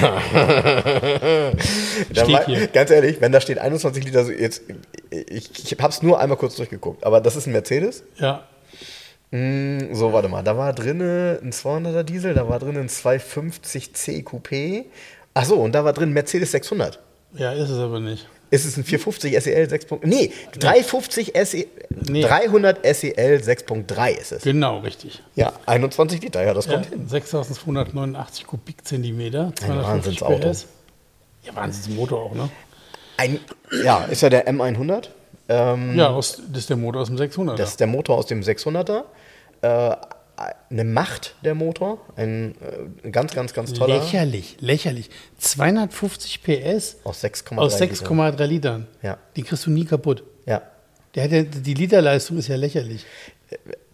[2.11, 2.67] Steht hier.
[2.67, 4.63] Ganz ehrlich, wenn da steht 21 Liter, jetzt,
[5.11, 8.03] ich, ich hab's nur einmal kurz durchgeguckt, aber das ist ein Mercedes.
[8.17, 8.47] Ja,
[9.31, 14.23] Hm, So, warte mal, da war drinne ein 200er Diesel, da war drin ein 250C
[14.23, 14.85] Coupé.
[15.33, 16.99] Ach so, und da war drin ein Mercedes 600.
[17.33, 18.27] ja, ist es aber nicht.
[18.51, 19.87] Ist es ein 450 SEL 6.
[20.03, 21.65] Nee, 350 SE,
[22.07, 22.21] Nee.
[22.21, 24.43] 300 SEL 6.3 ist es.
[24.43, 25.23] Genau, richtig.
[25.35, 27.07] Ja, 21 Liter, ja, das Ja, kommt hin.
[27.09, 30.51] 6289 Kubikzentimeter, Ein 250 Wahnsinnsauto.
[30.51, 30.67] PS.
[31.43, 32.49] Ja, Wahnsinnsmotor auch, ne?
[33.17, 33.39] Ein,
[33.83, 35.07] ja, ist ja der M100.
[35.47, 37.55] Ähm, Ja, aus, das ist der Motor aus dem 600er.
[37.55, 39.03] Das ist der Motor aus dem 600er.
[39.61, 39.95] Äh,
[40.69, 41.99] eine Macht, der Motor.
[42.15, 42.55] Ein,
[43.03, 43.99] äh, ganz, ganz, ganz toller.
[43.99, 45.09] Lächerlich, lächerlich.
[45.37, 48.35] 250 PS Aus 6,3 aus Litern.
[48.35, 48.87] 6,3 Litern.
[49.01, 49.17] Ja.
[49.35, 50.23] Die kriegst du nie kaputt.
[50.45, 50.61] Ja.
[51.13, 53.05] Der hat ja, die Literleistung ist ja lächerlich.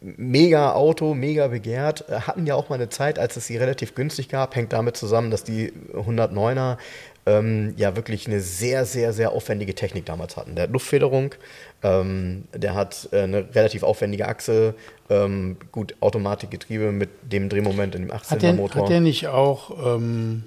[0.04, 2.10] Mega Auto, mega begehrt.
[2.10, 4.56] Äh, Hatten ja auch mal eine Zeit, als es sie relativ günstig gab.
[4.56, 6.78] Hängt damit zusammen, dass die 109er
[7.26, 10.56] ähm, ja wirklich eine sehr, sehr, sehr aufwendige Technik damals hatten.
[10.56, 11.36] Der hat Luftfederung,
[11.84, 14.74] ähm, der hat äh, eine relativ aufwendige Achse,
[15.10, 18.84] ähm, gut Automatikgetriebe mit dem Drehmoment in dem Hat der, 18er-Motor.
[18.84, 20.44] hat der nicht auch, ähm,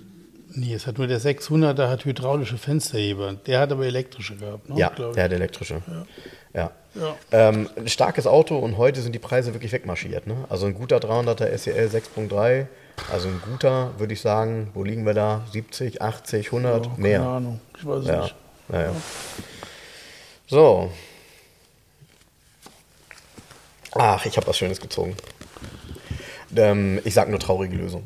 [0.53, 3.35] nee, es hat nur der 600er hat hydraulische Fensterheber.
[3.47, 4.77] Der hat aber elektrische gehabt, ne?
[4.77, 5.75] Ja, der hat elektrische.
[5.87, 6.07] Ja.
[6.55, 6.71] Ja.
[7.33, 10.29] Ähm, ein starkes Auto und heute sind die Preise wirklich wegmarschiert.
[10.29, 10.37] Ne?
[10.49, 12.67] Also ein guter 300er SEL 6.3,
[13.11, 15.43] also ein guter, würde ich sagen, wo liegen wir da?
[15.53, 17.23] 70, 80, 100, Ja, keine mehr.
[17.23, 18.23] Ahnung, ich weiß es Ja.
[18.23, 18.35] nicht.
[18.69, 18.93] Naja.
[20.47, 20.91] So.
[23.97, 25.17] Ach, ich habe was Schönes gezogen.
[26.57, 28.05] Ähm, ich sag nur traurige Lösung.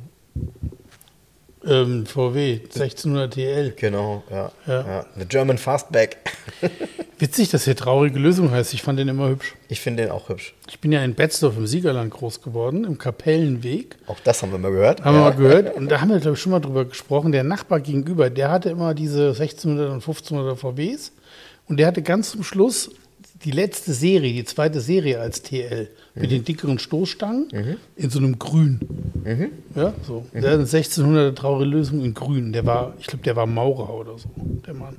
[1.68, 3.72] Ähm, VW 1600 TL.
[3.76, 4.50] Genau, ja.
[4.66, 4.80] Ja.
[4.80, 5.06] ja.
[5.18, 6.16] The German Fastback.
[7.18, 8.72] Witzig, dass hier traurige Lösung heißt.
[8.74, 9.54] Ich fand den immer hübsch.
[9.68, 10.54] Ich finde den auch hübsch.
[10.68, 13.96] Ich bin ja in Betzdorf im Siegerland groß geworden, im Kapellenweg.
[14.06, 15.04] Auch das haben wir mal gehört.
[15.04, 15.30] Haben wir ja.
[15.30, 15.74] mal gehört.
[15.76, 17.32] Und da haben wir, glaube ich, schon mal drüber gesprochen.
[17.32, 21.12] Der Nachbar gegenüber, der hatte immer diese 1600 und 1500 VWs.
[21.66, 22.90] Und der hatte ganz zum Schluss
[23.44, 25.88] die letzte Serie, die zweite Serie als TL
[26.20, 28.80] mit den dickeren Stoßstangen in so einem Grün.
[29.74, 30.26] Ja, so.
[30.32, 32.52] Der hat eine 1600er traurige Lösung in Grün.
[32.52, 34.28] Der war, ich glaube, der war Maurer oder so,
[34.66, 34.96] der Mann.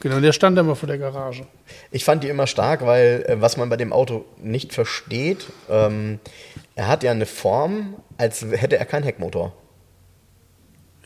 [0.00, 1.44] Genau, der stand da immer vor der Garage.
[1.90, 6.18] Ich fand die immer stark, weil äh, was man bei dem Auto nicht versteht, ähm,
[6.74, 9.52] er hat ja eine Form, als hätte er keinen Heckmotor.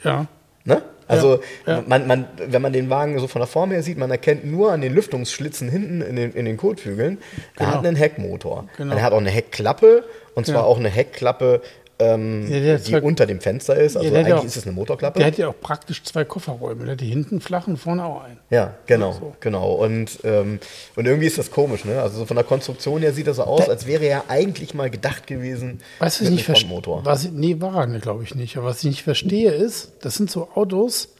[0.04, 0.26] Ja.
[0.64, 0.80] Ne?
[1.06, 1.84] Also Ja, ja.
[1.86, 4.72] Man, man, wenn man den Wagen so von der Form her sieht, man erkennt nur
[4.72, 7.18] an den Lüftungsschlitzen hinten in den, in den Kotflügeln,
[7.56, 7.88] er hat Genau.
[7.88, 8.68] einen Heckmotor.
[8.76, 8.94] Genau.
[8.96, 10.04] Er hat auch eine Heckklappe
[10.34, 10.66] und zwar Genau.
[10.66, 11.60] auch eine Heckklappe,
[11.98, 13.96] ähm, Ja, die zwei- unter dem Fenster ist.
[13.96, 15.18] Also Ja, eigentlich auch- ist es eine Motorklappe.
[15.18, 16.84] Der hat ja auch praktisch zwei Kofferräume.
[16.84, 18.38] Der hat die hinten flach und vorne auch einen.
[18.50, 19.36] Ja, genau, So.
[19.40, 19.72] genau.
[19.74, 20.58] Und, ähm,
[20.96, 22.02] und irgendwie ist das komisch, ne?
[22.02, 24.90] Also so von der Konstruktion her sieht das so aus, als wäre er eigentlich mal
[24.90, 26.44] gedacht gewesen was ich nicht?
[26.46, 27.04] Frontmotor.
[27.04, 28.56] Was, ich- nee, war er, glaube ich nicht.
[28.56, 31.10] Aber was ich nicht verstehe ist, das sind so Autos,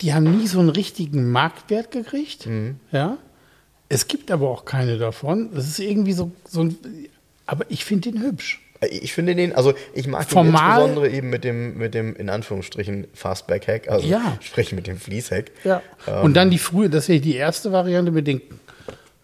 [0.00, 2.46] die haben nie so einen richtigen Marktwert gekriegt.
[2.46, 2.76] Mhm.
[2.92, 3.18] Ja.
[3.88, 5.50] Es gibt aber auch keine davon.
[5.54, 6.76] Das ist irgendwie so, so ein.
[7.46, 8.60] Aber ich finde den hübsch.
[8.80, 12.30] Ich finde den, also ich mag ihn Formal- insbesondere eben mit dem, mit dem in
[12.30, 14.38] Anführungsstrichen Fastback-Heck, also Ja.
[14.40, 15.50] sprich mit dem Fließheck.
[15.64, 15.82] Ja.
[16.06, 16.22] Ähm.
[16.22, 18.40] Und dann die frühe, das ist ja die erste Variante mit den,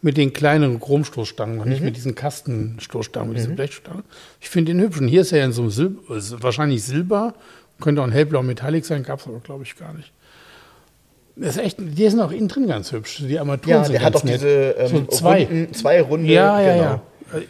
[0.02, 1.86] mit den kleinen Chromstoßstangen, und nicht Mhm.
[1.86, 4.02] mit diesen Kastenstoßstangen, mit diesen Blechstangen.
[4.40, 5.00] Ich finde den hübsch.
[5.00, 7.34] Und hier ist er ja in so einem Sil also wahrscheinlich Silber,
[7.80, 10.12] könnte auch ein hellblau Metallic sein, gab es aber, glaube ich, gar nicht.
[11.36, 13.22] Das ist echt, die sind auch innen drin ganz hübsch.
[13.26, 14.34] Die Armaturen Ja, sind der hat ganz auch nett.
[14.40, 15.44] diese ähm, so zwei.
[15.44, 16.32] Runden, zwei Runde.
[16.32, 16.84] ja, ja, genau.
[16.84, 17.02] ja.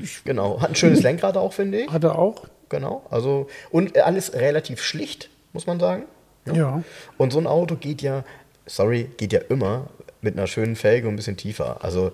[0.03, 0.61] Ich Genau.
[0.61, 1.91] Hat ein schönes Lenkrad auch, finde ich.
[1.91, 2.45] hatte auch.
[2.69, 3.05] Genau.
[3.11, 6.05] Also, und alles relativ schlicht, muss man sagen.
[6.53, 6.83] Ja.
[7.19, 8.25] Und so ein Auto geht ja,
[8.67, 9.87] sorry, geht ja immer
[10.21, 11.85] mit einer schönen Felge und ein bisschen tiefer.
[11.85, 12.13] Also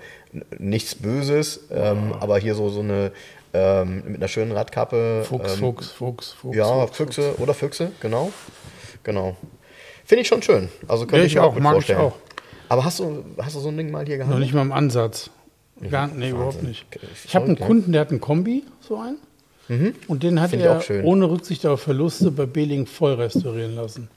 [0.58, 3.12] nichts Böses, ähm, aber hier so, so eine
[3.52, 5.24] ähm, mit einer schönen Radkappe.
[5.24, 6.56] Fuchs, ähm, Fuchs, Fuchs, Fuchs.
[6.56, 8.32] Ja, Fuchs, Füchse oder Füchse, genau.
[9.02, 9.36] Genau.
[10.04, 10.68] Finde ich schon schön.
[10.88, 12.00] Also könnte Ja, ich ich mir auch, gut mag ich vorstellen.
[12.00, 12.12] auch.
[12.68, 14.32] Aber hast du, hast du so ein Ding mal hier gehabt?
[14.32, 15.30] Noch nicht mal im Ansatz.
[15.88, 16.84] Gar, nee, überhaupt nicht.
[17.24, 17.66] Ich habe einen ne?
[17.66, 19.18] Kunden, der hat einen Kombi, so einen.
[20.08, 24.08] Und den hat Finde ich er ohne Rücksicht auf Verluste bei Beling voll restaurieren lassen.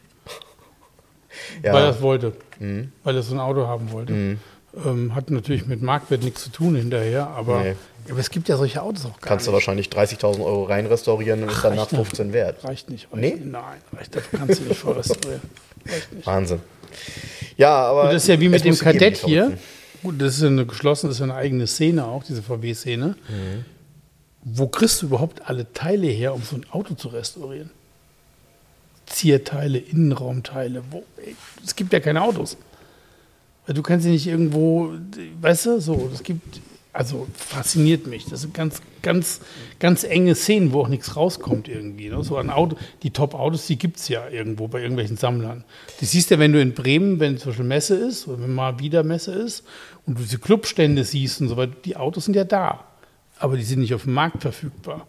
[1.64, 1.74] Ja.
[1.74, 2.34] Weil er es wollte.
[3.04, 4.38] Weil er so ein Auto haben wollte.
[4.86, 7.76] Ähm, hat natürlich mit Marktwert nichts zu tun hinterher, aber, Nee.
[8.10, 9.56] aber es gibt ja solche Autos auch gar Kannst du nicht.
[9.56, 12.08] wahrscheinlich 30.000 Euro rein restaurieren und ist dann nach reicht nicht.
[12.08, 12.64] 15 wert.
[12.64, 13.08] Reicht nicht.
[13.14, 13.40] Reicht Nee?
[13.46, 15.42] Nein, reicht, dafür kannst du nicht voll restaurieren.
[15.88, 16.26] Reicht nicht.
[16.26, 16.60] Wahnsinn.
[17.58, 18.04] Ja, aber.
[18.06, 19.44] Und das ist ja wie mit dem Kadett hier.
[19.44, 19.64] Verrückten.
[20.04, 23.16] Gut, das ist eine geschlossene, das ist eine eigene Szene auch, diese VW-Szene.
[24.44, 27.72] Wo kriegst du überhaupt alle Teile her, um so ein Auto zu restaurieren?
[29.06, 30.84] Zierteile, Innenraumteile.
[30.92, 32.58] Wo, ey, es gibt ja keine Autos.
[33.68, 34.92] Du kannst sie nicht irgendwo,
[35.40, 36.60] weißt du, so, es gibt,
[36.94, 38.26] also fasziniert mich.
[38.26, 39.42] Das sind ganz, ganz,
[39.80, 42.10] ganz enge Szenen, wo auch nichts rauskommt irgendwie.
[42.10, 42.24] Ne?
[42.24, 45.64] So ein Auto, die Top-Autos, die gibt es ja irgendwo bei irgendwelchen Sammlern.
[46.00, 48.80] Die siehst du, wenn du in Bremen, wenn zum Beispiel Messe ist, oder wenn mal
[48.80, 49.64] wieder Messe ist,
[50.06, 52.86] und du diese Clubstände siehst und so weiter, die Autos sind ja da.
[53.40, 55.08] Aber die sind nicht auf dem Markt verfügbar.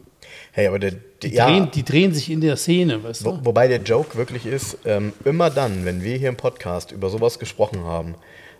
[0.52, 0.92] Hey, aber der,
[1.22, 3.44] die, Die, ja, drehen, die drehen sich in der Szene, weißt Wo, du?
[3.44, 7.38] wobei der Joke wirklich ist, ähm, immer dann, wenn wir hier im Podcast über sowas
[7.38, 8.14] gesprochen haben,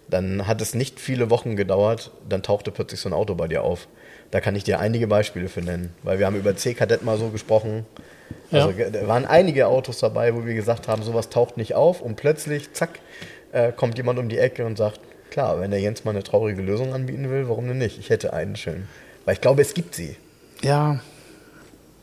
[0.08, 3.62] dann hat es nicht viele Wochen gedauert, dann tauchte plötzlich so ein Auto bei dir
[3.62, 3.88] auf.
[4.30, 7.28] Da kann ich dir einige Beispiele für nennen, weil wir haben über C-Kadett mal so
[7.28, 7.86] gesprochen.
[8.50, 8.90] Also Ja.
[8.90, 12.72] da waren einige Autos dabei, wo wir gesagt haben, sowas taucht nicht auf und plötzlich,
[12.72, 12.98] zack,
[13.52, 15.00] äh, kommt jemand um die Ecke und sagt,
[15.30, 17.98] klar, wenn der Jens mal eine traurige Lösung anbieten will, warum denn nicht?
[17.98, 18.88] Ich hätte einen schön.
[19.24, 20.16] Weil ich glaube, es gibt sie.
[20.62, 21.00] Ja,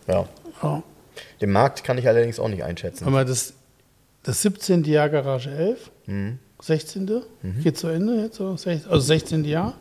[0.08, 0.28] Ja.
[0.64, 0.84] Ja.
[1.42, 3.06] Den Markt kann ich allerdings auch nicht einschätzen.
[3.08, 3.54] Aber das,
[4.24, 4.84] das 17.
[4.86, 5.92] Jahr Garage 11,
[6.62, 7.22] 16.
[7.64, 9.44] geht zu Ende jetzt, so, also 16.
[9.46, 9.74] Jahr,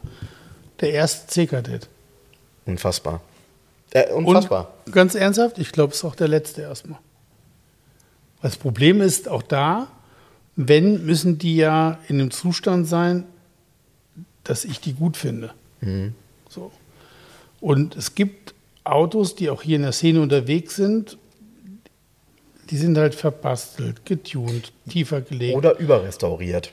[0.81, 1.89] der erste C-Kadett.
[2.67, 3.21] Unfassbar.
[3.91, 4.75] Äh, unfassbar.
[4.87, 6.99] Und ganz ernsthaft, ich glaube, es ist auch der letzte erstmal.
[8.43, 9.89] Das Problem ist auch da,
[10.57, 13.25] wenn, müssen die ja in einem Zustand sein,
[14.45, 15.53] dass ich die gut finde.
[16.49, 16.73] So.
[17.61, 18.55] Und es gibt
[18.85, 21.19] Autos, die auch hier in der Szene unterwegs sind,
[22.71, 25.57] die sind halt verbastelt, getuned, tiefer gelegt.
[25.57, 26.73] Oder überrestauriert.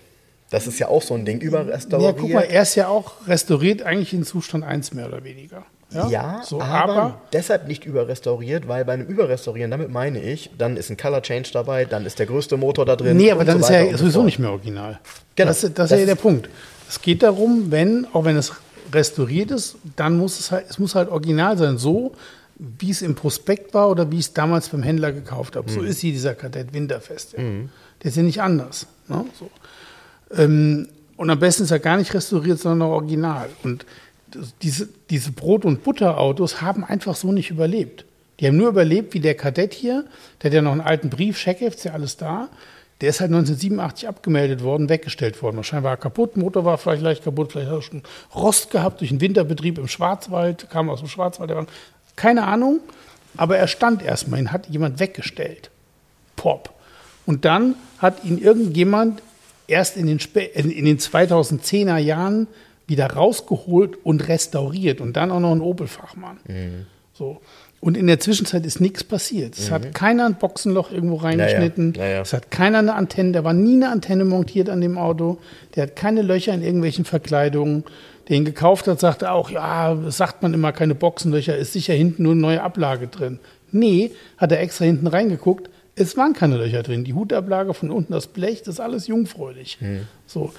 [0.50, 1.42] Das ist ja auch so ein Ding.
[1.42, 2.18] ja, Überrestauriert.
[2.18, 5.66] guck mal, er ist ja auch restauriert, eigentlich in Zustand 1 mehr oder weniger.
[5.92, 10.50] Ja, Ja, so, aber, aber deshalb nicht überrestauriert, weil bei einem Überrestaurieren, damit meine ich,
[10.58, 13.18] dann ist ein Color Change dabei, dann ist der größte Motor da drin.
[13.18, 15.00] Nee, aber dann so ist er so sowieso nicht mehr original.
[15.36, 15.48] Genau.
[15.50, 16.50] Das, das, Das ist ja der Punkt.
[16.90, 18.54] Es geht darum, wenn, auch wenn es
[18.94, 22.14] restauriert ist, dann muss es halt, es muss halt original sein, so
[22.60, 25.70] wie es im Prospekt war oder wie ich es damals beim Händler gekauft habe.
[25.70, 25.76] Mhm.
[25.76, 27.34] So ist hier dieser Kadett Winterfest.
[27.34, 27.40] Ja.
[27.40, 28.88] Der ist ja nicht anders.
[29.08, 29.26] Ne?
[29.38, 29.50] So.
[30.36, 33.50] Ähm, und am besten ist er gar nicht restauriert, sondern original.
[33.64, 33.86] Und
[34.62, 38.06] diese, diese Brot- und Butterautos haben einfach so nicht überlebt.
[38.40, 40.06] Die haben nur überlebt, wie der Kadett hier,
[40.42, 42.50] der hat ja noch einen alten Brief, Scheckheft, ist ja alles da.
[43.02, 45.58] Der ist halt 1987 abgemeldet worden, weggestellt worden.
[45.58, 48.04] Wahrscheinlich war er kaputt, Motor war vielleicht leicht kaputt, vielleicht hat er schon
[48.34, 51.50] Rost gehabt durch einen Winterbetrieb im Schwarzwald, kam aus dem Schwarzwald.
[51.52, 51.68] Der Wagen.
[52.18, 52.82] Keine Ahnung,
[53.38, 55.72] aber er stand erstmal, ihn hat jemand weggestellt.
[56.36, 56.74] Pop.
[57.26, 59.22] Und dann hat ihn irgendjemand
[59.68, 60.20] erst in den,
[60.54, 62.48] in den 2010er Jahren
[62.88, 66.40] wieder rausgeholt und restauriert und dann auch noch ein Opel-Fachmann.
[67.14, 67.42] So.
[67.80, 69.58] Und in der Zwischenzeit ist nichts passiert.
[69.58, 71.94] Es hat keiner ein Boxenloch irgendwo reingeschnitten.
[71.96, 72.08] Ja, ja.
[72.08, 72.22] Ja, ja.
[72.22, 75.38] Es hat keiner eine Antenne, da war nie eine Antenne montiert an dem Auto.
[75.76, 77.84] Der hat keine Löcher in irgendwelchen Verkleidungen.
[78.28, 82.24] Der ihn gekauft hat, sagte auch, ja, sagt man immer, keine Boxenlöcher, ist sicher hinten
[82.24, 83.40] nur eine neue Ablage drin.
[83.72, 87.04] Nee, hat er extra hinten reingeguckt, es waren keine Löcher drin.
[87.04, 89.80] Die Hutablage von unten, das Blech, das ist alles jungfräulich.
[90.28, 90.54] So.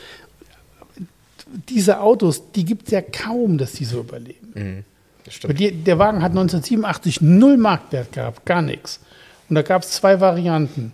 [1.69, 4.85] Diese Autos, die gibt es ja kaum, dass die so überleben.
[5.29, 5.61] Stimmt.
[5.61, 9.01] die, der Wagen hat 1987 null Marktwert gehabt, gar nichts.
[9.49, 10.93] Und da gab es zwei Varianten.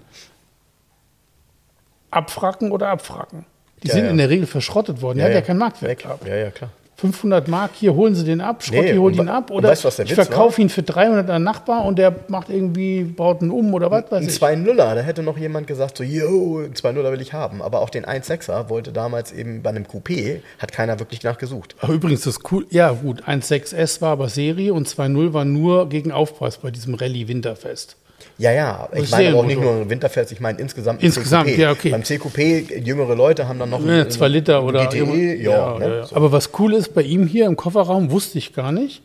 [2.11, 3.47] Abfracken oder abfracken.
[3.85, 4.11] Die Ja, sind ja.
[4.11, 5.19] in der Regel verschrottet worden.
[5.19, 6.27] Der hat ja keinen Marktwert gehabt.
[6.27, 6.71] Ja, ja, klar.
[6.97, 9.51] 500 Mark, hier holen Sie den ab, Schrotti Nee, holt ihn ab.
[9.51, 13.03] Oder weißt was der ich verkaufe ihn für 300 an Nachbar und der macht irgendwie,
[13.03, 14.37] baut ihn um oder was weiß Ein ich.
[14.69, 17.61] 2-0er, da hätte noch jemand gesagt, so, yo, ein 2-0er will ich haben.
[17.63, 21.75] Aber auch den 1-6er wollte damals eben bei einem Coupé, hat keiner wirklich nachgesucht.
[21.81, 26.13] Ach, übrigens, das cool, ja gut, 1.6S war aber Serie und 2.0 war nur gegen
[26.13, 27.97] Aufpreis bei diesem Rallye Winterfest.
[28.37, 31.59] Ja, ja, ich meine aber auch nicht nur Winterfest, ich meine insgesamt Insgesamt, CQP.
[31.59, 31.91] ja, okay.
[31.91, 35.45] Beim CQP, jüngere Leute haben dann noch Ja, zwei Liter oder GTE, irgendwas.
[35.45, 36.07] ja, ne?
[36.07, 36.17] So.
[36.17, 39.03] Aber was cool ist bei ihm hier im Kofferraum, wusste ich gar nicht,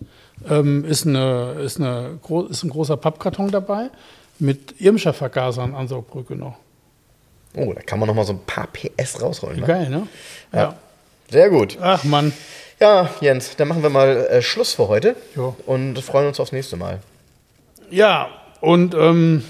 [0.50, 2.18] ähm, ist, eine, ist, eine,
[2.50, 3.90] ist ein großer Pappkarton dabei
[4.40, 6.56] mit Irmscher Vergasern Ansaugbrücke noch.
[7.56, 9.60] Oh, da kann man noch mal so ein paar PS rausholen.
[9.60, 9.66] Ne?
[9.68, 10.08] Geil, ne?
[10.54, 10.76] Ja.
[11.30, 11.78] Sehr gut.
[11.82, 12.34] Ach Mann.
[12.80, 15.54] Ja, Jens, dann machen wir mal äh, Schluss für heute Ja.
[15.68, 17.00] und freuen uns aufs nächste Mal.
[17.92, 18.30] Ja,
[18.62, 19.44] und ähm,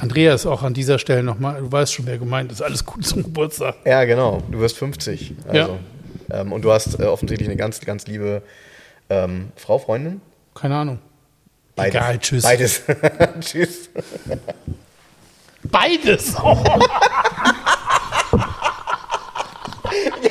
[0.00, 2.62] Andreas auch an dieser Stelle nochmal, du weißt schon, wer gemeint ist.
[2.62, 3.76] Alles gut zum Geburtstag.
[3.84, 4.42] Ja, genau.
[4.50, 5.34] Du wirst 50.
[5.48, 5.78] Also,
[6.30, 8.42] ähm, und du hast äh, offensichtlich eine ganz, ganz liebe
[9.10, 10.20] ähm, Frau, Freundin.
[10.54, 10.98] Keine Ahnung.
[11.76, 11.94] Beides.
[11.94, 12.42] Egal, tschüss.
[12.42, 12.82] Beides.
[13.40, 13.90] tschüss.
[15.64, 16.34] Beides.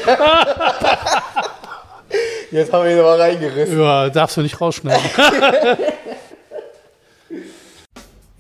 [2.52, 3.80] Jetzt haben wir ihn aber reingerissen.
[3.80, 5.06] ja, darfst du nicht rausschneiden.